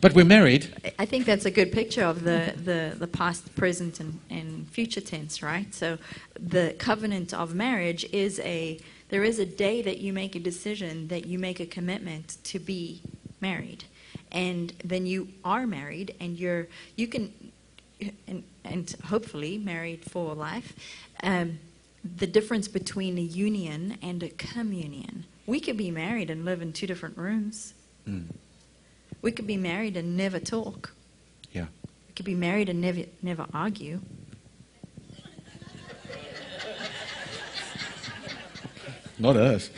But 0.00 0.14
we're 0.14 0.24
married. 0.24 0.92
I- 0.98 1.06
think 1.06 1.26
that's 1.26 1.44
a 1.44 1.50
good 1.50 1.72
picture 1.72 2.04
of 2.04 2.22
the, 2.22 2.54
the, 2.56 2.94
the 2.96 3.06
past, 3.06 3.54
present, 3.56 3.98
and, 3.98 4.20
and 4.30 4.68
future 4.68 5.00
tense, 5.00 5.42
right? 5.42 5.74
So 5.74 5.98
the 6.38 6.74
covenant 6.78 7.34
of 7.34 7.54
marriage 7.54 8.04
is 8.12 8.38
a, 8.40 8.78
there 9.08 9.24
is 9.24 9.38
a 9.38 9.46
day 9.46 9.82
that 9.82 9.98
you 9.98 10.12
make 10.12 10.36
a 10.36 10.38
decision, 10.38 11.08
that 11.08 11.26
you 11.26 11.38
make 11.38 11.60
a 11.60 11.66
commitment 11.66 12.36
to 12.44 12.58
be 12.58 13.00
married. 13.40 13.84
And 14.30 14.72
then 14.84 15.06
you 15.06 15.28
are 15.44 15.66
married, 15.66 16.14
and 16.20 16.38
you're, 16.38 16.68
you 16.96 17.08
can, 17.08 17.32
and, 18.26 18.44
and 18.64 18.94
hopefully 19.06 19.58
married 19.58 20.04
for 20.04 20.34
life. 20.34 20.74
Um, 21.22 21.58
the 22.16 22.26
difference 22.26 22.68
between 22.68 23.18
a 23.18 23.22
union 23.22 23.98
and 24.02 24.22
a 24.22 24.28
communion. 24.28 25.24
We 25.46 25.60
could 25.60 25.76
be 25.76 25.90
married 25.90 26.30
and 26.30 26.44
live 26.44 26.62
in 26.62 26.72
two 26.72 26.86
different 26.86 27.16
rooms. 27.16 27.74
Mm, 28.06 28.26
We 29.22 29.32
could 29.32 29.46
be 29.46 29.56
married 29.56 29.96
and 29.96 30.16
never 30.16 30.38
talk. 30.38 30.92
yeah. 31.52 31.66
We 32.08 32.12
could 32.14 32.24
be 32.26 32.34
married 32.34 32.68
and 32.68 32.80
never 32.80 33.02
never 33.22 33.46
argue. 33.54 34.00
Not 39.18 39.36
us. 39.36 39.70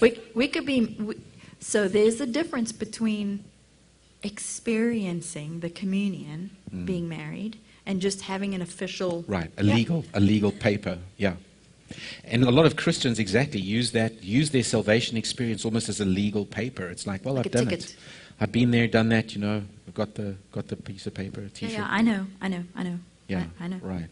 We 0.00 0.18
we 0.34 0.48
could 0.48 0.66
be 0.66 0.86
we, 0.98 1.14
so 1.60 1.88
there's 1.88 2.20
a 2.20 2.26
difference 2.26 2.72
between 2.72 3.44
experiencing 4.22 5.60
the 5.60 5.70
communion, 5.70 6.50
Mm. 6.74 6.84
being 6.86 7.08
married, 7.08 7.56
and 7.86 8.00
just 8.00 8.20
having 8.22 8.54
an 8.54 8.62
official 8.62 9.24
Right, 9.26 9.50
a 9.56 9.64
Yeah. 9.64 9.74
legal, 9.74 10.04
a 10.14 10.20
legal 10.20 10.52
paper, 10.52 10.98
yeah. 11.16 11.34
And 12.24 12.44
a 12.44 12.50
lot 12.50 12.66
of 12.66 12.76
Christians 12.76 13.18
exactly 13.18 13.60
use 13.60 13.92
that, 13.92 14.22
use 14.22 14.50
their 14.50 14.62
salvation 14.62 15.16
experience 15.16 15.64
almost 15.64 15.88
as 15.88 16.00
a 16.00 16.04
legal 16.04 16.44
paper. 16.44 16.86
It's 16.88 17.06
like, 17.06 17.24
well, 17.24 17.34
Like 17.34 17.46
I've 17.46 17.52
done 17.52 17.66
ticket. 17.68 17.84
it. 17.90 17.96
I've 18.40 18.52
been 18.52 18.70
there, 18.70 18.86
done 18.86 19.08
that. 19.10 19.34
You 19.34 19.40
know, 19.40 19.62
I've 19.88 19.94
got 19.94 20.14
the 20.14 20.36
got 20.52 20.68
the 20.68 20.76
piece 20.76 21.06
of 21.06 21.14
paper, 21.14 21.42
Yeah, 21.42 21.48
T-shirt. 21.54 21.78
yeah, 21.78 21.86
I 21.90 22.00
know, 22.02 22.26
I 22.40 22.48
know, 22.48 22.64
I 22.74 22.82
know. 22.84 22.98
Yeah, 23.28 23.44
I, 23.60 23.64
I 23.64 23.68
know. 23.68 23.78
Right. 23.82 24.06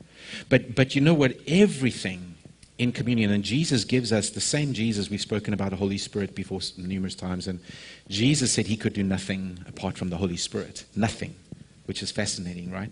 But 0.48 0.74
but 0.74 0.94
you 0.94 1.00
know 1.00 1.14
what? 1.14 1.36
Everything 1.46 2.34
in 2.78 2.92
communion, 2.92 3.32
and 3.32 3.42
Jesus 3.42 3.84
gives 3.84 4.12
us 4.12 4.30
the 4.30 4.40
same 4.40 4.72
Jesus 4.72 5.10
we've 5.10 5.20
spoken 5.20 5.52
about 5.52 5.70
the 5.70 5.76
Holy 5.76 5.98
Spirit 5.98 6.34
before 6.34 6.60
numerous 6.76 7.14
times, 7.16 7.48
and 7.48 7.58
Jesus 8.08 8.52
said 8.52 8.66
he 8.66 8.76
could 8.76 8.92
do 8.92 9.02
nothing 9.02 9.58
apart 9.66 9.96
from 9.98 10.10
the 10.10 10.16
Holy 10.18 10.36
Spirit. 10.36 10.84
Nothing, 10.94 11.34
which 11.86 12.02
is 12.02 12.12
fascinating, 12.12 12.70
right? 12.70 12.90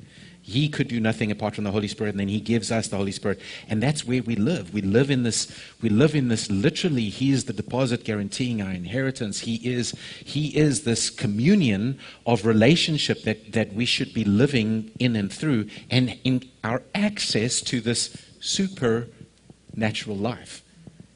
He 0.49 0.69
could 0.69 0.87
do 0.87 1.01
nothing 1.01 1.33
apart 1.33 1.57
from 1.57 1.65
the 1.65 1.73
Holy 1.73 1.89
Spirit, 1.89 2.11
and 2.11 2.21
then 2.21 2.29
He 2.29 2.39
gives 2.39 2.71
us 2.71 2.87
the 2.87 2.97
Holy 2.97 3.11
Spirit, 3.11 3.41
and 3.69 3.83
that's 3.83 4.07
where 4.07 4.23
we 4.23 4.37
live. 4.37 4.73
We 4.73 4.81
live 4.81 5.11
in 5.11 5.25
this. 5.25 5.51
We 5.83 5.89
live 5.89 6.15
in 6.15 6.29
this. 6.29 6.49
Literally, 6.49 7.09
He 7.09 7.33
is 7.33 7.47
the 7.47 7.53
deposit 7.53 8.05
guaranteeing 8.05 8.63
our 8.63 8.71
inheritance. 8.71 9.41
He 9.41 9.57
is. 9.57 9.93
He 10.25 10.57
is 10.57 10.85
this 10.85 11.11
communion 11.11 11.99
of 12.27 12.47
relationship 12.47 13.25
that 13.25 13.55
that 13.55 13.73
we 13.73 13.85
should 13.85 14.15
be 14.15 14.23
living 14.23 14.93
in 15.01 15.17
and 15.17 15.33
through, 15.33 15.69
and 15.91 16.17
in 16.23 16.49
our 16.63 16.85
access 16.95 17.61
to 17.63 17.81
this 17.81 18.17
supernatural 18.39 20.17
life. 20.17 20.63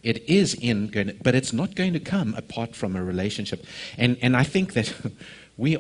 It 0.03 0.29
is 0.29 0.55
in, 0.55 0.89
going 0.89 1.19
but 1.23 1.37
it's 1.37 1.53
not 1.53 1.77
going 1.77 1.93
to 1.93 2.01
come 2.01 2.35
apart 2.35 2.75
from 2.75 2.97
a 2.97 3.05
relationship. 3.05 3.65
And, 3.99 4.17
and 4.23 4.37
I 4.37 4.45
think 4.45 4.73
that 4.73 4.93
we, 5.61 5.77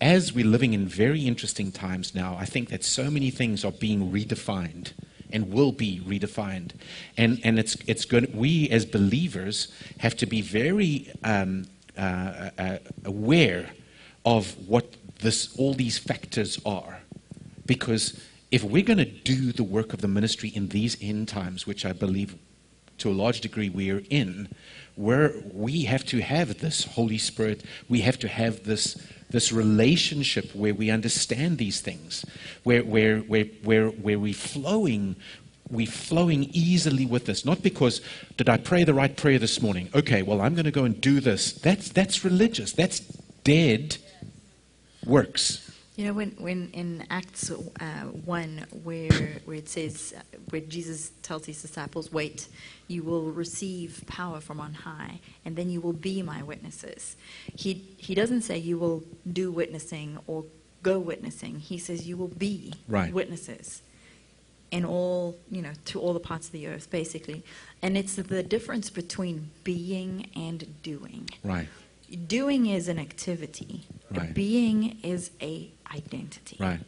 as 0.00 0.32
we're 0.32 0.44
living 0.44 0.72
in 0.72 0.88
very 0.88 1.24
interesting 1.24 1.70
times 1.70 2.16
now, 2.16 2.36
I 2.36 2.46
think 2.46 2.70
that 2.70 2.82
so 2.82 3.12
many 3.12 3.30
things 3.30 3.64
are 3.64 3.70
being 3.70 4.10
redefined 4.10 4.90
and 5.30 5.52
will 5.52 5.70
be 5.70 6.00
redefined. 6.04 6.72
And, 7.16 7.40
and 7.44 7.56
it's, 7.56 7.76
it's 7.86 8.04
good, 8.04 8.34
we 8.34 8.68
as 8.70 8.84
believers 8.84 9.68
have 9.98 10.16
to 10.16 10.26
be 10.26 10.42
very 10.42 11.12
um, 11.22 11.66
uh, 11.96 12.50
uh, 12.58 12.78
aware 13.04 13.70
of 14.24 14.56
what 14.68 14.96
this, 15.20 15.56
all 15.56 15.74
these 15.74 15.96
factors 15.96 16.60
are. 16.66 16.98
Because 17.66 18.20
if 18.50 18.64
we're 18.64 18.82
going 18.82 18.98
to 18.98 19.04
do 19.04 19.52
the 19.52 19.62
work 19.62 19.92
of 19.92 20.00
the 20.00 20.08
ministry 20.08 20.48
in 20.48 20.70
these 20.70 20.96
end 21.00 21.28
times, 21.28 21.68
which 21.68 21.86
I 21.86 21.92
believe 21.92 22.34
to 22.98 23.10
a 23.10 23.14
large 23.14 23.40
degree 23.42 23.68
we 23.68 23.92
are 23.92 24.02
in, 24.10 24.48
where 24.96 25.34
we 25.52 25.82
have 25.84 26.04
to 26.06 26.20
have 26.20 26.58
this 26.58 26.84
Holy 26.84 27.18
Spirit, 27.18 27.64
we 27.88 28.00
have 28.00 28.18
to 28.20 28.28
have 28.28 28.64
this 28.64 28.96
this 29.30 29.50
relationship 29.50 30.54
where 30.54 30.74
we 30.74 30.90
understand 30.90 31.58
these 31.58 31.80
things, 31.80 32.24
where 32.62 32.84
where 32.84 33.18
where 33.18 33.46
where 33.62 33.88
where 33.88 34.18
we 34.18 34.32
flowing 34.32 35.16
we 35.70 35.86
flowing 35.86 36.44
easily 36.52 37.06
with 37.06 37.24
this. 37.24 37.44
Not 37.44 37.62
because 37.62 38.00
did 38.36 38.48
I 38.48 38.58
pray 38.58 38.84
the 38.84 38.94
right 38.94 39.16
prayer 39.16 39.38
this 39.38 39.60
morning? 39.60 39.88
Okay, 39.94 40.22
well 40.22 40.40
I'm 40.40 40.54
going 40.54 40.66
to 40.66 40.70
go 40.70 40.84
and 40.84 41.00
do 41.00 41.20
this. 41.20 41.52
That's 41.52 41.88
that's 41.88 42.24
religious. 42.24 42.72
That's 42.72 43.00
dead 43.00 43.96
works. 45.04 45.63
You 45.96 46.06
know, 46.06 46.12
when, 46.12 46.30
when 46.38 46.70
in 46.72 47.06
Acts 47.08 47.52
uh, 47.52 47.84
1, 48.24 48.66
where, 48.82 49.10
where 49.44 49.56
it 49.56 49.68
says, 49.68 50.12
uh, 50.16 50.22
where 50.50 50.60
Jesus 50.60 51.12
tells 51.22 51.46
his 51.46 51.62
disciples, 51.62 52.10
Wait, 52.12 52.48
you 52.88 53.04
will 53.04 53.30
receive 53.30 54.02
power 54.08 54.40
from 54.40 54.58
on 54.58 54.74
high, 54.74 55.20
and 55.44 55.54
then 55.54 55.70
you 55.70 55.80
will 55.80 55.92
be 55.92 56.20
my 56.20 56.42
witnesses. 56.42 57.16
He, 57.54 57.74
he 57.96 58.14
doesn't 58.16 58.42
say 58.42 58.58
you 58.58 58.76
will 58.76 59.04
do 59.32 59.52
witnessing 59.52 60.18
or 60.26 60.44
go 60.82 60.98
witnessing. 60.98 61.60
He 61.60 61.78
says 61.78 62.08
you 62.08 62.16
will 62.16 62.28
be 62.28 62.74
Right. 62.88 63.12
witnesses 63.12 63.82
in 64.72 64.84
all, 64.84 65.38
you 65.48 65.62
know, 65.62 65.72
to 65.84 66.00
all 66.00 66.12
the 66.12 66.18
parts 66.20 66.46
of 66.46 66.52
the 66.52 66.66
earth, 66.66 66.90
basically. 66.90 67.44
And 67.82 67.96
it's 67.96 68.16
the 68.16 68.42
difference 68.42 68.90
between 68.90 69.50
being 69.62 70.28
and 70.34 70.82
doing. 70.82 71.30
Right. 71.44 71.68
Doing 72.26 72.66
is 72.66 72.88
an 72.88 72.98
activity. 72.98 73.84
Right. 74.16 74.34
Being 74.34 74.98
is 75.02 75.30
a 75.40 75.70
identity. 75.92 76.56
Right. 76.58 76.80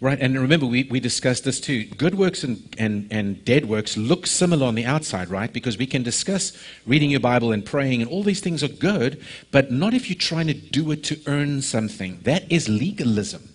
Right, 0.00 0.18
and 0.20 0.38
remember, 0.38 0.66
we, 0.66 0.84
we 0.84 1.00
discussed 1.00 1.44
this 1.44 1.60
too. 1.60 1.84
Good 1.84 2.14
works 2.14 2.42
and, 2.42 2.74
and, 2.78 3.08
and 3.10 3.44
dead 3.44 3.68
works 3.68 3.96
look 3.96 4.26
similar 4.26 4.66
on 4.66 4.74
the 4.74 4.86
outside, 4.86 5.28
right? 5.28 5.52
Because 5.52 5.76
we 5.76 5.86
can 5.86 6.02
discuss 6.02 6.56
reading 6.86 7.10
your 7.10 7.20
Bible 7.20 7.52
and 7.52 7.64
praying, 7.64 8.00
and 8.00 8.10
all 8.10 8.22
these 8.22 8.40
things 8.40 8.62
are 8.62 8.68
good, 8.68 9.22
but 9.50 9.70
not 9.70 9.92
if 9.92 10.08
you're 10.08 10.18
trying 10.18 10.46
to 10.46 10.54
do 10.54 10.90
it 10.92 11.04
to 11.04 11.20
earn 11.26 11.60
something. 11.60 12.20
That 12.22 12.50
is 12.50 12.68
legalism. 12.68 13.50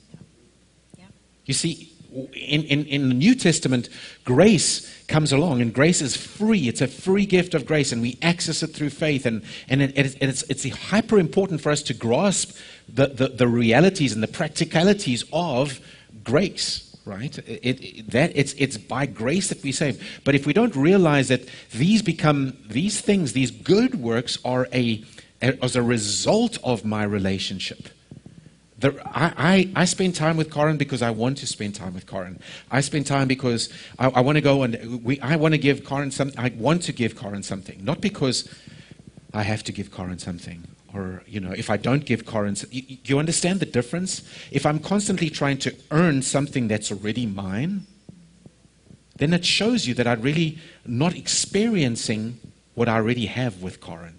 Yeah. 0.97 1.05
You 1.45 1.55
see, 1.55 1.91
in, 2.11 2.63
in, 2.63 2.85
in 2.85 3.09
the 3.09 3.15
New 3.15 3.35
Testament, 3.35 3.89
grace 4.25 5.03
comes 5.07 5.31
along, 5.31 5.61
and 5.61 5.73
grace 5.73 6.01
is 6.01 6.15
free. 6.15 6.67
It's 6.67 6.81
a 6.81 6.87
free 6.87 7.25
gift 7.25 7.53
of 7.53 7.65
grace, 7.65 7.91
and 7.91 8.01
we 8.01 8.17
access 8.21 8.61
it 8.61 8.67
through 8.67 8.89
faith. 8.89 9.25
And, 9.25 9.43
and, 9.69 9.81
it, 9.81 9.97
it, 9.97 10.17
it's, 10.21 10.43
it's 10.43 10.69
hyper 10.69 11.19
important 11.19 11.61
for 11.61 11.71
us 11.71 11.81
to 11.83 11.93
grasp 11.93 12.55
the, 12.93 13.07
the, 13.07 13.27
the 13.29 13.47
realities 13.47 14.13
and 14.13 14.21
the 14.21 14.27
practicalities 14.27 15.23
of 15.31 15.79
grace. 16.23 16.87
Right, 17.03 17.35
it, 17.39 17.83
it, 17.83 18.11
that 18.11 18.31
it's 18.35 18.53
it's 18.53 18.77
by 18.77 19.07
grace 19.07 19.49
that 19.49 19.63
we 19.63 19.71
save. 19.71 20.21
But 20.23 20.35
if 20.35 20.45
we 20.45 20.53
don't 20.53 20.75
realize 20.75 21.29
that 21.29 21.49
these 21.71 22.03
become 22.03 22.55
these 22.69 23.01
things, 23.01 23.33
these 23.33 23.49
good 23.49 23.95
works 23.95 24.37
are 24.45 24.67
a 24.71 25.03
as 25.41 25.75
a 25.75 25.81
result 25.81 26.59
of 26.63 26.85
my 26.85 27.03
relationship. 27.03 27.89
The, 28.77 28.99
I, 29.05 29.33
I, 29.75 29.81
I 29.81 29.85
spend 29.85 30.15
time 30.15 30.37
with 30.37 30.51
Karin 30.51 30.77
because 30.77 31.01
I 31.01 31.09
want 31.09 31.37
to 31.39 31.47
spend 31.47 31.75
time 31.75 31.93
with 31.95 32.05
Karin. 32.05 32.39
I 32.69 32.81
spend 32.81 33.07
time 33.07 33.27
because 33.27 33.69
I, 33.97 34.09
I 34.09 34.21
want 34.21 34.35
to 34.35 34.41
go 34.41 34.61
and 34.61 35.03
we, 35.03 35.19
I 35.21 35.35
want 35.37 35.53
to 35.53 35.59
give 35.59 35.83
Karin 35.83 36.11
some. 36.11 36.31
I 36.37 36.51
want 36.55 36.83
to 36.83 36.93
give 36.93 37.17
Karin 37.17 37.43
something, 37.43 37.83
not 37.83 38.01
because 38.01 38.47
I 39.33 39.41
have 39.41 39.63
to 39.63 39.71
give 39.71 39.91
Karin 39.91 40.19
something. 40.19 40.67
Or 40.93 41.23
you 41.25 41.39
know, 41.39 41.51
if 41.51 41.69
I 41.69 41.77
don't 41.77 42.05
give 42.05 42.25
Karin, 42.25 42.55
you, 42.69 42.97
you 43.03 43.19
understand 43.19 43.59
the 43.59 43.65
difference? 43.65 44.23
If 44.51 44.65
I'm 44.65 44.79
constantly 44.79 45.29
trying 45.29 45.57
to 45.59 45.75
earn 45.91 46.21
something 46.21 46.67
that's 46.67 46.91
already 46.91 47.25
mine, 47.25 47.87
then 49.17 49.33
it 49.33 49.45
shows 49.45 49.87
you 49.87 49.93
that 49.95 50.07
I'm 50.07 50.21
really 50.21 50.57
not 50.85 51.15
experiencing 51.15 52.39
what 52.73 52.89
I 52.89 52.95
already 52.95 53.27
have 53.27 53.61
with 53.61 53.79
Karin. 53.79 54.15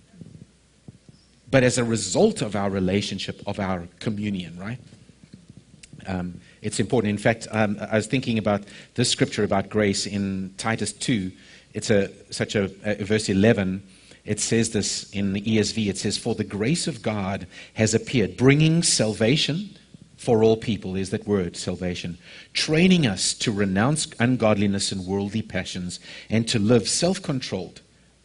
But 1.51 1.63
as 1.63 1.77
a 1.77 1.85
result 1.85 2.41
of 2.41 2.57
our 2.57 2.71
relationship, 2.71 3.43
of 3.47 3.61
our 3.61 3.87
communion, 4.01 4.59
right? 4.59 4.79
Um, 6.07 6.41
it's 6.63 6.81
important. 6.81 7.11
In 7.11 7.19
fact, 7.19 7.47
um, 7.51 7.77
I 7.81 7.97
was 7.97 8.07
thinking 8.07 8.39
about 8.39 8.63
this 8.95 9.11
scripture 9.11 9.45
about 9.45 9.69
grace 9.69 10.07
in 10.07 10.55
Titus 10.57 10.93
2. 10.93 11.31
It's 11.75 11.91
a, 11.91 12.11
such 12.31 12.55
a, 12.55 12.71
a 12.85 13.05
verse 13.05 13.29
11 13.29 13.83
it 14.25 14.39
says 14.39 14.71
this 14.71 15.11
in 15.11 15.33
the 15.33 15.41
ESV 15.41 15.89
it 15.89 15.99
says, 15.99 16.17
For 16.17 16.35
the 16.35 16.45
grace 16.45 16.87
of 16.87 17.03
God 17.03 17.47
has 17.75 17.95
appeared, 17.95 18.37
bringing 18.37 18.83
salvation 18.83 19.77
for 20.17 20.45
all 20.45 20.57
people, 20.57 20.95
is 20.95 21.11
that 21.11 21.27
word, 21.27 21.57
salvation, 21.57 22.17
training 22.53 23.07
us 23.07 23.35
to 23.35 23.51
renounce 23.51 24.07
ungodliness 24.21 24.93
and 24.93 25.05
worldly 25.05 25.43
passions 25.43 25.99
and 26.31 26.47
to 26.49 26.61
live 26.61 26.89
self 26.89 27.21
controlled, 27.21 27.81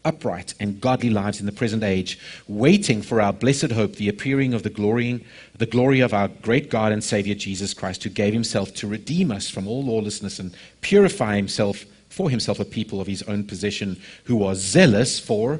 upright, 0.06 0.54
and 0.60 0.80
godly 0.80 1.10
lives 1.10 1.40
in 1.40 1.48
the 1.48 1.52
present 1.52 1.84
age, 1.84 2.20
waiting 2.48 3.02
for 3.02 3.20
our 3.20 3.34
blessed 3.34 3.72
hope, 3.72 3.96
the 3.96 4.10
appearing 4.10 4.54
of 4.54 4.62
the 4.62 4.70
glory, 4.70 5.26
the 5.58 5.66
glory 5.66 6.00
of 6.00 6.14
our 6.14 6.28
great 6.28 6.70
God 6.70 6.92
and 6.92 7.04
Savior 7.04 7.34
Jesus 7.34 7.74
Christ, 7.74 8.04
who 8.04 8.12
gave 8.12 8.34
himself 8.34 8.72
to 8.76 8.88
redeem 8.88 9.32
us 9.32 9.50
from 9.50 9.68
all 9.68 9.84
lawlessness 9.84 10.38
and 10.38 10.56
purify 10.82 11.36
himself 11.36 11.86
for 12.10 12.30
himself 12.30 12.60
a 12.60 12.66
people 12.66 13.02
of 13.02 13.08
his 13.08 13.24
own 13.24 13.44
possession 13.44 14.00
who 14.26 14.44
are 14.44 14.56
zealous 14.56 15.20
for 15.20 15.60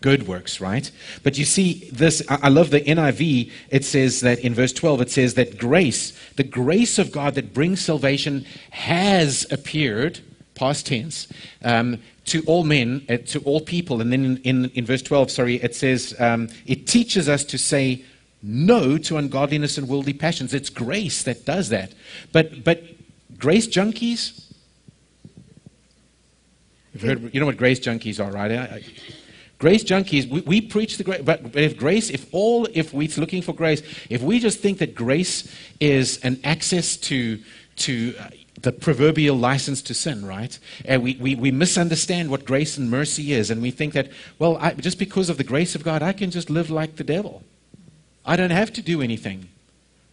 good 0.00 0.26
works, 0.26 0.60
right? 0.60 0.90
But 1.22 1.38
you 1.38 1.44
see, 1.44 1.90
this, 1.92 2.22
I 2.28 2.48
love 2.48 2.70
the 2.70 2.80
NIV. 2.80 3.50
It 3.70 3.84
says 3.84 4.20
that 4.20 4.38
in 4.40 4.54
verse 4.54 4.72
12, 4.72 5.00
it 5.02 5.10
says 5.10 5.34
that 5.34 5.58
grace, 5.58 6.12
the 6.36 6.44
grace 6.44 6.98
of 6.98 7.10
God 7.10 7.34
that 7.34 7.52
brings 7.52 7.80
salvation, 7.80 8.46
has 8.70 9.46
appeared, 9.50 10.20
past 10.54 10.86
tense, 10.86 11.28
um, 11.64 11.98
to 12.26 12.42
all 12.46 12.64
men, 12.64 13.04
uh, 13.08 13.16
to 13.26 13.40
all 13.40 13.60
people. 13.60 14.00
And 14.00 14.12
then 14.12 14.24
in, 14.24 14.36
in, 14.38 14.64
in, 14.70 14.86
verse 14.86 15.02
12, 15.02 15.30
sorry, 15.30 15.56
it 15.56 15.74
says 15.74 16.14
um, 16.20 16.48
it 16.66 16.86
teaches 16.86 17.28
us 17.28 17.44
to 17.44 17.58
say 17.58 18.04
no 18.42 18.98
to 18.98 19.16
ungodliness 19.16 19.78
and 19.78 19.88
worldly 19.88 20.12
passions. 20.12 20.54
It's 20.54 20.70
grace 20.70 21.22
that 21.24 21.44
does 21.44 21.70
that. 21.70 21.92
But, 22.32 22.62
but 22.62 22.84
grace 23.38 23.66
junkies, 23.66 24.44
Heard, 27.00 27.32
you 27.32 27.38
know 27.38 27.46
what 27.46 27.56
grace 27.56 27.78
junkies 27.78 28.24
are, 28.24 28.32
right? 28.32 28.50
I, 28.50 28.82
Grace 29.58 29.82
junkies, 29.82 30.28
we, 30.28 30.40
we 30.42 30.60
preach 30.60 30.98
the 30.98 31.04
grace, 31.04 31.20
but, 31.22 31.52
but 31.52 31.60
if 31.60 31.76
grace, 31.76 32.10
if 32.10 32.32
all, 32.32 32.68
if 32.74 32.94
we're 32.94 33.08
looking 33.16 33.42
for 33.42 33.52
grace, 33.52 33.82
if 34.08 34.22
we 34.22 34.38
just 34.38 34.60
think 34.60 34.78
that 34.78 34.94
grace 34.94 35.52
is 35.80 36.18
an 36.22 36.40
access 36.44 36.96
to, 36.96 37.40
to 37.76 38.14
uh, 38.20 38.28
the 38.62 38.70
proverbial 38.70 39.36
license 39.36 39.82
to 39.82 39.94
sin, 39.94 40.24
right? 40.24 40.56
And 40.84 41.02
we, 41.02 41.16
we, 41.16 41.34
we 41.34 41.50
misunderstand 41.50 42.30
what 42.30 42.44
grace 42.44 42.78
and 42.78 42.88
mercy 42.88 43.32
is, 43.32 43.50
and 43.50 43.60
we 43.60 43.72
think 43.72 43.94
that, 43.94 44.10
well, 44.38 44.56
I, 44.58 44.74
just 44.74 44.98
because 44.98 45.28
of 45.28 45.38
the 45.38 45.44
grace 45.44 45.74
of 45.74 45.82
God, 45.82 46.02
I 46.02 46.12
can 46.12 46.30
just 46.30 46.50
live 46.50 46.70
like 46.70 46.94
the 46.96 47.04
devil. 47.04 47.42
I 48.24 48.36
don't 48.36 48.50
have 48.50 48.72
to 48.74 48.82
do 48.82 49.02
anything. 49.02 49.48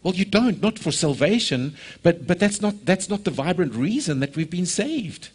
Well, 0.02 0.16
you 0.16 0.26
don't, 0.26 0.62
not 0.62 0.80
for 0.80 0.92
salvation, 0.92 1.76
but, 2.02 2.26
but 2.26 2.40
that's, 2.40 2.62
not, 2.62 2.86
that's 2.86 3.10
not 3.10 3.26
the 3.26 3.32
vibrant 3.32 3.76
reason 3.76 4.22
that 4.22 4.36
we've 4.36 4.50
been 4.50 4.66
saved. 4.66 5.30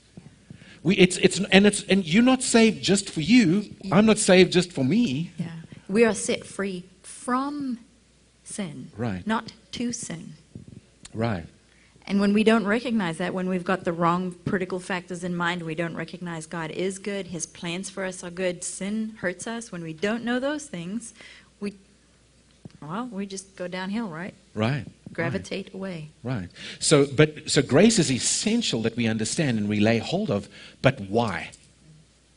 We, 0.83 0.97
it's, 0.97 1.19
it's, 1.19 1.41
and, 1.53 1.67
it's, 1.67 1.83
and 1.85 2.07
you're 2.07 2.23
not 2.23 2.43
saved 2.43 2.83
just 2.83 3.11
for 3.11 3.21
you. 3.21 3.75
I'm 3.93 4.07
not 4.07 4.19
saved 4.19 4.53
just 4.53 4.73
for 4.73 4.85
me. 4.85 5.31
Yeah. 5.37 5.49
We 5.89 6.05
are 6.05 6.15
set 6.15 6.47
free 6.47 6.85
from 7.03 7.81
sin. 8.45 8.91
Right. 8.97 9.27
Not 9.27 9.53
to 9.73 9.93
sin. 9.93 10.35
Right. 11.13 11.47
And 12.07 12.21
when 12.21 12.33
we 12.33 12.43
don't 12.43 12.67
recognize 12.67 13.19
that, 13.19 13.35
when 13.35 13.49
we've 13.49 13.65
got 13.65 13.85
the 13.85 13.93
wrong 13.93 14.35
critical 14.49 14.81
factors 14.81 15.23
in 15.23 15.37
mind, 15.37 15.63
we 15.63 15.77
don't 15.77 15.95
recognize 15.95 16.45
God 16.45 16.73
is 16.73 16.99
good, 16.99 17.29
His 17.29 17.47
plans 17.47 17.89
for 17.89 18.05
us 18.05 18.25
are 18.25 18.31
good, 18.31 18.65
sin 18.65 19.17
hurts 19.21 19.47
us. 19.47 19.71
When 19.71 19.83
we 19.83 19.93
don't 19.93 20.25
know 20.25 20.41
those 20.41 20.67
things, 20.67 21.15
well, 22.83 23.09
we 23.13 23.27
just 23.27 23.57
go 23.57 23.69
downhill, 23.69 24.09
right? 24.09 24.35
Right 24.55 24.87
gravitate 25.13 25.67
right. 25.67 25.75
away. 25.75 26.11
Right. 26.23 26.49
So, 26.79 27.07
but 27.07 27.51
so 27.51 27.63
grace 27.63 27.99
is 27.99 28.11
essential 28.11 28.83
that 28.83 28.97
we 28.97 29.07
understand 29.07 29.59
and 29.59 29.69
we 29.69 29.81
lay 29.81 29.99
hold 29.99 30.31
of. 30.31 30.49
But 30.83 31.01
why? 31.01 31.51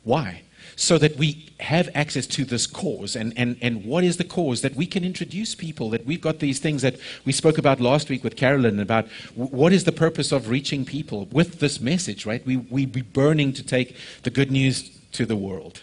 Why? 0.03 0.41
So 0.75 0.97
that 0.97 1.17
we 1.17 1.53
have 1.59 1.89
access 1.93 2.25
to 2.27 2.45
this 2.45 2.65
cause. 2.65 3.15
And, 3.15 3.33
and, 3.37 3.57
and 3.61 3.85
what 3.85 4.03
is 4.03 4.17
the 4.17 4.23
cause? 4.23 4.61
That 4.61 4.75
we 4.75 4.87
can 4.87 5.03
introduce 5.03 5.53
people, 5.53 5.89
that 5.91 6.05
we've 6.05 6.21
got 6.21 6.39
these 6.39 6.59
things 6.59 6.81
that 6.81 6.95
we 7.25 7.31
spoke 7.31 7.57
about 7.57 7.79
last 7.79 8.09
week 8.09 8.23
with 8.23 8.35
Carolyn 8.35 8.79
about 8.79 9.07
what 9.35 9.71
is 9.71 9.83
the 9.83 9.91
purpose 9.91 10.31
of 10.31 10.49
reaching 10.49 10.83
people 10.83 11.27
with 11.31 11.59
this 11.59 11.79
message, 11.79 12.25
right? 12.25 12.43
We, 12.45 12.57
we 12.57 12.85
be 12.85 13.01
burning 13.01 13.53
to 13.53 13.63
take 13.63 13.95
the 14.23 14.31
good 14.31 14.51
news 14.51 14.89
to 15.11 15.25
the 15.25 15.35
world. 15.35 15.81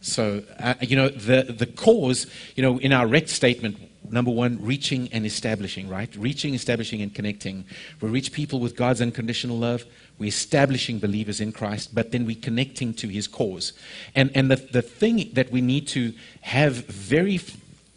So, 0.00 0.44
uh, 0.58 0.74
you 0.80 0.96
know, 0.96 1.08
the, 1.08 1.42
the 1.42 1.66
cause, 1.66 2.26
you 2.54 2.62
know, 2.62 2.78
in 2.78 2.92
our 2.92 3.06
rect 3.06 3.28
statement, 3.28 3.89
number 4.12 4.30
one, 4.30 4.58
reaching 4.64 5.08
and 5.12 5.24
establishing, 5.24 5.88
right? 5.88 6.14
Reaching, 6.16 6.54
establishing, 6.54 7.02
and 7.02 7.14
connecting. 7.14 7.64
We 8.00 8.08
reach 8.08 8.32
people 8.32 8.60
with 8.60 8.76
God's 8.76 9.00
unconditional 9.00 9.58
love. 9.58 9.84
We're 10.18 10.28
establishing 10.28 10.98
believers 10.98 11.40
in 11.40 11.52
Christ, 11.52 11.94
but 11.94 12.12
then 12.12 12.26
we're 12.26 12.40
connecting 12.40 12.94
to 12.94 13.08
his 13.08 13.26
cause. 13.26 13.72
And, 14.14 14.30
and 14.34 14.50
the, 14.50 14.56
the 14.56 14.82
thing 14.82 15.30
that 15.34 15.50
we 15.50 15.60
need 15.60 15.88
to 15.88 16.12
have 16.42 16.86
very 16.86 17.38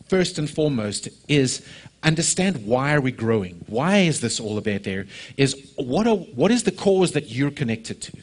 first 0.07 0.37
and 0.37 0.49
foremost 0.49 1.09
is 1.27 1.65
understand 2.03 2.65
why 2.65 2.93
are 2.93 3.01
we 3.01 3.11
growing? 3.11 3.63
Why 3.67 3.99
is 3.99 4.21
this 4.21 4.39
all 4.39 4.57
about 4.57 4.83
there? 4.83 5.07
Is 5.37 5.73
what, 5.75 6.07
are, 6.07 6.15
what 6.15 6.51
is 6.51 6.63
the 6.63 6.71
cause 6.71 7.13
that 7.13 7.29
you're 7.29 7.51
connected 7.51 8.01
to? 8.01 8.17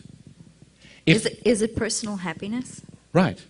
If, 1.07 1.17
is, 1.17 1.27
it, 1.27 1.43
is 1.45 1.63
it 1.63 1.77
personal 1.77 2.17
happiness? 2.17 2.83
Right. 3.13 3.43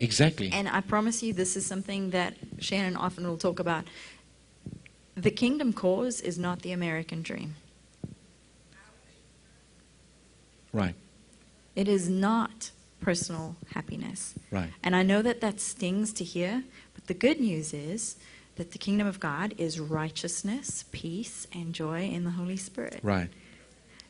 Exactly. 0.00 0.50
And 0.52 0.68
I 0.68 0.80
promise 0.80 1.22
you, 1.22 1.32
this 1.32 1.56
is 1.56 1.64
something 1.64 2.10
that 2.10 2.34
Shannon 2.58 2.96
often 2.96 3.26
will 3.26 3.36
talk 3.36 3.60
about. 3.60 3.84
The 5.16 5.30
kingdom 5.30 5.72
cause 5.72 6.20
is 6.20 6.38
not 6.38 6.62
the 6.62 6.72
American 6.72 7.22
dream. 7.22 7.54
Right. 10.72 10.94
It 11.76 11.86
is 11.86 12.08
not 12.08 12.70
personal 13.00 13.54
happiness. 13.74 14.34
Right. 14.50 14.70
And 14.82 14.96
I 14.96 15.02
know 15.02 15.22
that 15.22 15.40
that 15.40 15.60
stings 15.60 16.12
to 16.14 16.24
hear, 16.24 16.64
but 16.94 17.06
the 17.06 17.14
good 17.14 17.38
news 17.38 17.72
is 17.72 18.16
that 18.56 18.72
the 18.72 18.78
kingdom 18.78 19.06
of 19.06 19.20
God 19.20 19.54
is 19.58 19.78
righteousness, 19.78 20.84
peace, 20.90 21.46
and 21.52 21.72
joy 21.72 22.08
in 22.08 22.24
the 22.24 22.30
Holy 22.30 22.56
Spirit. 22.56 23.00
Right. 23.02 23.28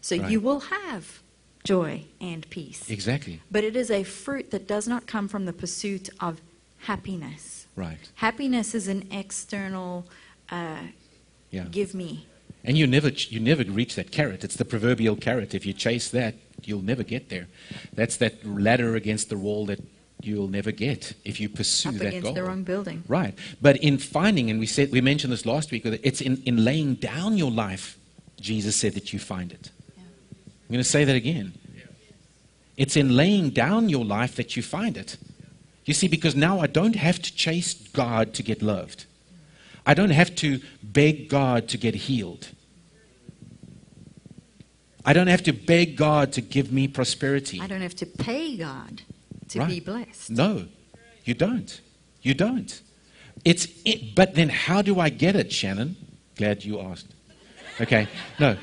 So 0.01 0.17
right. 0.17 0.31
you 0.31 0.41
will 0.41 0.61
have 0.61 1.21
joy, 1.65 2.05
and 2.21 2.49
peace. 2.51 2.91
Exactly. 2.91 3.41
But 3.51 3.65
it 3.65 3.75
is 3.75 3.91
a 3.91 4.05
fruit 4.05 4.51
that 4.51 4.69
does 4.69 4.87
not 4.87 5.07
come 5.07 5.29
from 5.29 5.47
the 5.47 5.53
pursuit 5.53 6.11
of 6.21 6.41
happiness. 6.79 7.67
Right. 7.75 8.11
Happiness 8.17 8.75
is 8.75 8.87
an 8.87 9.09
external 9.11 10.07
uh, 10.51 10.77
yeah. 11.51 11.65
give 11.71 11.95
me. 11.95 12.27
And 12.63 12.79
you 12.79 12.87
never, 12.87 13.09
you 13.09 13.41
never 13.41 13.65
reach 13.65 13.95
that 13.95 14.11
carrot. 14.11 14.45
It's 14.45 14.57
the 14.57 14.65
proverbial 14.65 15.17
carrot. 15.17 15.55
If 15.55 15.67
you 15.67 15.73
chase 15.73 16.11
that, 16.11 16.35
you'll 16.63 16.83
never 16.83 17.03
get 17.03 17.29
there. 17.29 17.49
That's 17.95 18.17
that 18.19 18.47
ladder 18.47 18.95
against 18.95 19.29
the 19.29 19.37
wall 19.37 19.67
that 19.67 19.81
you'll 20.23 20.49
never 20.49 20.71
get 20.71 21.15
if 21.25 21.41
you 21.41 21.49
pursue 21.49 21.91
Up 21.91 21.95
that 21.97 22.09
against 22.09 22.25
goal. 22.25 22.35
the 22.35 22.45
wrong 22.45 22.63
building. 22.63 23.05
Right. 23.09 23.35
But 23.61 23.77
in 23.79 23.99
finding, 23.99 24.51
and 24.51 24.61
we 24.61 24.67
said 24.67 24.93
we 24.93 25.01
mentioned 25.01 25.33
this 25.33 25.45
last 25.45 25.71
week, 25.73 25.85
it's 25.85 26.21
in, 26.21 26.43
in 26.45 26.65
laying 26.65 26.95
down 26.95 27.37
your 27.37 27.51
life, 27.51 27.99
Jesus 28.41 28.77
said 28.77 28.95
that 28.95 29.13
you 29.13 29.19
find 29.19 29.53
it. 29.53 29.71
I'm 30.69 30.73
going 30.73 30.83
to 30.83 30.89
say 30.89 31.05
that 31.05 31.17
again. 31.17 31.53
It's 32.77 32.97
in 32.97 33.17
laying 33.17 33.51
down 33.51 33.89
your 33.89 34.05
life 34.05 34.37
that 34.37 34.57
you 34.57 34.63
find 34.63 34.97
it. 34.97 35.17
You 35.85 35.95
see, 35.95 36.09
because 36.09 36.35
now 36.35 36.61
I 36.61 36.67
don't 36.67 36.97
have 36.97 37.21
to 37.21 37.35
chase 37.35 37.75
God 37.75 38.35
to 38.35 38.43
get 38.43 38.63
loved. 38.63 39.05
I 39.87 39.95
don't 39.95 40.11
have 40.11 40.35
to 40.37 40.61
beg 40.83 41.29
God 41.29 41.69
to 41.69 41.79
get 41.79 41.95
healed. 41.95 42.49
I 45.05 45.13
don't 45.13 45.27
have 45.27 45.43
to 45.43 45.53
beg 45.53 45.97
God 45.97 46.33
to 46.33 46.41
give 46.41 46.73
me 46.73 46.89
prosperity. 46.89 47.61
I 47.61 47.67
don't 47.67 47.83
have 47.83 47.95
to 47.97 48.07
pay 48.07 48.57
God 48.57 49.03
to 49.49 49.59
right. 49.61 49.69
be 49.69 49.81
blessed. 49.81 50.31
No, 50.31 50.67
you 51.25 51.35
don't. 51.35 51.81
You 52.23 52.33
don't. 52.33 52.81
It's 53.45 53.69
it, 53.85 54.15
but 54.15 54.35
then 54.35 54.49
how 54.49 54.81
do 54.81 54.99
I 54.99 55.11
get 55.11 55.37
it, 55.37 55.53
Shannon? 55.53 55.97
Glad 56.37 56.65
you 56.65 56.81
asked. 56.81 57.09
Okay. 57.81 58.09
No. 58.41 58.57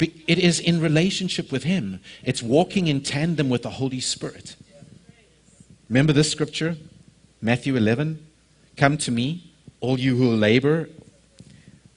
It 0.00 0.38
is 0.38 0.60
in 0.60 0.80
relationship 0.80 1.52
with 1.52 1.64
Him, 1.64 2.00
it's 2.24 2.42
walking 2.42 2.88
in 2.88 3.02
tandem 3.02 3.48
with 3.48 3.62
the 3.62 3.70
Holy 3.70 4.00
Spirit. 4.00 4.56
Remember 5.88 6.12
this 6.12 6.30
scripture? 6.30 6.76
Matthew 7.42 7.74
11. 7.74 8.24
Come 8.76 8.96
to 8.98 9.10
me, 9.10 9.52
all 9.80 9.98
you 9.98 10.16
who 10.16 10.30
labor. 10.30 10.88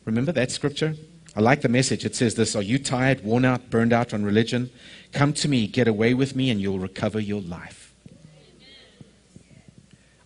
Remember 0.06 0.32
that 0.32 0.52
scripture? 0.52 0.96
I 1.36 1.42
like 1.42 1.62
the 1.62 1.70
message. 1.70 2.06
It 2.06 2.16
says 2.16 2.36
this 2.36 2.56
Are 2.56 2.62
you 2.62 2.80
tired, 2.80 3.24
worn 3.24 3.46
out, 3.46 3.70
burned 3.70 3.94
out 3.94 4.14
on 4.14 4.24
religion? 4.24 4.70
Come 5.12 5.34
to 5.34 5.48
me, 5.48 5.68
get 5.68 5.88
away 5.88 6.14
with 6.14 6.36
me, 6.36 6.50
and 6.50 6.60
you'll 6.60 6.80
recover 6.80 7.20
your 7.20 7.42
life. 7.42 7.94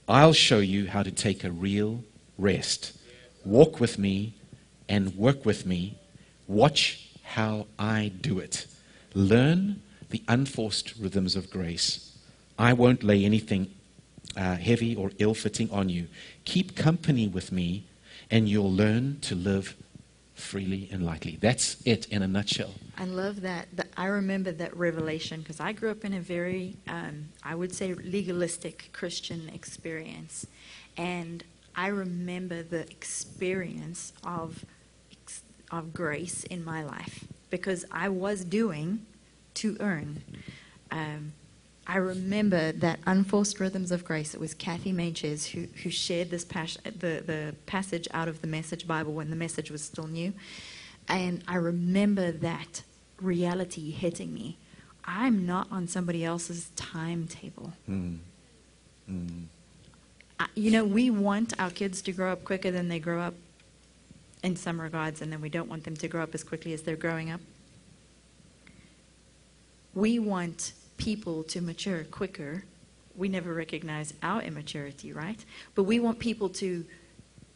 I'll 0.08 0.34
show 0.34 0.60
you 0.60 0.88
how 0.88 1.04
to 1.04 1.12
take 1.12 1.44
a 1.44 1.52
real 1.52 2.04
rest. 2.38 2.98
Walk 3.44 3.80
with 3.80 4.00
me 4.00 4.36
and 4.88 5.16
work 5.16 5.46
with 5.46 5.66
me. 5.66 5.98
Watch 6.48 7.07
how 7.38 7.68
I 7.78 8.12
do 8.20 8.40
it. 8.40 8.66
Learn 9.14 9.84
the 10.10 10.24
unforced 10.28 10.96
rhythms 11.00 11.36
of 11.36 11.52
grace. 11.52 12.18
I 12.58 12.74
won't 12.74 13.04
lay 13.04 13.24
anything 13.24 13.70
uh, 14.36 14.56
heavy 14.56 14.96
or 14.96 15.12
ill 15.20 15.36
fitting 15.36 15.70
on 15.70 15.88
you. 15.88 16.08
Keep 16.46 16.76
company 16.76 17.28
with 17.28 17.52
me, 17.52 17.86
and 18.32 18.50
you'll 18.50 18.74
learn 18.74 19.20
to 19.22 19.36
live 19.36 19.76
freely 20.34 20.90
and 20.92 21.06
lightly. 21.06 21.38
That's 21.40 21.80
it 21.86 22.08
in 22.08 22.24
a 22.24 22.28
nutshell. 22.28 22.74
I 22.98 23.06
love 23.06 23.42
that. 23.42 23.68
I 23.96 24.06
remember 24.06 24.52
that 24.54 24.76
revelation 24.76 25.42
because 25.42 25.60
I 25.60 25.74
grew 25.74 25.92
up 25.92 26.04
in 26.04 26.14
a 26.14 26.20
very, 26.20 26.76
um, 26.88 27.26
I 27.44 27.54
would 27.54 27.74
say, 27.74 27.94
legalistic 27.94 28.90
Christian 28.94 29.50
experience. 29.54 30.48
And 30.98 31.44
I 31.76 31.88
remember 31.88 32.64
the 32.64 32.90
experience 32.90 34.14
of, 34.24 34.66
of 35.72 35.94
grace 35.94 36.44
in 36.46 36.64
my 36.64 36.84
life 36.84 37.26
because 37.50 37.86
I 37.92 38.10
was 38.10 38.44
doing 38.44 39.06
to 39.56 39.78
earn. 39.80 40.24
Um, 40.92 41.34
I 41.86 41.98
remember 41.98 42.74
that 42.74 43.00
unforced 43.06 43.60
rhythms 43.60 43.92
of 43.92 44.04
grace. 44.04 44.34
It 44.34 44.42
was 44.42 44.54
Kathy 44.54 44.92
Manches 44.92 45.48
who, 45.48 45.68
who 45.84 45.90
shared 45.90 46.30
this 46.30 46.44
pas- 46.44 46.78
the, 46.84 47.24
the 47.26 47.56
passage 47.66 48.08
out 48.14 48.28
of 48.28 48.42
the 48.42 48.48
Message 48.48 48.86
Bible 48.86 49.14
when 49.14 49.30
the 49.30 49.38
message 49.38 49.72
was 49.72 49.82
still 49.82 50.08
new. 50.08 50.34
And 51.08 51.44
I 51.48 51.56
remember 51.56 52.32
that 52.32 52.84
reality 53.22 53.92
hitting 53.92 54.34
me. 54.34 54.58
I'm 55.06 55.46
not 55.46 55.68
on 55.72 55.88
somebody 55.88 56.26
else's 56.26 56.72
timetable. 56.76 57.72
Mm. 57.90 58.18
Mm. 59.10 59.46
I, 60.38 60.48
you 60.56 60.72
know, 60.72 60.84
we 60.84 61.10
want 61.10 61.58
our 61.58 61.70
kids 61.70 62.02
to 62.04 62.12
grow 62.12 62.34
up 62.34 62.44
quicker 62.44 62.70
than 62.70 62.90
they 62.90 63.00
grow 63.00 63.22
up 63.22 63.34
in 64.48 64.56
some 64.56 64.80
regards, 64.80 65.22
and 65.22 65.30
then 65.32 65.42
we 65.42 65.50
don't 65.50 65.70
want 65.70 65.84
them 65.84 65.98
to 65.98 66.08
grow 66.08 66.24
up 66.24 66.34
as 66.34 66.42
quickly 66.42 66.72
as 66.72 66.82
they're 66.84 66.96
growing 66.96 67.30
up. 67.30 67.42
We 69.94 70.20
want 70.20 70.72
people 70.96 71.44
to 71.44 71.60
mature 71.60 72.06
quicker. 72.06 72.64
We 73.18 73.28
never 73.28 73.54
recognize 73.54 74.14
our 74.24 74.42
immaturity, 74.42 75.12
right? 75.12 75.44
But 75.76 75.84
we 75.84 76.00
want 76.00 76.20
people 76.20 76.48
to 76.62 76.86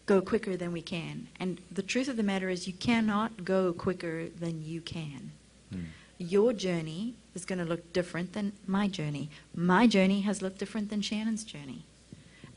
go 0.06 0.20
quicker 0.20 0.58
than 0.58 0.74
we 0.74 0.82
can. 0.82 1.28
And 1.40 1.62
the 1.72 1.82
truth 1.82 2.10
of 2.10 2.18
the 2.18 2.24
matter 2.24 2.50
is, 2.50 2.68
you 2.68 2.74
cannot 2.74 3.46
go 3.46 3.72
quicker 3.72 4.28
than 4.28 4.62
you 4.62 4.82
can. 4.82 5.32
Mm. 5.74 5.86
Your 6.18 6.52
journey 6.52 7.16
is 7.34 7.46
going 7.46 7.60
to 7.60 7.66
look 7.66 7.94
different 7.94 8.34
than 8.34 8.52
my 8.68 8.90
journey. 8.90 9.30
My 9.56 9.88
journey 9.88 10.22
has 10.22 10.42
looked 10.42 10.58
different 10.58 10.90
than 10.90 11.02
Shannon's 11.02 11.46
journey. 11.46 11.86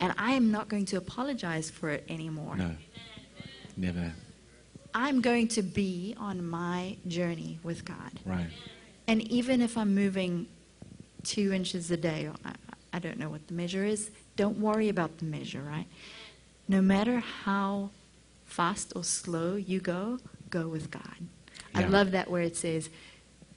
And 0.01 0.13
I 0.19 0.33
am 0.33 0.51
not 0.51 0.69
going 0.69 0.87
to 0.87 0.97
apologize 0.97 1.71
for 1.71 1.91
it 1.91 2.05
anymore. 2.09 2.57
No, 2.57 2.73
never. 3.77 4.13
I'm 4.95 5.21
going 5.21 5.49
to 5.49 5.63
be 5.63 6.15
on 6.19 6.47
my 6.49 6.97
journey 7.09 7.59
with 7.63 7.85
God. 7.85 8.21
Right. 8.25 8.47
And 9.09 9.23
even 9.31 9.61
if 9.61 9.77
I'm 9.77 9.95
moving 9.95 10.47
two 11.25 11.53
inches 11.53 11.91
a 11.91 11.97
day, 11.97 12.31
I, 12.45 12.53
I 12.93 12.99
don't 13.01 13.19
know 13.19 13.29
what 13.29 13.47
the 13.49 13.55
measure 13.55 13.85
is, 13.85 14.11
don't 14.37 14.59
worry 14.59 14.89
about 14.89 15.19
the 15.19 15.25
measure, 15.25 15.61
right? 15.61 15.87
No 16.69 16.81
matter 16.81 17.19
how 17.19 17.91
fast 18.45 18.93
or 18.95 19.05
slow 19.05 19.57
you 19.57 19.81
go, 19.81 20.19
go 20.51 20.69
with 20.69 20.91
God. 20.91 21.29
I 21.75 21.85
love 21.85 22.13
that 22.13 22.31
where 22.31 22.43
it 22.43 22.57
says, 22.57 22.89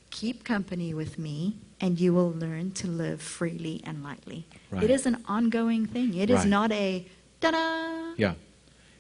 keep 0.10 0.44
company 0.44 0.94
with 0.94 1.20
me 1.20 1.58
and 1.80 2.00
you 2.00 2.14
will 2.14 2.32
learn 2.32 2.72
to 2.72 2.88
live 2.88 3.22
freely 3.22 3.82
and 3.84 4.04
lightly. 4.04 4.48
Right. 4.72 4.84
It 4.84 4.90
is 4.90 5.06
an 5.06 5.24
ongoing 5.28 5.86
thing. 5.86 6.16
It 6.16 6.32
is 6.32 6.38
Right. 6.40 6.48
not 6.48 6.72
a 6.72 7.06
ta-da. 7.40 8.14
Yeah. 8.18 8.34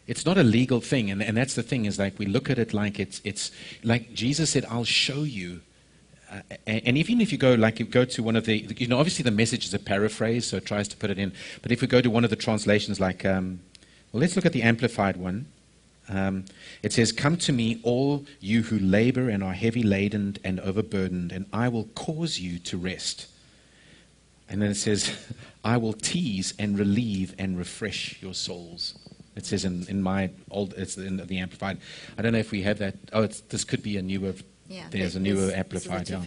It's 0.07 0.25
not 0.25 0.37
a 0.37 0.43
legal 0.43 0.79
thing, 0.79 1.11
and, 1.11 1.21
and 1.21 1.35
that's 1.35 1.55
the 1.55 1.63
thing 1.63 1.85
is 1.85 1.99
like 1.99 2.17
we 2.17 2.25
look 2.25 2.49
at 2.49 2.57
it 2.57 2.73
like 2.73 2.99
it's 2.99 3.21
it's 3.23 3.51
like 3.83 4.13
Jesus 4.13 4.51
said, 4.51 4.65
"I'll 4.69 4.85
show 4.85 5.23
you." 5.23 5.61
Uh, 6.31 6.41
and, 6.65 6.97
even 6.97 7.21
if 7.21 7.31
you 7.31 7.37
go 7.37 7.53
like 7.53 7.79
you 7.79 7.85
go 7.85 8.03
to 8.03 8.21
one 8.21 8.35
of 8.35 8.45
the 8.45 8.57
you 8.77 8.87
know 8.87 8.99
obviously 8.99 9.23
the 9.23 9.31
message 9.31 9.65
is 9.65 9.73
a 9.73 9.79
paraphrase, 9.79 10.47
so 10.47 10.57
it 10.57 10.65
tries 10.65 10.87
to 10.89 10.97
put 10.97 11.09
it 11.09 11.19
in. 11.19 11.33
But 11.61 11.71
if 11.71 11.81
we 11.81 11.87
go 11.87 12.01
to 12.01 12.09
one 12.09 12.23
of 12.23 12.29
the 12.29 12.35
translations, 12.35 12.99
like 12.99 13.25
um, 13.25 13.59
well, 14.11 14.21
let's 14.21 14.35
look 14.35 14.45
at 14.45 14.53
the 14.53 14.63
amplified 14.63 15.17
one. 15.17 15.47
Um, 16.09 16.45
it 16.83 16.93
says, 16.93 17.11
"Come 17.11 17.35
to 17.37 17.51
me, 17.51 17.79
all 17.83 18.25
you 18.39 18.63
who 18.63 18.79
labor 18.79 19.29
and 19.29 19.43
are 19.43 19.53
heavy 19.53 19.83
laden 19.83 20.37
and 20.43 20.59
overburdened, 20.61 21.33
and 21.33 21.45
I 21.51 21.67
will 21.67 21.85
cause 21.95 22.39
you 22.39 22.59
to 22.59 22.77
rest." 22.77 23.27
And 24.49 24.61
then 24.61 24.71
it 24.71 24.75
says, 24.75 25.11
I 25.63 25.77
will 25.77 25.93
tease 25.93 26.53
and 26.57 26.79
relieve 26.79 27.35
and 27.37 27.57
refresh 27.57 28.21
your 28.21 28.33
souls. 28.33 28.97
It 29.37 29.45
says 29.45 29.63
in, 29.63 29.85
in 29.87 30.01
my 30.01 30.31
old, 30.51 30.73
it's 30.73 30.97
in 30.97 31.17
the 31.17 31.37
Amplified. 31.39 31.77
I 32.17 32.21
don't 32.21 32.33
know 32.33 32.39
if 32.39 32.51
we 32.51 32.63
have 32.63 32.79
that. 32.79 32.95
Oh, 33.13 33.21
it's, 33.23 33.39
this 33.41 33.63
could 33.63 33.83
be 33.83 33.95
a 33.97 34.01
newer, 34.01 34.33
Yeah, 34.67 34.87
there's 34.89 35.15
a 35.15 35.19
newer 35.19 35.51
Amplified. 35.53 36.09
Yeah. 36.09 36.23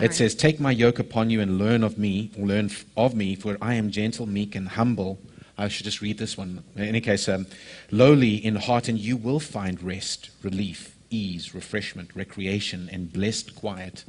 It 0.00 0.14
says, 0.14 0.34
Take 0.34 0.58
my 0.58 0.70
yoke 0.70 0.98
upon 0.98 1.30
you 1.30 1.40
and 1.40 1.58
learn 1.58 1.84
of 1.84 1.98
me, 1.98 2.30
learn 2.36 2.66
f- 2.66 2.84
of 2.96 3.14
me, 3.14 3.36
for 3.36 3.56
I 3.60 3.74
am 3.74 3.90
gentle, 3.90 4.26
meek, 4.26 4.54
and 4.54 4.68
humble. 4.68 5.20
I 5.56 5.68
should 5.68 5.84
just 5.84 6.00
read 6.00 6.18
this 6.18 6.36
one. 6.36 6.64
In 6.74 6.82
any 6.82 7.00
case, 7.00 7.28
um, 7.28 7.46
lowly 7.90 8.34
in 8.36 8.56
heart, 8.56 8.88
and 8.88 8.98
you 8.98 9.16
will 9.16 9.40
find 9.40 9.80
rest, 9.82 10.30
relief, 10.42 10.96
ease, 11.10 11.54
refreshment, 11.54 12.10
recreation, 12.16 12.88
and 12.90 13.12
blessed 13.12 13.54
quiet 13.54 14.04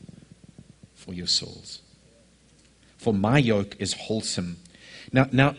for 0.95 1.13
your 1.13 1.27
souls 1.27 1.81
for 3.05 3.13
my 3.13 3.37
yoke 3.37 3.75
is 3.77 3.93
wholesome. 3.93 4.57
Now, 5.13 5.27
now, 5.31 5.53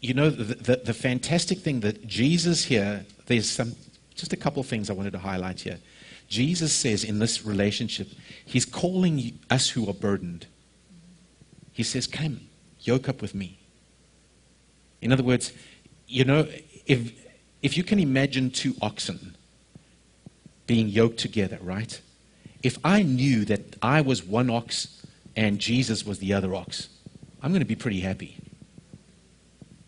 you 0.00 0.14
know 0.14 0.30
the, 0.30 0.54
the, 0.54 0.76
the 0.84 0.94
fantastic 0.94 1.58
thing 1.58 1.80
that 1.80 2.06
Jesus 2.06 2.64
here. 2.64 3.04
There's 3.26 3.48
some 3.48 3.74
just 4.14 4.32
a 4.32 4.36
couple 4.36 4.60
of 4.60 4.66
things 4.66 4.90
I 4.90 4.92
wanted 4.92 5.12
to 5.12 5.18
highlight 5.18 5.60
here. 5.60 5.78
Jesus 6.28 6.72
says 6.72 7.04
in 7.04 7.18
this 7.18 7.44
relationship, 7.44 8.08
He's 8.44 8.64
calling 8.64 9.38
us 9.50 9.70
who 9.70 9.88
are 9.88 9.94
burdened. 9.94 10.46
He 11.72 11.82
says, 11.82 12.06
"Come, 12.06 12.40
yoke 12.80 13.08
up 13.08 13.20
with 13.20 13.34
me." 13.34 13.58
In 15.00 15.12
other 15.12 15.22
words, 15.22 15.52
you 16.06 16.24
know, 16.24 16.46
if 16.86 17.12
if 17.62 17.76
you 17.76 17.84
can 17.84 17.98
imagine 17.98 18.50
two 18.50 18.74
oxen 18.80 19.36
being 20.66 20.88
yoked 20.88 21.18
together, 21.18 21.58
right? 21.60 22.00
If 22.62 22.78
I 22.84 23.02
knew 23.02 23.44
that 23.46 23.76
I 23.82 24.00
was 24.00 24.22
one 24.22 24.50
ox 24.50 25.04
and 25.36 25.58
Jesus 25.58 26.04
was 26.04 26.18
the 26.18 26.32
other 26.32 26.54
ox, 26.54 26.88
I'm 27.42 27.50
going 27.50 27.60
to 27.60 27.66
be 27.66 27.76
pretty 27.76 28.00
happy. 28.00 28.39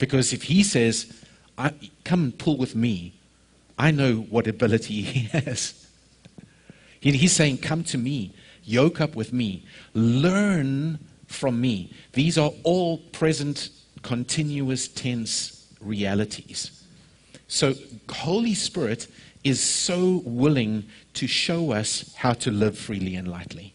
Because 0.03 0.33
if 0.33 0.43
he 0.43 0.65
says, 0.65 1.23
Come 2.03 2.25
and 2.25 2.37
pull 2.37 2.57
with 2.57 2.75
me, 2.75 3.13
I 3.79 3.93
know 3.93 4.17
what 4.17 4.49
ability 4.49 5.01
he 5.03 5.21
has. 5.39 5.87
He- 6.99 7.13
He's 7.13 7.31
saying, 7.31 7.59
Come 7.59 7.85
to 7.85 7.99
me, 7.99 8.35
yoke 8.65 9.01
up 9.01 9.15
with 9.15 9.33
me, 9.33 9.65
learn 9.95 10.99
from 11.29 11.61
me. 11.61 11.93
These 12.15 12.37
are 12.37 12.51
all 12.65 12.99
present, 13.13 13.69
continuous 14.03 14.89
tense 14.89 15.73
realities. 15.81 16.83
So, 17.47 17.75
Holy 18.11 18.55
Spirit 18.55 19.07
is 19.45 19.61
so 19.61 20.21
willing 20.25 20.83
to 21.15 21.29
show 21.29 21.71
us 21.71 22.13
how 22.17 22.33
to 22.33 22.51
live 22.51 22.77
freely 22.77 23.15
and 23.15 23.29
lightly. 23.29 23.73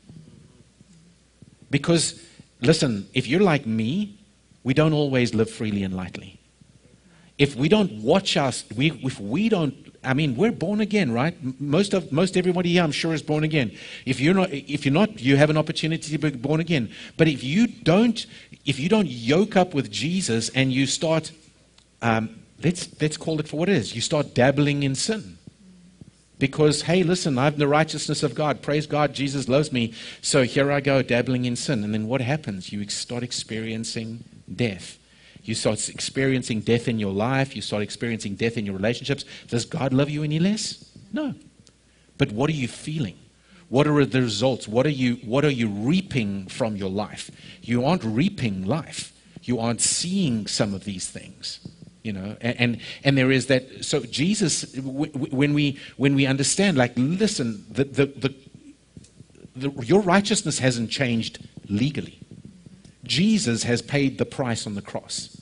Because, 1.71 2.21
listen, 2.59 3.07
if 3.13 3.27
you're 3.29 3.39
like 3.39 3.65
me, 3.65 4.16
we 4.67 4.73
don't 4.73 4.91
always 4.91 5.33
live 5.33 5.49
freely 5.49 5.81
and 5.81 5.95
lightly. 5.95 6.41
If 7.37 7.55
we 7.55 7.69
don't 7.69 8.03
watch 8.03 8.35
us, 8.35 8.65
we, 8.75 8.91
if 9.01 9.17
we 9.17 9.47
don't, 9.47 9.73
I 10.03 10.13
mean, 10.13 10.35
we're 10.35 10.51
born 10.51 10.81
again, 10.81 11.13
right? 11.13 11.35
Most 11.61 11.93
of 11.93 12.11
most 12.11 12.35
everybody 12.35 12.73
here, 12.73 12.83
I'm 12.83 12.91
sure, 12.91 13.13
is 13.13 13.21
born 13.21 13.45
again. 13.45 13.71
If 14.05 14.19
you're 14.19 14.33
not, 14.33 14.51
if 14.51 14.85
you're 14.85 14.93
not, 14.93 15.21
you 15.21 15.37
have 15.37 15.49
an 15.49 15.55
opportunity 15.55 16.11
to 16.11 16.17
be 16.17 16.31
born 16.31 16.59
again. 16.59 16.91
But 17.15 17.29
if 17.29 17.45
you 17.45 17.67
don't, 17.67 18.25
if 18.65 18.77
you 18.77 18.89
don't 18.89 19.07
yoke 19.07 19.55
up 19.55 19.73
with 19.73 19.89
Jesus 19.89 20.49
and 20.49 20.73
you 20.73 20.85
start, 20.85 21.31
um, 22.01 22.23
let's 22.61 22.89
let's 22.99 23.15
call 23.15 23.39
it 23.39 23.47
for 23.47 23.55
what 23.55 23.69
it 23.69 23.77
is. 23.77 23.95
You 23.95 24.01
start 24.01 24.33
dabbling 24.33 24.83
in 24.83 24.95
sin. 24.95 25.37
Because, 26.39 26.81
hey, 26.81 27.03
listen, 27.03 27.37
I 27.37 27.45
have 27.45 27.57
the 27.57 27.69
righteousness 27.69 28.21
of 28.21 28.35
God. 28.35 28.61
Praise 28.61 28.85
God, 28.85 29.13
Jesus 29.13 29.47
loves 29.47 29.71
me. 29.71 29.93
So 30.21 30.43
here 30.43 30.73
I 30.73 30.81
go, 30.81 31.01
dabbling 31.01 31.45
in 31.45 31.55
sin. 31.55 31.85
And 31.85 31.93
then 31.93 32.07
what 32.09 32.19
happens? 32.19 32.73
You 32.73 32.87
start 32.89 33.23
experiencing 33.23 34.25
death. 34.53 34.97
You 35.43 35.55
start 35.55 35.87
experiencing 35.89 36.61
death 36.61 36.87
in 36.87 36.99
your 36.99 37.13
life. 37.13 37.55
You 37.55 37.61
start 37.61 37.81
experiencing 37.81 38.35
death 38.35 38.57
in 38.57 38.65
your 38.65 38.75
relationships. 38.75 39.23
Does 39.47 39.65
God 39.65 39.93
love 39.93 40.09
you 40.09 40.23
any 40.23 40.39
less? 40.39 40.91
No. 41.13 41.35
But 42.17 42.31
what 42.31 42.49
are 42.49 42.53
you 42.53 42.67
feeling? 42.67 43.17
What 43.69 43.87
are 43.87 44.05
the 44.05 44.21
results? 44.21 44.67
What 44.67 44.85
are 44.85 44.89
you, 44.89 45.15
what 45.17 45.45
are 45.45 45.51
you 45.51 45.67
reaping 45.69 46.47
from 46.47 46.75
your 46.75 46.89
life? 46.89 47.31
You 47.61 47.85
aren't 47.85 48.03
reaping 48.03 48.65
life. 48.65 49.13
You 49.43 49.59
aren't 49.59 49.81
seeing 49.81 50.47
some 50.47 50.73
of 50.73 50.83
these 50.83 51.09
things 51.09 51.59
you 52.03 52.13
know 52.13 52.37
and, 52.39 52.59
and 52.59 52.79
and 53.03 53.17
there 53.17 53.31
is 53.31 53.47
that 53.47 53.83
so 53.83 53.99
jesus 54.05 54.75
when 54.77 55.53
we 55.53 55.77
when 55.97 56.15
we 56.15 56.25
understand 56.25 56.77
like 56.77 56.93
listen 56.95 57.65
the, 57.69 57.83
the 57.83 58.05
the 58.05 58.35
the 59.55 59.69
your 59.83 60.01
righteousness 60.01 60.59
hasn't 60.59 60.89
changed 60.89 61.45
legally 61.67 62.19
jesus 63.03 63.63
has 63.63 63.81
paid 63.81 64.17
the 64.17 64.25
price 64.25 64.67
on 64.67 64.75
the 64.75 64.81
cross 64.81 65.37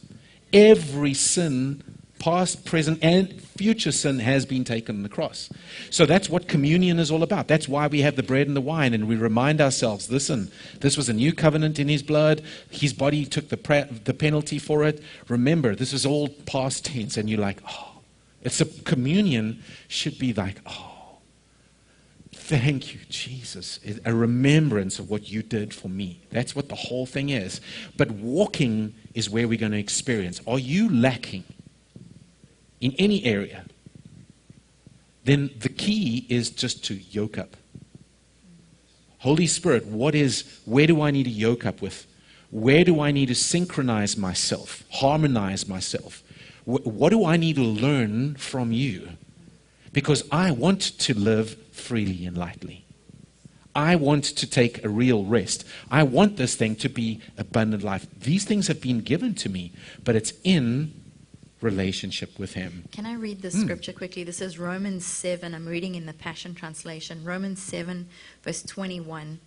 Every 0.56 1.14
sin, 1.14 1.84
past, 2.18 2.64
present, 2.64 3.00
and 3.04 3.42
future 3.42 3.92
sin, 3.92 4.20
has 4.20 4.46
been 4.46 4.64
taken 4.64 4.96
on 4.96 5.04
the 5.04 5.10
cross. 5.10 5.50
So 5.90 6.06
that's 6.06 6.30
what 6.30 6.48
communion 6.48 6.98
is 6.98 7.12
all 7.12 7.24
about. 7.24 7.50
That's 7.50 7.68
why 7.68 7.88
we 7.88 8.00
have 8.04 8.16
the 8.16 8.24
bread 8.24 8.48
and 8.48 8.56
the 8.56 8.62
wine, 8.62 8.94
and 8.94 9.06
we 9.06 9.18
remind 9.18 9.60
ourselves 9.60 10.10
listen, 10.10 10.50
this 10.80 10.96
was 10.96 11.10
a 11.10 11.14
new 11.14 11.34
covenant 11.34 11.78
in 11.78 11.90
his 11.90 12.04
blood. 12.04 12.42
His 12.70 12.94
body 12.94 13.26
took 13.26 13.50
the, 13.50 13.58
pre- 13.58 13.84
the 13.84 14.14
penalty 14.14 14.60
for 14.60 14.86
it. 14.86 15.04
Remember, 15.28 15.76
this 15.76 15.92
is 15.92 16.06
all 16.06 16.30
past 16.30 16.86
tense, 16.86 17.18
and 17.18 17.30
you're 17.30 17.42
like, 17.42 17.58
oh. 17.68 17.92
It's 18.44 18.62
a 18.62 18.66
communion 18.84 19.62
should 19.90 20.20
be 20.20 20.32
like, 20.32 20.62
oh. 20.66 20.95
Thank 22.48 22.94
you, 22.94 23.00
Jesus. 23.10 23.80
A 24.06 24.14
remembrance 24.14 25.00
of 25.00 25.10
what 25.10 25.32
you 25.32 25.42
did 25.42 25.74
for 25.74 25.88
me. 25.88 26.22
That's 26.30 26.56
what 26.56 26.70
the 26.70 26.76
whole 26.76 27.08
thing 27.08 27.30
is. 27.30 27.60
But 27.98 28.12
walking 28.12 28.94
is 29.16 29.32
where 29.32 29.48
we're 29.48 29.58
going 29.58 29.72
to 29.72 29.80
experience. 29.80 30.40
Are 30.46 30.60
you 30.60 30.88
lacking 30.88 31.44
in 32.80 32.94
any 33.00 33.26
area? 33.26 33.66
Then 35.24 35.50
the 35.58 35.70
key 35.70 36.28
is 36.30 36.52
just 36.52 36.86
to 36.86 36.94
yoke 36.94 37.40
up. 37.40 37.58
Holy 39.18 39.48
Spirit, 39.48 39.88
what 39.88 40.14
is, 40.14 40.60
where 40.66 40.86
do 40.86 41.02
I 41.02 41.10
need 41.10 41.24
to 41.24 41.32
yoke 41.32 41.66
up 41.66 41.82
with? 41.82 42.06
Where 42.52 42.84
do 42.84 43.02
I 43.02 43.10
need 43.10 43.30
to 43.30 43.36
synchronize 43.36 44.18
myself, 44.18 44.84
harmonize 44.92 45.68
myself? 45.68 46.22
What 46.66 47.10
do 47.10 47.26
I 47.26 47.38
need 47.38 47.56
to 47.56 47.64
learn 47.64 48.36
from 48.36 48.72
you? 48.72 49.10
Because 49.94 50.24
I 50.32 50.52
want 50.52 50.82
to 51.00 51.18
live 51.18 51.58
freely 51.76 52.26
and 52.26 52.38
lightly. 52.38 52.86
I 53.76 53.98
want 53.98 54.24
to 54.24 54.50
take 54.50 54.84
a 54.84 54.90
real 54.90 55.26
rest. 55.26 55.66
I 55.92 56.04
want 56.04 56.38
this 56.38 56.56
thing 56.56 56.78
to 56.78 56.90
be 56.90 57.20
abundant 57.38 57.84
life. 57.84 58.08
These 58.18 58.46
things 58.46 58.68
have 58.68 58.82
been 58.82 59.02
given 59.02 59.36
to 59.36 59.50
me, 59.50 59.74
but 60.04 60.16
it's 60.16 60.34
in 60.44 60.94
relationship 61.60 62.40
with 62.40 62.54
Him. 62.54 62.86
Can 62.92 63.06
I 63.06 63.14
read 63.16 63.42
the 63.42 63.50
mm. 63.50 63.62
scripture 63.62 63.92
quickly? 63.92 64.24
This 64.24 64.40
is 64.40 64.58
Romans 64.58 65.06
7. 65.06 65.54
I'm 65.54 65.68
reading 65.68 65.96
in 65.96 66.06
the 66.06 66.14
Passion 66.14 66.56
Translation. 66.56 67.26
Romans 67.26 67.62
7, 67.62 68.08
verse 68.44 68.64
21. 68.64 69.40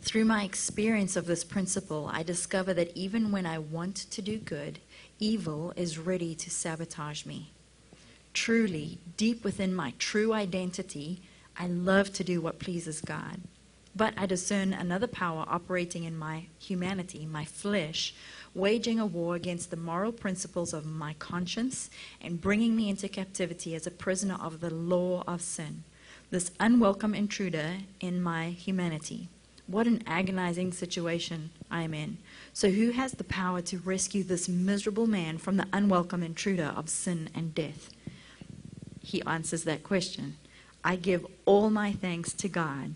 Through 0.00 0.24
my 0.24 0.44
experience 0.44 1.16
of 1.16 1.26
this 1.26 1.44
principle, 1.44 2.10
I 2.12 2.22
discover 2.22 2.74
that 2.74 2.96
even 2.96 3.30
when 3.30 3.46
I 3.46 3.58
want 3.58 3.96
to 3.96 4.22
do 4.22 4.38
good, 4.38 4.80
evil 5.18 5.72
is 5.76 5.98
ready 5.98 6.34
to 6.34 6.50
sabotage 6.50 7.26
me. 7.26 7.50
Truly, 8.32 8.98
deep 9.16 9.44
within 9.44 9.74
my 9.74 9.94
true 9.98 10.32
identity, 10.32 11.20
I 11.56 11.66
love 11.66 12.12
to 12.14 12.24
do 12.24 12.40
what 12.40 12.58
pleases 12.58 13.00
God. 13.00 13.40
But 13.94 14.14
I 14.16 14.26
discern 14.26 14.72
another 14.72 15.08
power 15.08 15.44
operating 15.48 16.04
in 16.04 16.16
my 16.16 16.46
humanity, 16.60 17.26
my 17.26 17.44
flesh, 17.44 18.14
waging 18.54 19.00
a 19.00 19.06
war 19.06 19.34
against 19.34 19.70
the 19.70 19.76
moral 19.76 20.12
principles 20.12 20.72
of 20.72 20.86
my 20.86 21.14
conscience 21.14 21.90
and 22.20 22.40
bringing 22.40 22.76
me 22.76 22.88
into 22.88 23.08
captivity 23.08 23.74
as 23.74 23.86
a 23.86 23.90
prisoner 23.90 24.38
of 24.40 24.60
the 24.60 24.72
law 24.72 25.24
of 25.26 25.42
sin. 25.42 25.82
This 26.30 26.52
unwelcome 26.60 27.14
intruder 27.14 27.78
in 27.98 28.22
my 28.22 28.50
humanity. 28.50 29.28
What 29.66 29.88
an 29.88 30.02
agonizing 30.06 30.72
situation 30.72 31.50
I 31.70 31.82
am 31.82 31.94
in. 31.94 32.18
So, 32.52 32.70
who 32.70 32.90
has 32.92 33.12
the 33.12 33.24
power 33.24 33.60
to 33.62 33.78
rescue 33.78 34.24
this 34.24 34.48
miserable 34.48 35.06
man 35.06 35.38
from 35.38 35.56
the 35.56 35.66
unwelcome 35.72 36.22
intruder 36.22 36.72
of 36.76 36.88
sin 36.88 37.28
and 37.34 37.54
death? 37.54 37.90
He 39.10 39.22
answers 39.22 39.64
that 39.64 39.82
question. 39.82 40.36
I 40.82 40.96
give 40.96 41.26
all 41.44 41.70
my 41.70 41.92
thanks 41.92 42.32
to 42.34 42.48
God 42.48 42.94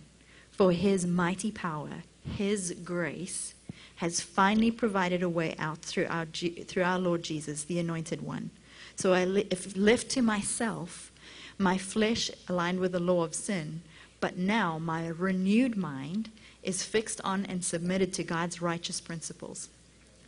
for 0.51 0.73
his 0.73 1.07
mighty 1.07 1.51
power, 1.51 2.05
his 2.37 2.75
grace 2.85 3.55
has 3.97 4.21
finally 4.21 4.71
provided 4.71 5.23
a 5.23 5.29
way 5.29 5.55
out 5.59 5.79
through 5.79 6.07
our, 6.09 6.27
through 6.27 6.83
our 6.83 6.99
Lord 6.99 7.23
Jesus, 7.23 7.65
the 7.65 7.79
anointed 7.79 8.23
one. 8.23 8.51
So 8.97 9.13
I, 9.13 9.23
if 9.51 9.77
left 9.77 10.11
to 10.11 10.23
myself, 10.23 11.11
my 11.59 11.77
flesh 11.79 12.31
aligned 12.49 12.81
with 12.81 12.93
the 12.93 13.01
law 13.01 13.25
of 13.25 13.35
sin, 13.35 13.83
but 14.21 14.37
now 14.37 14.79
my 14.79 15.09
renewed 15.09 15.77
mind 15.77 16.31
is 16.63 16.85
fixed 16.85 17.21
on 17.23 17.45
and 17.47 17.65
submitted 17.65 18.13
to 18.15 18.25
God's 18.25 18.63
righteous 18.63 19.01
principles. 19.01 19.69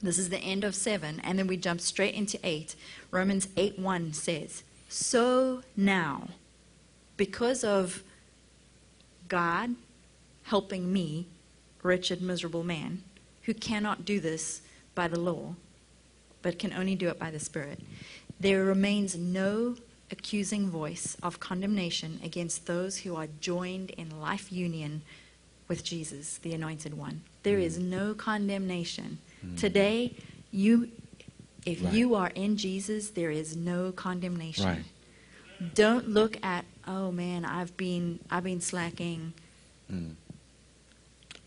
This 0.03 0.19
is 0.19 0.29
the 0.29 0.39
end 0.39 0.65
of 0.65 0.75
7, 0.75 1.21
and 1.25 1.39
then 1.39 1.47
we 1.47 1.57
jump 1.57 1.81
straight 1.81 2.15
into 2.15 2.39
8. 2.43 2.75
Romans 3.11 3.49
8 3.57 3.79
1 3.79 4.13
says, 4.13 4.63
so 4.89 5.63
now, 5.77 6.29
because 7.17 7.65
of 7.65 8.03
God 9.29 9.75
helping 10.45 10.93
me, 10.93 11.27
wretched, 11.83 12.23
miserable 12.23 12.63
man, 12.63 13.03
who 13.43 13.55
cannot 13.55 14.05
do 14.05 14.21
this 14.21 14.63
by 14.95 15.09
the 15.09 15.19
law, 15.19 15.55
but 16.43 16.59
can 16.59 16.73
only 16.73 16.95
do 16.95 17.09
it 17.09 17.19
by 17.19 17.31
the 17.31 17.41
Spirit, 17.41 17.81
there 18.39 18.65
remains 18.65 19.17
no 19.17 19.77
accusing 20.11 20.69
voice 20.69 21.17
of 21.23 21.41
condemnation 21.41 22.21
against 22.23 22.67
those 22.67 22.99
who 22.99 23.17
are 23.17 23.27
joined 23.41 23.91
in 23.91 24.21
life 24.21 24.53
union 24.53 25.03
with 25.69 25.83
Jesus, 25.83 26.39
the 26.39 26.53
Anointed 26.53 26.97
One. 26.97 27.23
There 27.43 27.59
is 27.59 27.79
mm. 27.79 27.87
no 27.87 28.15
condemnation. 28.15 29.19
Mm. 29.45 29.59
Today, 29.59 30.15
you 30.53 30.91
if 31.67 31.85
right. 31.85 31.93
you 31.93 32.15
are 32.15 32.29
in 32.29 32.57
Jesus, 32.57 33.11
there 33.11 33.31
is 33.31 33.57
no 33.57 33.93
condemnation. 33.93 34.65
Right. 34.65 34.85
Don't 35.75 36.09
look 36.09 36.43
at, 36.45 36.65
oh 36.87 37.11
man, 37.11 37.45
I've 37.45 37.77
been 37.77 38.21
I've 38.31 38.45
been 38.45 38.61
slacking. 38.61 39.33
Mm. 39.93 40.15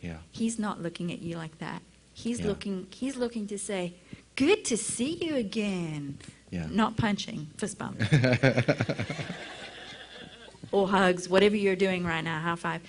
Yeah. 0.02 0.18
He's 0.32 0.60
not 0.60 0.82
looking 0.82 1.12
at 1.12 1.22
you 1.22 1.38
like 1.38 1.58
that. 1.60 1.82
He's 2.14 2.42
yeah. 2.42 2.48
looking 2.48 2.88
he's 2.92 3.16
looking 3.16 3.48
to 3.48 3.58
say, 3.58 3.94
Good 4.36 4.66
to 4.66 4.78
see 4.78 5.14
you 5.14 5.36
again. 5.36 6.18
Yeah. 6.50 6.68
Not 6.70 6.98
punching, 6.98 7.48
fist 7.58 7.78
bump. 7.78 8.02
or 10.72 10.88
hugs, 10.88 11.30
whatever 11.30 11.56
you're 11.56 11.76
doing 11.76 12.06
right 12.06 12.24
now, 12.24 12.40
high 12.40 12.56
five. 12.56 12.82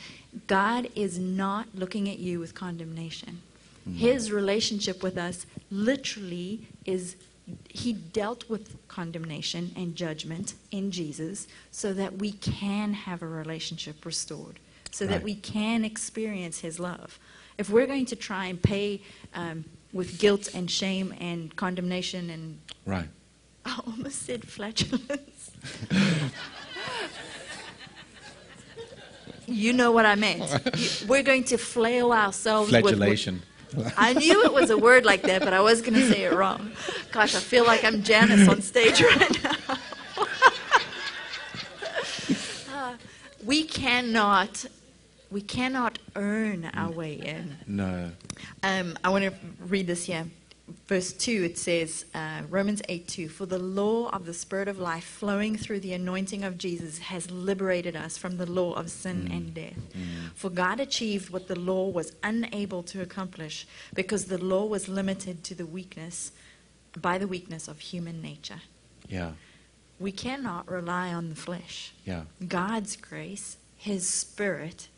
God 0.46 0.88
is 0.94 1.18
not 1.18 1.66
looking 1.74 2.08
at 2.08 2.18
you 2.18 2.40
with 2.40 2.54
condemnation. 2.54 3.42
Mm. 3.88 3.96
His 3.96 4.32
relationship 4.32 5.02
with 5.02 5.18
us 5.18 5.44
literally 5.70 6.66
is 6.90 7.16
he 7.68 7.92
dealt 7.92 8.48
with 8.48 8.76
condemnation 8.88 9.72
and 9.76 9.96
judgment 9.96 10.54
in 10.70 10.90
Jesus 10.90 11.48
so 11.70 11.92
that 11.92 12.18
we 12.18 12.32
can 12.32 12.92
have 12.92 13.22
a 13.22 13.26
relationship 13.26 14.04
restored, 14.04 14.58
so 14.90 15.04
right. 15.04 15.12
that 15.12 15.22
we 15.22 15.34
can 15.34 15.84
experience 15.84 16.60
his 16.60 16.78
love. 16.78 17.18
If 17.58 17.70
we're 17.70 17.86
going 17.86 18.06
to 18.06 18.16
try 18.16 18.46
and 18.46 18.62
pay 18.62 19.02
um, 19.34 19.64
with 19.92 20.18
guilt 20.18 20.54
and 20.54 20.70
shame 20.70 21.14
and 21.20 21.54
condemnation 21.56 22.30
and. 22.30 22.58
Right. 22.86 23.08
I 23.64 23.80
almost 23.86 24.22
said 24.22 24.46
flatulence. 24.48 25.50
you 29.46 29.72
know 29.74 29.92
what 29.92 30.06
I 30.06 30.14
meant. 30.14 31.04
We're 31.08 31.22
going 31.22 31.44
to 31.44 31.58
flail 31.58 32.12
ourselves 32.12 32.70
Flagellation. 32.70 33.34
With, 33.34 33.44
I 33.96 34.12
knew 34.14 34.44
it 34.44 34.52
was 34.52 34.70
a 34.70 34.78
word 34.78 35.04
like 35.04 35.22
that, 35.22 35.42
but 35.42 35.52
I 35.52 35.60
was 35.60 35.80
going 35.80 35.94
to 35.94 36.08
say 36.10 36.24
it 36.24 36.32
wrong. 36.32 36.72
Gosh, 37.12 37.34
I 37.34 37.40
feel 37.40 37.64
like 37.64 37.84
I'm 37.84 38.02
Janice 38.02 38.48
on 38.48 38.62
stage 38.62 39.00
right 39.02 39.42
now. 39.42 39.78
uh, 42.74 42.94
we 43.44 43.64
cannot, 43.64 44.64
we 45.30 45.40
cannot 45.40 45.98
earn 46.16 46.70
our 46.74 46.90
way 46.90 47.14
in. 47.14 47.56
No. 47.66 48.10
Um, 48.62 48.98
I 49.04 49.10
want 49.10 49.24
to 49.24 49.32
read 49.60 49.86
this 49.86 50.04
here 50.06 50.26
verse 50.86 51.12
2, 51.12 51.44
it 51.44 51.58
says, 51.58 52.04
uh, 52.14 52.42
Romans 52.48 52.82
8 52.88 53.06
2, 53.06 53.28
For 53.28 53.46
the 53.46 53.58
law 53.58 54.08
of 54.10 54.26
the 54.26 54.34
Spirit 54.34 54.68
of 54.68 54.78
life 54.78 55.04
flowing 55.04 55.56
through 55.56 55.80
the 55.80 55.92
anointing 55.92 56.44
of 56.44 56.58
Jesus 56.58 56.98
has 56.98 57.30
liberated 57.30 57.96
us 57.96 58.16
from 58.16 58.36
the 58.36 58.50
law 58.50 58.72
of 58.74 58.90
sin 58.90 59.28
mm. 59.28 59.36
and 59.36 59.54
death. 59.54 59.78
Mm. 59.92 60.32
For 60.34 60.50
God 60.50 60.80
achieved 60.80 61.30
what 61.30 61.48
the 61.48 61.58
law 61.58 61.88
was 61.88 62.14
unable 62.22 62.82
to 62.84 63.02
accomplish 63.02 63.66
because 63.94 64.26
the 64.26 64.38
law 64.38 64.64
was 64.64 64.88
limited 64.88 65.44
to 65.44 65.54
the 65.54 65.66
weakness, 65.66 66.32
by 66.96 67.18
the 67.18 67.26
weakness 67.26 67.68
of 67.68 67.78
human 67.80 68.20
nature. 68.20 68.62
Yeah. 69.08 69.32
We 69.98 70.12
cannot 70.12 70.70
rely 70.70 71.12
on 71.12 71.28
the 71.28 71.36
flesh. 71.36 71.92
Yeah. 72.04 72.22
God's 72.46 72.96
grace, 72.96 73.58
His 73.76 74.08
Spirit 74.08 74.88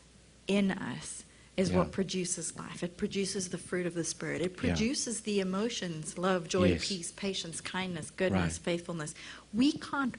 in 0.47 0.71
us 0.71 1.22
is 1.55 1.69
yeah. 1.69 1.77
what 1.77 1.91
produces 1.91 2.55
life. 2.57 2.83
It 2.83 2.97
produces 2.97 3.49
the 3.49 3.57
fruit 3.57 3.85
of 3.85 3.93
the 3.93 4.03
Spirit. 4.03 4.41
It 4.41 4.57
produces 4.57 5.19
yeah. 5.19 5.25
the 5.25 5.39
emotions 5.41 6.17
love, 6.17 6.47
joy, 6.47 6.69
yes. 6.69 6.87
peace, 6.87 7.11
patience, 7.11 7.61
kindness, 7.61 8.11
goodness, 8.11 8.57
right. 8.57 8.65
faithfulness. 8.65 9.13
We 9.53 9.73
can't 9.73 10.15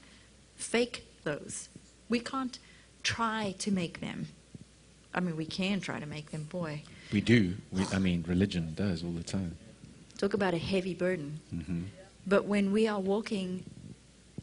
fake 0.55 1.05
those. 1.23 1.69
We 2.07 2.19
can't 2.19 2.57
try 3.03 3.55
to 3.59 3.71
make 3.71 3.99
them. 3.99 4.27
I 5.13 5.19
mean, 5.19 5.35
we 5.35 5.45
can 5.45 5.79
try 5.79 5.99
to 5.99 6.05
make 6.05 6.31
them, 6.31 6.43
boy. 6.43 6.83
We 7.11 7.21
do. 7.21 7.55
We, 7.71 7.85
I 7.93 7.99
mean, 7.99 8.23
religion 8.27 8.73
does 8.75 9.03
all 9.03 9.11
the 9.11 9.23
time. 9.23 9.57
Talk 10.17 10.33
about 10.33 10.53
a 10.53 10.57
heavy 10.57 10.93
burden. 10.93 11.39
Mm-hmm. 11.53 11.83
But 12.27 12.45
when 12.45 12.71
we 12.71 12.87
are 12.87 12.99
walking 12.99 13.63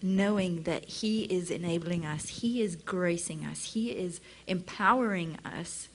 knowing 0.03 0.63
that 0.65 0.85
He 0.85 1.23
is 1.25 1.51
enabling 1.51 2.05
us, 2.05 2.29
He 2.29 2.61
is 2.61 2.77
gracing 2.77 3.45
us, 3.45 3.73
He 3.73 3.91
is 3.91 4.21
empowering 4.47 5.39
us 5.45 5.89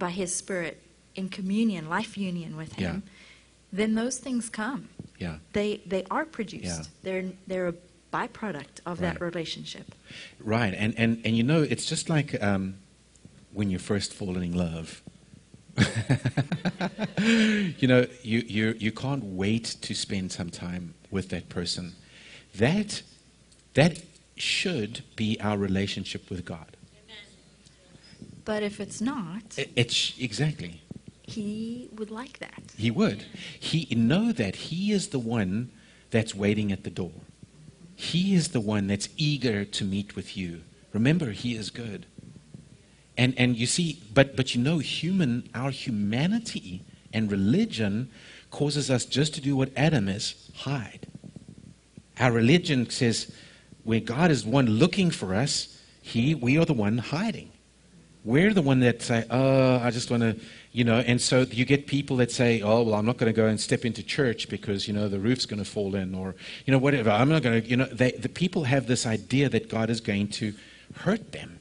by 0.00 0.10
His 0.10 0.34
Spirit 0.34 0.82
in 1.14 1.28
communion, 1.28 1.88
life 1.88 2.18
union 2.18 2.56
with 2.56 2.72
Him, 2.72 3.04
yeah. 3.04 3.10
then 3.72 3.94
those 3.94 4.18
things 4.18 4.48
come. 4.48 4.88
Yeah. 5.18 5.36
They 5.52 5.82
they 5.86 6.04
are 6.10 6.24
produced. 6.24 6.64
Yeah. 6.64 6.82
They're 7.04 7.24
they're 7.46 7.68
a 7.68 7.74
byproduct 8.12 8.80
of 8.86 8.98
that 8.98 9.20
relationship. 9.20 9.94
Right, 10.42 10.74
and, 10.76 10.94
and, 10.98 11.20
and 11.24 11.36
you 11.36 11.42
know, 11.42 11.62
it's 11.62 11.86
just 11.86 12.08
like 12.08 12.40
um, 12.42 12.76
when 13.52 13.70
you're 13.70 13.80
first 13.80 14.12
fall 14.12 14.36
in 14.36 14.52
love. 14.52 15.02
you 17.20 17.88
know, 17.88 18.06
you, 18.22 18.40
you, 18.40 18.74
you 18.78 18.92
can't 18.92 19.24
wait 19.24 19.76
to 19.80 19.94
spend 19.94 20.32
some 20.32 20.50
time 20.50 20.94
with 21.10 21.28
that 21.30 21.48
person. 21.48 21.94
That, 22.56 23.02
that 23.74 24.02
should 24.36 25.02
be 25.16 25.38
our 25.40 25.56
relationship 25.56 26.28
with 26.28 26.44
God. 26.44 26.76
But 28.44 28.62
if 28.62 28.80
it's 28.80 29.00
not, 29.00 29.42
it's 29.76 30.14
exactly. 30.18 30.82
he 31.22 31.88
would 31.92 32.10
like 32.10 32.38
that. 32.38 32.62
He 32.76 32.90
would. 32.90 33.24
He 33.58 33.86
know 33.94 34.32
that 34.32 34.56
he 34.56 34.92
is 34.92 35.08
the 35.08 35.18
one 35.18 35.70
that's 36.10 36.34
waiting 36.34 36.72
at 36.72 36.84
the 36.84 36.90
door. 36.90 37.12
He 37.94 38.34
is 38.34 38.48
the 38.48 38.60
one 38.60 38.86
that's 38.86 39.08
eager 39.16 39.64
to 39.64 39.84
meet 39.84 40.16
with 40.16 40.36
you. 40.36 40.62
Remember, 40.92 41.30
he 41.30 41.54
is 41.54 41.70
good. 41.70 42.06
And 43.16 43.34
and 43.36 43.56
you 43.56 43.66
see, 43.66 44.00
but 44.14 44.36
but 44.36 44.54
you 44.54 44.62
know, 44.62 44.78
human 44.78 45.48
our 45.54 45.70
humanity 45.70 46.82
and 47.12 47.30
religion 47.30 48.10
causes 48.50 48.90
us 48.90 49.04
just 49.04 49.34
to 49.34 49.40
do 49.40 49.54
what 49.56 49.70
Adam 49.76 50.08
is, 50.08 50.50
hide. 50.54 51.06
Our 52.18 52.32
religion 52.32 52.88
says 52.90 53.30
where 53.84 54.00
God 54.00 54.30
is 54.30 54.44
one 54.44 54.66
looking 54.66 55.10
for 55.10 55.34
us, 55.34 55.78
he 56.02 56.34
we 56.34 56.58
are 56.58 56.64
the 56.64 56.72
one 56.72 56.98
hiding. 56.98 57.50
We're 58.24 58.52
the 58.52 58.62
one 58.62 58.80
that 58.80 59.02
say, 59.02 59.24
"Oh, 59.30 59.78
I 59.78 59.90
just 59.90 60.10
want 60.10 60.22
to," 60.22 60.36
you 60.72 60.84
know. 60.84 60.98
And 60.98 61.20
so 61.20 61.42
you 61.50 61.64
get 61.64 61.86
people 61.86 62.16
that 62.18 62.30
say, 62.30 62.60
"Oh, 62.60 62.82
well, 62.82 62.94
I'm 62.94 63.06
not 63.06 63.16
going 63.16 63.32
to 63.32 63.36
go 63.36 63.46
and 63.46 63.58
step 63.58 63.84
into 63.84 64.02
church 64.02 64.48
because 64.48 64.86
you 64.86 64.92
know 64.92 65.08
the 65.08 65.18
roof's 65.18 65.46
going 65.46 65.62
to 65.62 65.70
fall 65.70 65.94
in, 65.94 66.14
or 66.14 66.34
you 66.66 66.72
know 66.72 66.78
whatever. 66.78 67.10
I'm 67.10 67.30
not 67.30 67.42
going 67.42 67.62
to." 67.62 67.68
You 67.68 67.76
know, 67.76 67.86
they, 67.86 68.12
the 68.12 68.28
people 68.28 68.64
have 68.64 68.86
this 68.86 69.06
idea 69.06 69.48
that 69.48 69.68
God 69.68 69.88
is 69.88 70.00
going 70.00 70.28
to 70.28 70.52
hurt 70.96 71.32
them 71.32 71.60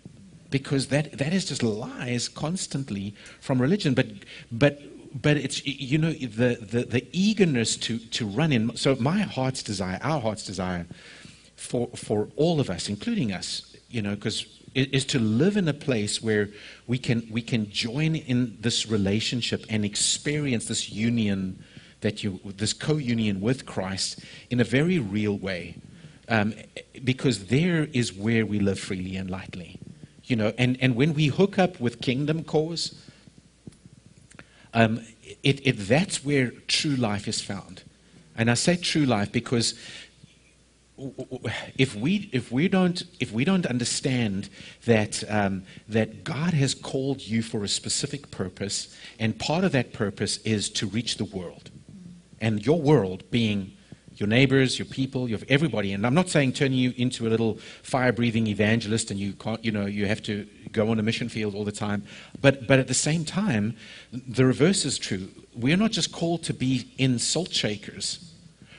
because 0.50 0.88
that 0.88 1.18
that 1.18 1.34
is 1.34 1.46
just 1.46 1.64
lies 1.64 2.28
constantly 2.28 3.14
from 3.40 3.62
religion. 3.62 3.94
But 3.94 4.08
but 4.52 4.82
but 5.22 5.38
it's 5.38 5.66
you 5.66 5.98
know 5.98 6.12
the 6.12 6.58
the, 6.62 6.84
the 6.84 7.08
eagerness 7.12 7.78
to 7.78 8.00
to 8.00 8.28
run 8.28 8.52
in. 8.52 8.76
So 8.76 8.96
my 9.00 9.20
heart's 9.20 9.64
desire, 9.64 10.00
our 10.02 10.20
heart's 10.20 10.46
desire, 10.46 10.88
for 11.56 11.88
for 11.96 12.30
all 12.36 12.60
of 12.60 12.70
us, 12.70 12.90
including 12.90 13.32
us, 13.32 13.76
you 13.90 14.02
know, 14.02 14.16
because 14.16 14.46
is 14.76 15.06
to 15.06 15.20
live 15.20 15.58
in 15.58 15.68
a 15.68 15.74
place 15.74 16.22
where 16.22 16.50
we 16.88 16.98
can 16.98 17.28
we 17.32 17.42
can 17.42 17.70
join 17.70 18.16
in 18.16 18.58
this 18.60 18.88
relationship 18.88 19.66
and 19.70 19.84
experience 19.84 20.66
this 20.66 20.90
union 20.90 21.64
that 22.02 22.24
you 22.24 22.40
this 22.44 22.74
co-union 22.74 23.42
with 23.42 23.66
Christ 23.66 24.20
in 24.50 24.60
a 24.60 24.64
very 24.64 25.00
real 25.00 25.38
way 25.38 25.76
um, 26.28 26.54
because 27.04 27.46
there 27.46 27.88
is 27.94 28.14
where 28.14 28.46
we 28.46 28.60
live 28.60 28.80
freely 28.80 29.16
and 29.16 29.30
lightly 29.30 29.80
you 30.30 30.36
know. 30.36 30.54
And, 30.58 30.78
and 30.80 30.96
when 30.96 31.14
we 31.14 31.28
hook 31.28 31.60
up 31.60 31.80
with 31.80 32.02
kingdom 32.02 32.44
cause 32.44 32.96
um, 34.74 35.02
it, 35.44 35.66
it, 35.66 35.72
that's 35.74 36.24
where 36.24 36.52
true 36.68 36.96
life 36.96 37.28
is 37.28 37.42
found. 37.42 37.84
And 38.36 38.50
I 38.50 38.54
say 38.54 38.78
true 38.78 39.06
life 39.06 39.32
because 39.32 39.74
if 41.78 41.96
we 41.96 42.30
if 42.34 42.52
we 42.52 42.68
don't 42.68 43.04
if 43.20 43.32
we 43.32 43.46
don't 43.46 43.66
understand 43.66 44.50
that 44.86 45.24
um, 45.30 45.64
that 45.88 46.24
God 46.24 46.54
has 46.54 46.74
called 46.74 47.22
you 47.22 47.42
for 47.42 47.64
a 47.64 47.68
specific 47.68 48.32
purpose, 48.32 48.96
and 49.18 49.38
part 49.40 49.64
of 49.64 49.72
that 49.72 49.94
purpose 49.94 50.38
is 50.38 50.70
to 50.72 50.88
reach 50.88 51.18
the 51.18 51.26
world, 51.26 51.72
and 52.42 52.66
your 52.66 52.82
world 52.82 53.24
being 53.32 53.72
your 54.16 54.28
neighbors, 54.28 54.78
your 54.78 54.86
people, 54.86 55.30
your 55.30 55.40
everybody. 55.48 55.94
And 55.94 56.06
I'm 56.06 56.14
not 56.14 56.28
saying 56.28 56.54
turning 56.54 56.78
you 56.78 56.94
into 56.98 57.26
a 57.26 57.30
little 57.30 57.58
fire-breathing 57.84 58.48
evangelist, 58.48 59.12
and 59.12 59.20
you 59.20 59.34
can't 59.34 59.64
you 59.64 59.72
know 59.72 59.86
you 59.86 60.06
have 60.06 60.22
to 60.24 60.46
go 60.72 60.90
on 60.90 61.00
a 61.00 61.04
mission 61.04 61.30
field 61.30 61.56
all 61.56 61.64
the 61.64 61.72
time. 61.72 62.04
But 62.42 62.68
but 62.68 62.80
at 62.80 62.88
the 62.88 62.94
same 62.94 63.24
time, 63.24 63.78
the 64.12 64.46
reverse 64.46 64.84
is 64.86 64.98
true. 64.98 65.30
We're 65.56 65.78
not 65.78 65.92
just 65.92 66.12
called 66.12 66.44
to 66.44 66.54
be 66.54 66.92
in 66.98 67.20
salt 67.20 67.52
shakers. 67.52 68.29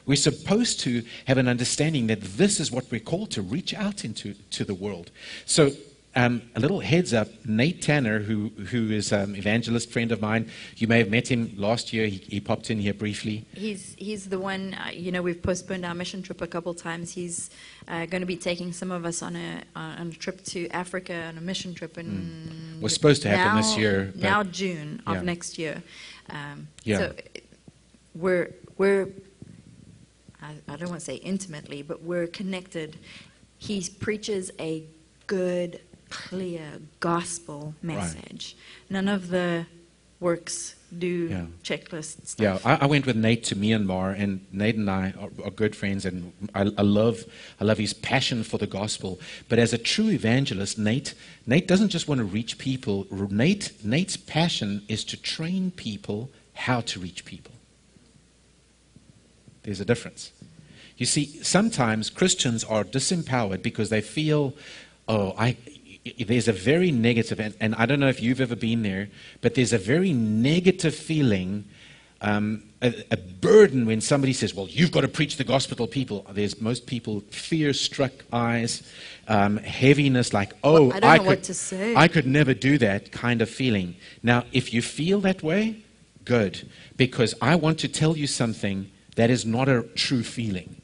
We're 0.06 0.16
supposed 0.16 0.80
to 0.80 1.02
have 1.26 1.38
an 1.38 1.48
understanding 1.48 2.06
that 2.08 2.20
this 2.22 2.60
is 2.60 2.70
what 2.72 2.90
we're 2.90 3.00
called 3.00 3.30
to 3.32 3.42
reach 3.42 3.74
out 3.74 4.04
into 4.04 4.34
to 4.50 4.64
the 4.64 4.74
world. 4.74 5.10
So, 5.46 5.70
um, 6.16 6.42
a 6.56 6.60
little 6.60 6.80
heads 6.80 7.14
up 7.14 7.28
Nate 7.46 7.82
Tanner, 7.82 8.18
who, 8.18 8.48
who 8.70 8.90
is 8.90 9.12
an 9.12 9.36
evangelist 9.36 9.92
friend 9.92 10.10
of 10.10 10.20
mine, 10.20 10.50
you 10.76 10.88
may 10.88 10.98
have 10.98 11.08
met 11.08 11.30
him 11.30 11.52
last 11.56 11.92
year. 11.92 12.08
He, 12.08 12.16
he 12.16 12.40
popped 12.40 12.68
in 12.68 12.80
here 12.80 12.92
briefly. 12.94 13.46
He's 13.54 13.94
he's 13.96 14.28
the 14.28 14.40
one. 14.40 14.74
Uh, 14.74 14.90
you 14.90 15.12
know, 15.12 15.22
we've 15.22 15.40
postponed 15.40 15.84
our 15.86 15.94
mission 15.94 16.20
trip 16.22 16.40
a 16.40 16.48
couple 16.48 16.74
times. 16.74 17.12
He's 17.12 17.50
uh, 17.86 18.06
going 18.06 18.22
to 18.22 18.26
be 18.26 18.36
taking 18.36 18.72
some 18.72 18.90
of 18.90 19.04
us 19.04 19.22
on 19.22 19.36
a 19.36 19.62
on 19.76 20.08
a 20.08 20.10
trip 20.10 20.42
to 20.46 20.68
Africa 20.70 21.14
on 21.28 21.38
a 21.38 21.40
mission 21.40 21.74
trip 21.74 21.96
in. 21.96 22.78
Was 22.80 22.92
supposed 22.92 23.22
to 23.22 23.28
happen 23.28 23.54
now, 23.54 23.62
this 23.62 23.76
year, 23.76 24.12
Now 24.16 24.42
June 24.42 25.02
of 25.06 25.16
Yeah. 25.16 25.22
next 25.22 25.58
year. 25.58 25.80
Um, 26.28 26.66
Yeah. 26.82 26.98
So 26.98 27.14
we're 28.16 28.54
we're. 28.78 29.08
I, 30.42 30.54
I 30.68 30.76
don't 30.76 30.88
want 30.88 31.00
to 31.00 31.04
say 31.06 31.16
intimately, 31.16 31.82
but 31.82 32.02
we're 32.02 32.26
connected. 32.26 32.96
He 33.58 33.86
preaches 34.00 34.50
a 34.58 34.84
good, 35.26 35.80
clear 36.08 36.80
gospel 37.00 37.74
message. 37.82 38.56
None 38.88 39.08
of 39.08 39.28
the 39.28 39.66
works 40.18 40.74
do 40.98 41.06
Yeah. 41.06 41.46
checklist 41.62 42.26
stuff. 42.26 42.40
Yeah, 42.40 42.58
I, 42.64 42.84
I 42.84 42.86
went 42.86 43.06
with 43.06 43.16
Nate 43.16 43.44
to 43.44 43.56
Myanmar, 43.56 44.18
and 44.18 44.44
Nate 44.52 44.74
and 44.76 44.90
I 44.90 45.14
are, 45.18 45.30
are 45.44 45.50
good 45.50 45.74
friends, 45.76 46.04
and 46.04 46.32
I, 46.54 46.62
I 46.76 46.82
love 46.82 47.24
I 47.60 47.64
love 47.64 47.78
his 47.78 47.92
passion 47.94 48.42
for 48.42 48.58
the 48.58 48.66
gospel. 48.66 49.20
But 49.48 49.58
as 49.58 49.72
a 49.72 49.78
true 49.78 50.08
evangelist, 50.10 50.78
Nate 50.78 51.14
Nate 51.46 51.66
doesn't 51.68 51.88
just 51.90 52.08
want 52.08 52.18
to 52.18 52.24
reach 52.24 52.58
people. 52.58 53.06
Nate 53.10 53.72
Nate's 53.84 54.16
passion 54.16 54.82
is 54.88 55.04
to 55.04 55.16
train 55.16 55.70
people 55.70 56.30
how 56.54 56.80
to 56.82 56.98
reach 57.00 57.24
people. 57.24 57.52
There's 59.62 59.80
a 59.80 59.84
difference. 59.84 60.32
You 60.96 61.06
see, 61.06 61.26
sometimes 61.42 62.10
Christians 62.10 62.64
are 62.64 62.84
disempowered 62.84 63.62
because 63.62 63.88
they 63.88 64.00
feel, 64.00 64.54
oh, 65.08 65.34
I. 65.38 65.56
There's 66.18 66.48
a 66.48 66.52
very 66.52 66.90
negative, 66.90 67.38
and, 67.38 67.54
and 67.60 67.74
I 67.74 67.84
don't 67.84 68.00
know 68.00 68.08
if 68.08 68.22
you've 68.22 68.40
ever 68.40 68.56
been 68.56 68.82
there, 68.82 69.08
but 69.42 69.54
there's 69.54 69.74
a 69.74 69.78
very 69.78 70.14
negative 70.14 70.94
feeling 70.94 71.66
um, 72.22 72.62
a, 72.82 72.94
a 73.10 73.16
burden 73.16 73.86
when 73.86 74.00
somebody 74.00 74.32
says, 74.32 74.54
"Well, 74.54 74.66
you've 74.68 74.92
got 74.92 75.02
to 75.02 75.08
preach 75.08 75.36
the 75.36 75.44
gospel 75.44 75.76
to 75.76 75.86
people." 75.86 76.26
There's 76.32 76.60
most 76.60 76.86
people 76.86 77.20
fear-struck 77.30 78.12
eyes, 78.32 78.82
um, 79.28 79.56
heaviness, 79.58 80.32
like, 80.32 80.52
"Oh, 80.62 80.88
Well, 80.88 80.96
I 80.96 81.00
don't 81.00 81.10
know 81.10 81.18
could, 81.18 81.26
what 81.26 81.42
to 81.44 81.54
say." 81.54 81.94
I 81.94 82.08
could 82.08 82.26
never 82.26 82.54
do 82.54 82.78
that," 82.78 83.12
kind 83.12 83.42
of 83.42 83.48
feeling. 83.48 83.96
Now, 84.22 84.44
if 84.52 84.74
you 84.74 84.82
feel 84.82 85.20
that 85.20 85.42
way, 85.42 85.82
good, 86.24 86.68
because 86.96 87.34
I 87.40 87.54
want 87.56 87.78
to 87.80 87.88
tell 87.88 88.16
you 88.16 88.26
something 88.26 88.90
that 89.20 89.30
is 89.30 89.44
not 89.44 89.68
a 89.68 89.82
true 89.94 90.22
feeling. 90.22 90.80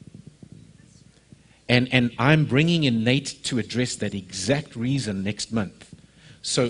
And, 1.67 1.91
and 1.91 2.11
I'm 2.19 2.45
bringing 2.45 2.83
in 2.83 3.03
Nate 3.03 3.43
to 3.45 3.59
address 3.59 3.95
that 3.95 4.13
exact 4.13 4.75
reason 4.75 5.23
next 5.23 5.51
month. 5.51 5.93
So 6.43 6.69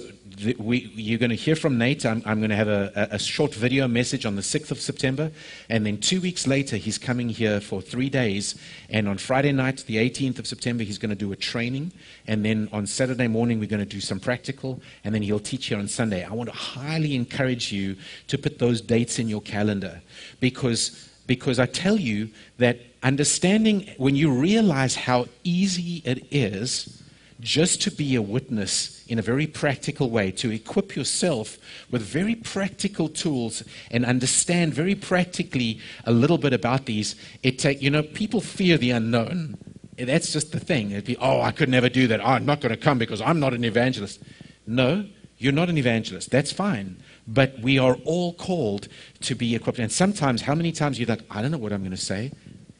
we, 0.58 0.92
you're 0.96 1.20
going 1.20 1.32
to 1.32 1.36
hear 1.36 1.56
from 1.56 1.78
Nate. 1.78 2.06
I'm, 2.06 2.22
I'm 2.26 2.40
going 2.40 2.52
to 2.52 2.56
have 2.56 2.68
a, 2.68 2.92
a, 2.96 3.16
a 3.16 3.20
short 3.20 3.54
video 3.54 3.88
message 3.88 4.26
on 4.26 4.36
the 4.36 4.42
6th 4.42 4.72
of 4.72 4.80
September. 4.80 5.32
And 5.70 5.86
then 5.86 5.98
two 5.98 6.22
weeks 6.22 6.48
later, 6.48 6.78
he's 6.78 6.98
coming 6.98 7.30
here 7.30 7.60
for 7.60 7.82
three 7.82 8.10
days. 8.10 8.56
And 8.90 9.08
on 9.08 9.18
Friday 9.18 9.52
night, 9.52 9.84
the 9.88 9.98
18th 9.98 10.40
of 10.40 10.48
September, 10.48 10.84
he's 10.84 10.98
going 10.98 11.10
to 11.10 11.16
do 11.16 11.32
a 11.32 11.36
training. 11.36 11.92
And 12.28 12.46
then 12.46 12.70
on 12.72 12.88
Saturday 12.88 13.28
morning, 13.28 13.60
we're 13.60 13.70
going 13.70 13.80
to 13.80 13.86
do 13.86 14.02
some 14.02 14.20
practical. 14.20 14.82
And 15.04 15.14
then 15.14 15.22
he'll 15.22 15.40
teach 15.40 15.68
here 15.68 15.80
on 15.80 15.88
Sunday. 15.88 16.24
I 16.24 16.32
want 16.32 16.50
to 16.50 16.56
highly 16.56 17.16
encourage 17.16 17.72
you 17.72 17.98
to 18.28 18.38
put 18.38 18.60
those 18.60 18.80
dates 18.80 19.20
in 19.20 19.28
your 19.28 19.42
calendar 19.42 20.02
because, 20.40 21.10
because 21.28 21.60
I 21.60 21.66
tell 21.66 21.98
you 21.98 22.30
that 22.58 22.80
understanding, 23.04 23.88
when 23.98 24.16
you 24.16 24.32
realize 24.32 24.96
how 24.96 25.28
easy 25.44 26.02
it 26.06 26.26
is 26.32 27.04
just 27.40 27.82
to 27.84 27.92
be 27.92 28.16
a 28.16 28.22
witness 28.22 29.06
in 29.08 29.20
a 29.20 29.22
very 29.22 29.46
practical 29.46 30.10
way, 30.10 30.32
to 30.32 30.52
equip 30.52 30.96
yourself 30.96 31.58
with 31.92 32.02
very 32.02 32.34
practical 32.34 33.08
tools 33.08 33.64
and 33.92 34.06
understand 34.06 34.74
very 34.74 34.96
practically 34.96 35.80
a 36.06 36.12
little 36.12 36.38
bit 36.38 36.54
about 36.54 36.88
these. 36.88 37.16
It 37.44 37.60
take, 37.60 37.82
you 37.82 37.92
know, 37.92 38.02
people 38.02 38.42
fear 38.42 38.78
the 38.78 38.92
unknown. 38.92 39.58
That's 39.98 40.34
just 40.34 40.52
the 40.52 40.60
thing. 40.60 40.92
It'd 40.92 41.06
be, 41.06 41.18
oh, 41.18 41.42
I 41.42 41.52
could 41.52 41.70
never 41.70 41.90
do 41.90 42.08
that. 42.08 42.22
Oh, 42.22 42.26
I'm 42.26 42.46
not 42.46 42.60
going 42.62 42.74
to 42.74 42.78
come 42.78 42.98
because 42.98 43.22
I'm 43.22 43.40
not 43.40 43.54
an 43.54 43.64
evangelist. 43.64 44.20
No, 44.66 45.06
you're 45.38 45.54
not 45.54 45.70
an 45.70 45.78
evangelist. 45.78 46.32
That's 46.32 46.52
fine. 46.52 46.98
But 47.28 47.60
we 47.60 47.78
are 47.78 47.96
all 48.06 48.34
called 48.34 48.88
to 49.22 49.36
be 49.36 49.54
equipped. 49.56 49.80
And 49.80 49.92
sometimes, 49.92 50.44
how 50.44 50.56
many 50.56 50.72
times 50.72 50.98
you 51.00 51.06
think, 51.06 51.24
I 51.30 51.42
don't 51.42 51.52
know 51.52 51.58
what 51.58 51.74
I'm 51.74 51.82
going 51.82 51.92
to 51.92 51.98
say? 51.98 52.32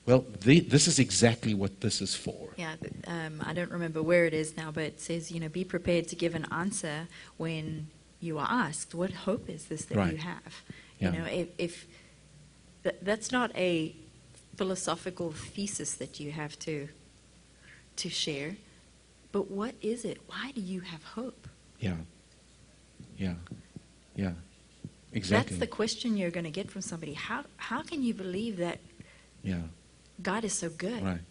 Well, 0.06 0.24
the, 0.40 0.62
this 0.62 0.88
is 0.88 1.00
exactly 1.00 1.54
what 1.54 1.82
this 1.82 2.02
is 2.02 2.16
for. 2.16 2.50
Yeah, 2.56 2.76
um, 3.08 3.44
I 3.46 3.54
don't 3.54 3.72
remember 3.72 4.02
where 4.02 4.24
it 4.26 4.34
is 4.34 4.56
now, 4.56 4.72
but 4.72 4.84
it 4.84 5.02
says, 5.02 5.32
you 5.32 5.42
know, 5.42 5.50
be 5.50 5.66
prepared 5.66 6.08
to 6.08 6.16
give 6.16 6.34
an 6.34 6.46
answer 6.50 7.08
when 7.36 7.88
you 8.22 8.38
are 8.38 8.48
asked, 8.50 8.96
what 8.96 9.12
hope 9.12 9.50
is 9.50 9.66
this 9.66 9.84
that 9.86 9.98
Right. 9.98 10.14
you 10.14 10.18
have? 10.20 10.64
Yeah. 11.00 11.12
You 11.12 11.20
know, 11.20 11.26
if, 11.26 11.48
if 11.58 11.88
th- 12.84 12.96
that's 13.02 13.34
not 13.34 13.54
a 13.56 13.94
philosophical 14.56 15.32
thesis 15.32 15.94
that 15.96 16.20
you 16.20 16.32
have 16.32 16.58
to 16.60 16.88
to 17.98 18.10
share. 18.10 18.56
But 19.32 19.52
what 19.52 19.76
is 19.82 20.06
it? 20.06 20.22
Why 20.28 20.52
do 20.54 20.62
you 20.62 20.82
have 20.82 21.04
hope? 21.04 21.48
Yeah. 21.80 21.98
Yeah. 23.18 23.34
Yeah. 24.18 24.32
Exactly. 25.14 25.56
That's 25.56 25.60
the 25.60 25.68
question 25.68 26.18
you're 26.18 26.32
going 26.32 26.44
to 26.44 26.52
get 26.52 26.70
from 26.70 26.82
somebody. 26.82 27.14
How 27.14 27.46
how 27.56 27.82
can 27.82 28.04
you 28.04 28.14
believe 28.14 28.58
that 28.58 28.80
yeah. 29.42 29.62
God 30.22 30.44
is 30.44 30.54
so 30.54 30.70
good? 30.70 31.02
Right. 31.02 31.22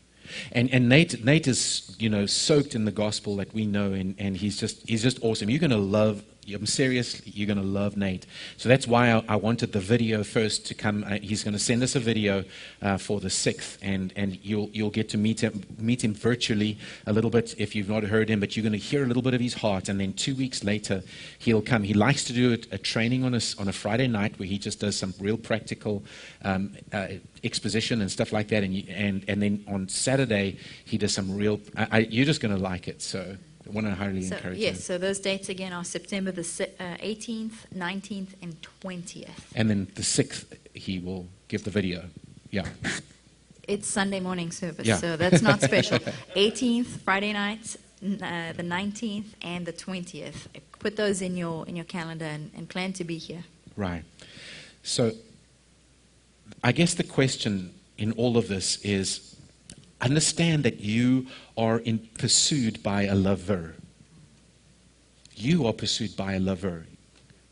And 0.53 0.73
and 0.73 0.89
Nate 0.89 1.23
Nate 1.23 1.47
is 1.47 1.95
you 1.99 2.09
know 2.09 2.25
soaked 2.25 2.75
in 2.75 2.87
the 2.87 2.91
gospel 2.91 3.37
that 3.37 3.53
we 3.53 3.67
know 3.67 3.93
and, 3.93 4.15
and 4.19 4.37
he's 4.37 4.59
just 4.59 4.89
he's 4.89 5.03
just 5.03 5.19
awesome. 5.23 5.51
You're 5.51 5.61
gonna 5.61 5.77
love 5.77 6.25
I'm 6.55 6.67
serious, 6.67 7.21
you're 7.27 7.47
going 7.47 7.59
to 7.59 7.65
love 7.65 7.97
Nate. 7.97 8.27
So 8.57 8.69
that's 8.69 8.87
why 8.87 9.13
I, 9.13 9.25
I 9.29 9.37
wanted 9.37 9.73
the 9.73 9.81
video 9.81 10.23
first 10.23 10.67
to 10.67 10.75
come. 10.75 11.05
Uh, 11.05 11.19
he's 11.21 11.43
going 11.43 11.55
to 11.55 11.59
send 11.59 11.83
us 11.83 11.97
a 11.97 12.01
video 12.01 12.45
uh, 12.83 12.99
for 12.99 13.21
the 13.21 13.29
6th, 13.29 13.79
and, 13.83 14.13
and 14.17 14.39
you'll, 14.45 14.71
you'll 14.73 14.91
get 14.91 15.09
to 15.11 15.19
meet 15.19 15.41
him, 15.41 15.65
meet 15.79 16.05
him 16.05 16.15
virtually 16.15 16.79
a 17.07 17.13
little 17.13 17.31
bit 17.31 17.55
if 17.59 17.75
you've 17.75 17.89
not 17.89 18.05
heard 18.05 18.29
him, 18.29 18.41
but 18.41 18.57
you're 18.57 18.63
going 18.63 18.73
to 18.73 18.79
hear 18.79 19.03
a 19.03 19.07
little 19.07 19.23
bit 19.23 19.35
of 19.35 19.41
his 19.41 19.55
heart. 19.55 19.89
And 19.89 20.01
then 20.01 20.13
two 20.13 20.35
weeks 20.35 20.63
later, 20.63 21.03
he'll 21.39 21.63
come. 21.63 21.83
He 21.83 21.95
likes 21.95 22.25
to 22.25 22.33
do 22.33 22.53
a, 22.53 22.75
a 22.75 22.79
training 22.79 23.25
on 23.25 23.35
a, 23.35 23.41
on 23.59 23.69
a 23.69 23.73
Friday 23.73 24.07
night 24.07 24.39
where 24.39 24.49
he 24.49 24.59
just 24.59 24.81
does 24.81 24.97
some 24.97 25.15
real 25.19 25.37
practical 25.37 26.05
um, 26.45 26.77
uh, 26.93 27.09
exposition 27.43 28.01
and 28.01 28.11
stuff 28.11 28.33
like 28.33 28.49
that. 28.49 28.63
And, 28.63 28.75
you, 28.75 28.85
and, 28.89 29.25
and 29.29 29.43
then 29.43 29.65
on 29.67 29.89
Saturday, 29.89 30.59
he 30.85 30.97
does 30.97 31.13
some 31.13 31.37
real, 31.37 31.61
I, 31.77 31.89
I, 31.91 31.99
you're 31.99 32.27
just 32.27 32.41
going 32.41 32.55
to 32.55 32.63
like 32.63 32.89
it. 32.89 33.03
So 33.03 33.37
I 33.67 33.71
want 33.71 33.87
to 33.87 33.95
highly 33.95 34.23
So, 34.23 34.37
encourage 34.37 34.59
yes, 34.59 34.85
so 34.85 34.99
those 34.99 35.19
dates 35.19 35.49
again 35.49 35.73
are 35.73 35.85
September 35.85 36.31
the 36.33 36.45
si- 36.45 36.73
uh, 36.79 36.97
18th, 37.03 37.67
19th, 37.75 38.29
and 38.43 38.57
20th. 38.83 39.29
And 39.55 39.69
then 39.71 39.89
the 39.95 40.03
6th, 40.03 40.45
he 40.75 40.99
will 40.99 41.27
give 41.49 41.65
the 41.65 41.71
video. 41.71 42.05
Yeah. 42.51 42.67
It's 43.67 43.89
Sunday 43.89 44.21
morning 44.21 44.53
service, 44.53 44.87
Yeah. 44.87 44.99
so 44.99 45.17
that's 45.17 45.43
not 45.43 45.61
special. 45.63 45.99
18th, 46.37 46.87
Friday 47.05 47.33
night, 47.33 47.77
uh, 48.03 48.53
the 48.53 48.63
19th, 48.63 49.27
and 49.43 49.67
the 49.67 49.73
20th. 49.73 50.47
Put 50.79 50.97
those 50.97 51.21
in 51.21 51.37
your 51.37 51.67
in 51.67 51.75
your 51.75 51.85
calendar 51.87 52.27
and, 52.27 52.51
and 52.57 52.69
plan 52.69 52.93
to 52.93 53.03
be 53.05 53.19
here. 53.19 53.43
Right. 53.77 54.05
So 54.85 55.13
I 56.63 56.71
guess 56.71 56.95
the 56.95 57.03
question 57.03 57.73
in 57.99 58.13
all 58.13 58.37
of 58.37 58.47
this 58.47 58.77
is 58.85 59.36
understand 60.01 60.65
that 60.65 60.81
you 60.81 61.27
are 61.57 61.79
in, 61.79 62.09
pursued 62.19 62.83
by 62.83 63.03
a 63.03 63.15
lover. 63.15 63.75
You 65.35 65.67
are 65.67 65.73
pursued 65.73 66.17
by 66.17 66.35
a 66.35 66.41
lover. 66.41 66.87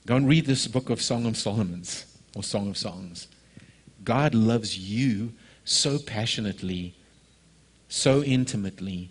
Go 0.07 0.17
and 0.17 0.29
read 0.29 0.47
this 0.47 0.67
book 0.67 0.91
of 0.91 1.01
Song 1.01 1.27
of 1.27 1.37
Solomon's 1.37 2.07
or 2.37 2.43
Song 2.43 2.69
of 2.69 2.77
Songs. 2.77 3.29
God 4.03 4.35
loves 4.35 4.79
you 4.79 5.33
so 5.65 5.99
passionately, 5.99 6.95
so 7.89 8.23
intimately, 8.23 9.11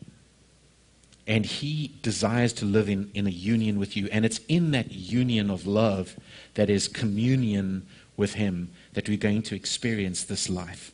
and 1.26 1.46
He 1.46 1.96
desires 2.02 2.54
to 2.54 2.66
live 2.66 2.90
in, 2.90 3.10
in 3.14 3.26
a 3.26 3.32
union 3.32 3.80
with 3.80 3.98
you. 3.98 4.08
And 4.12 4.26
it's 4.26 4.40
in 4.48 4.72
that 4.72 4.92
union 4.92 5.50
of 5.50 5.66
love 5.66 6.16
that 6.54 6.70
is 6.70 6.88
communion 6.88 7.88
with 8.18 8.34
Him 8.36 8.72
that 8.94 9.10
we're 9.10 9.18
going 9.18 9.42
to 9.44 9.56
experience 9.56 10.24
this 10.24 10.50
life. 10.50 10.92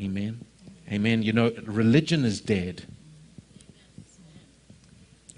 Amen. 0.00 0.46
Amen. 0.92 1.22
You 1.22 1.32
know, 1.32 1.52
religion 1.64 2.24
is 2.24 2.40
dead. 2.40 2.82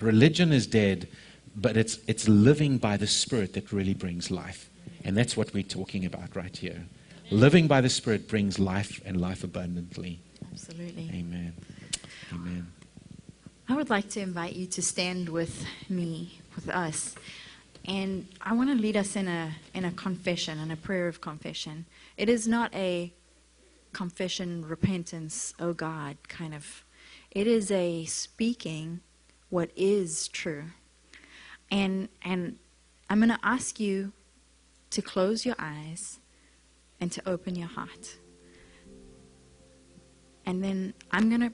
Religion 0.00 0.52
is 0.52 0.66
dead, 0.66 1.08
but 1.54 1.76
it's, 1.76 1.98
it's 2.06 2.28
living 2.28 2.78
by 2.78 2.96
the 2.96 3.06
Spirit 3.06 3.52
that 3.52 3.70
really 3.70 3.94
brings 3.94 4.30
life. 4.30 4.70
And 5.04 5.16
that's 5.16 5.36
what 5.36 5.52
we're 5.52 5.62
talking 5.62 6.04
about 6.04 6.34
right 6.34 6.56
here. 6.56 6.86
Living 7.30 7.66
by 7.66 7.80
the 7.80 7.88
Spirit 7.88 8.28
brings 8.28 8.58
life 8.58 9.00
and 9.04 9.20
life 9.20 9.44
abundantly. 9.44 10.20
Absolutely. 10.50 11.10
Amen. 11.14 11.52
Amen. 12.32 12.72
I 13.68 13.74
would 13.74 13.90
like 13.90 14.08
to 14.10 14.20
invite 14.20 14.54
you 14.54 14.66
to 14.66 14.82
stand 14.82 15.28
with 15.28 15.64
me, 15.88 16.38
with 16.54 16.68
us. 16.68 17.14
And 17.84 18.26
I 18.40 18.54
want 18.54 18.70
to 18.70 18.76
lead 18.76 18.96
us 18.96 19.16
in 19.16 19.28
a, 19.28 19.52
in 19.74 19.84
a 19.84 19.92
confession, 19.92 20.58
in 20.58 20.70
a 20.70 20.76
prayer 20.76 21.08
of 21.08 21.20
confession. 21.20 21.86
It 22.16 22.28
is 22.28 22.46
not 22.46 22.74
a 22.74 23.12
confession, 23.92 24.64
repentance, 24.66 25.54
oh 25.58 25.72
God, 25.72 26.16
kind 26.28 26.54
of. 26.54 26.84
It 27.30 27.46
is 27.46 27.70
a 27.70 28.04
speaking 28.04 29.00
what 29.48 29.70
is 29.76 30.28
true. 30.28 30.64
And, 31.70 32.08
and 32.22 32.58
I'm 33.08 33.18
going 33.18 33.30
to 33.30 33.38
ask 33.42 33.80
you 33.80 34.12
to 34.90 35.02
close 35.02 35.46
your 35.46 35.56
eyes 35.58 36.18
and 37.00 37.10
to 37.12 37.22
open 37.28 37.54
your 37.54 37.68
heart. 37.68 38.16
And 40.44 40.62
then 40.62 40.94
I'm 41.10 41.28
going 41.28 41.40
to 41.40 41.52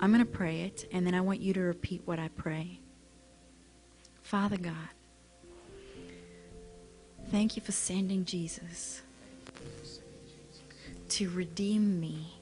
I'm 0.00 0.12
going 0.12 0.24
to 0.24 0.30
pray 0.30 0.60
it, 0.60 0.88
and 0.92 1.04
then 1.04 1.14
I 1.14 1.20
want 1.20 1.40
you 1.40 1.52
to 1.54 1.60
repeat 1.60 2.02
what 2.04 2.20
I 2.20 2.28
pray. 2.28 2.78
Father 4.22 4.56
God, 4.56 4.74
thank 7.30 7.56
you 7.56 7.62
for 7.62 7.72
sending 7.72 8.24
Jesus 8.24 9.02
to 11.08 11.30
redeem 11.30 12.00
me. 12.00 12.34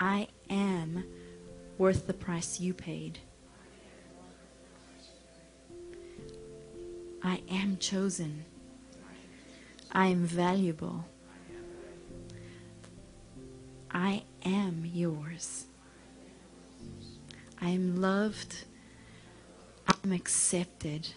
I 0.00 0.28
am 0.50 1.04
worth 1.78 2.06
the 2.06 2.14
price 2.14 2.60
you 2.60 2.74
paid. 2.74 3.18
I 7.22 7.42
am 7.48 7.78
chosen. 7.78 8.44
I 9.92 10.08
am 10.08 10.24
valuable. 10.24 11.06
I 13.90 14.24
am 14.44 14.84
yours. 14.92 15.66
I 17.62 17.68
am 17.68 18.00
loved. 18.00 18.64
I 19.88 19.94
am 20.04 20.12
accepted. 20.12 21.08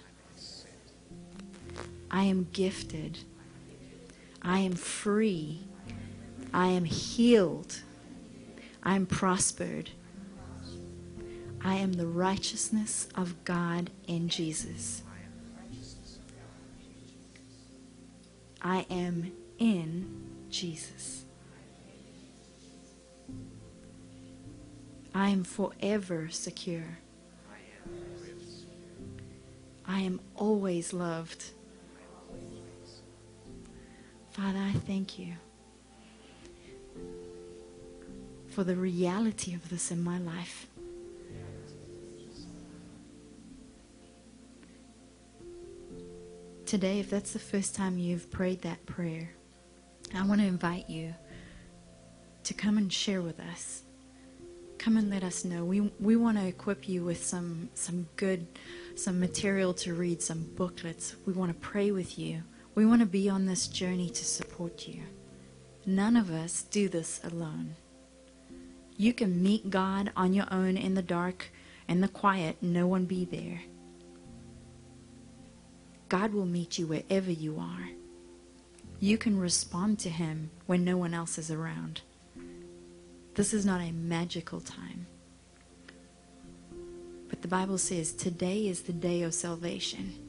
I 2.09 2.23
am 2.23 2.47
gifted. 2.53 3.19
I 4.47 4.59
am 4.59 4.75
free. 4.75 5.59
I 6.53 6.67
am 6.67 6.85
healed. 6.85 7.81
I 8.81 8.95
am 8.95 9.05
prospered. 9.05 9.89
I 11.61 11.75
am 11.75 11.93
the 11.93 12.07
righteousness 12.07 13.09
of 13.13 13.43
God 13.43 13.89
in 14.07 14.29
Jesus. 14.29 15.01
I 18.61 18.85
am 18.89 19.33
in 19.59 20.29
Jesus. 20.49 21.25
I 25.13 25.27
am 25.27 25.43
forever 25.43 26.29
secure. 26.29 26.99
I 29.85 29.99
am 29.99 30.21
always 30.37 30.93
loved. 30.93 31.51
Father, 34.37 34.59
I 34.59 34.73
thank 34.85 35.17
you 35.17 35.33
for 38.49 38.63
the 38.63 38.75
reality 38.75 39.55
of 39.55 39.67
this 39.69 39.89
in 39.89 40.03
my 40.03 40.19
life. 40.19 40.67
Today, 46.67 46.99
if 46.99 47.09
that's 47.09 47.33
the 47.33 47.39
first 47.39 47.73
time 47.73 47.97
you've 47.97 48.29
prayed 48.29 48.61
that 48.61 48.85
prayer, 48.85 49.31
I 50.13 50.23
want 50.23 50.41
to 50.41 50.45
invite 50.45 50.87
you 50.87 51.15
to 52.43 52.53
come 52.53 52.77
and 52.77 52.93
share 52.93 53.23
with 53.23 53.39
us. 53.39 53.81
Come 54.77 54.97
and 54.97 55.09
let 55.09 55.23
us 55.23 55.45
know. 55.45 55.65
We, 55.65 55.91
we 55.99 56.15
want 56.15 56.37
to 56.37 56.45
equip 56.45 56.87
you 56.87 57.03
with 57.03 57.25
some, 57.25 57.69
some 57.73 58.07
good, 58.17 58.45
some 58.93 59.19
material 59.19 59.73
to 59.75 59.95
read, 59.95 60.21
some 60.21 60.43
booklets. 60.55 61.15
We 61.25 61.33
want 61.33 61.51
to 61.51 61.57
pray 61.57 61.89
with 61.89 62.19
you. 62.19 62.43
We 62.77 62.85
want 62.85 62.99
to 62.99 63.07
be 63.07 63.27
on 63.27 63.47
this 63.47 63.67
journey 63.67 64.07
to 64.11 64.23
support 64.23 64.87
you. 64.87 65.01
None 65.87 66.15
of 66.15 66.29
us 66.29 66.61
do 66.61 66.87
this 66.87 67.19
alone. 67.23 67.73
You 68.97 69.13
can 69.13 69.41
meet 69.41 69.71
God 69.71 70.11
on 70.15 70.31
your 70.31 70.45
own 70.51 70.77
in 70.77 70.93
the 70.93 71.01
dark 71.01 71.49
and 71.87 72.03
the 72.03 72.07
quiet, 72.07 72.57
no 72.61 72.85
one 72.85 73.05
be 73.05 73.25
there. 73.25 73.61
God 76.07 76.33
will 76.33 76.45
meet 76.45 76.77
you 76.77 76.85
wherever 76.85 77.31
you 77.31 77.57
are. 77.57 77.89
You 78.99 79.17
can 79.17 79.39
respond 79.39 79.97
to 80.01 80.09
Him 80.09 80.51
when 80.67 80.85
no 80.85 80.97
one 80.97 81.15
else 81.15 81.39
is 81.39 81.49
around. 81.49 82.01
This 83.33 83.55
is 83.55 83.65
not 83.65 83.81
a 83.81 83.91
magical 83.91 84.61
time. 84.61 85.07
But 87.27 87.41
the 87.41 87.47
Bible 87.47 87.79
says 87.79 88.13
today 88.13 88.67
is 88.67 88.81
the 88.81 88.93
day 88.93 89.23
of 89.23 89.33
salvation. 89.33 90.26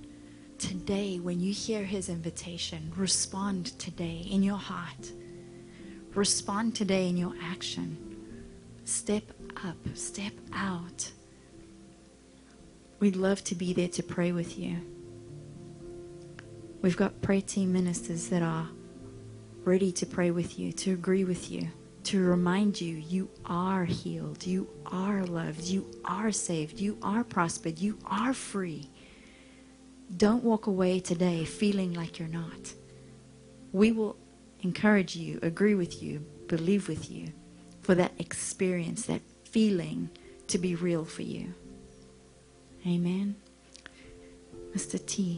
Today, 0.58 1.20
when 1.20 1.38
you 1.40 1.52
hear 1.52 1.84
His 1.84 2.08
invitation, 2.08 2.92
respond 2.96 3.78
today 3.78 4.26
in 4.28 4.42
your 4.42 4.56
heart. 4.56 5.12
Respond 6.14 6.74
today 6.74 7.08
in 7.08 7.16
your 7.16 7.34
action. 7.40 7.96
Step 8.84 9.22
up, 9.64 9.76
step 9.94 10.32
out. 10.52 11.12
We'd 12.98 13.14
love 13.14 13.44
to 13.44 13.54
be 13.54 13.72
there 13.72 13.88
to 13.88 14.02
pray 14.02 14.32
with 14.32 14.58
you. 14.58 14.78
We've 16.82 16.96
got 16.96 17.22
prayer 17.22 17.42
team 17.42 17.72
ministers 17.72 18.28
that 18.28 18.42
are 18.42 18.68
ready 19.64 19.92
to 19.92 20.06
pray 20.06 20.32
with 20.32 20.58
you, 20.58 20.72
to 20.72 20.92
agree 20.92 21.24
with 21.24 21.50
you, 21.52 21.68
to 22.04 22.20
remind 22.20 22.80
you 22.80 22.96
you 22.96 23.28
are 23.44 23.84
healed, 23.84 24.46
you 24.46 24.68
are 24.86 25.24
loved, 25.24 25.64
you 25.64 25.86
are 26.04 26.32
saved, 26.32 26.80
you 26.80 26.98
are 27.02 27.22
prospered, 27.22 27.78
you 27.78 27.98
are 28.06 28.32
free. 28.32 28.90
Don't 30.16 30.42
walk 30.42 30.66
away 30.66 31.00
today 31.00 31.44
feeling 31.44 31.92
like 31.92 32.18
you're 32.18 32.28
not. 32.28 32.72
We 33.72 33.92
will 33.92 34.16
encourage 34.60 35.14
you, 35.14 35.38
agree 35.42 35.74
with 35.74 36.02
you, 36.02 36.24
believe 36.46 36.88
with 36.88 37.10
you 37.10 37.32
for 37.82 37.94
that 37.94 38.12
experience, 38.18 39.06
that 39.06 39.20
feeling 39.44 40.10
to 40.48 40.58
be 40.58 40.74
real 40.74 41.04
for 41.04 41.22
you. 41.22 41.54
Amen. 42.86 43.36
Mr. 44.74 45.04
T. 45.04 45.36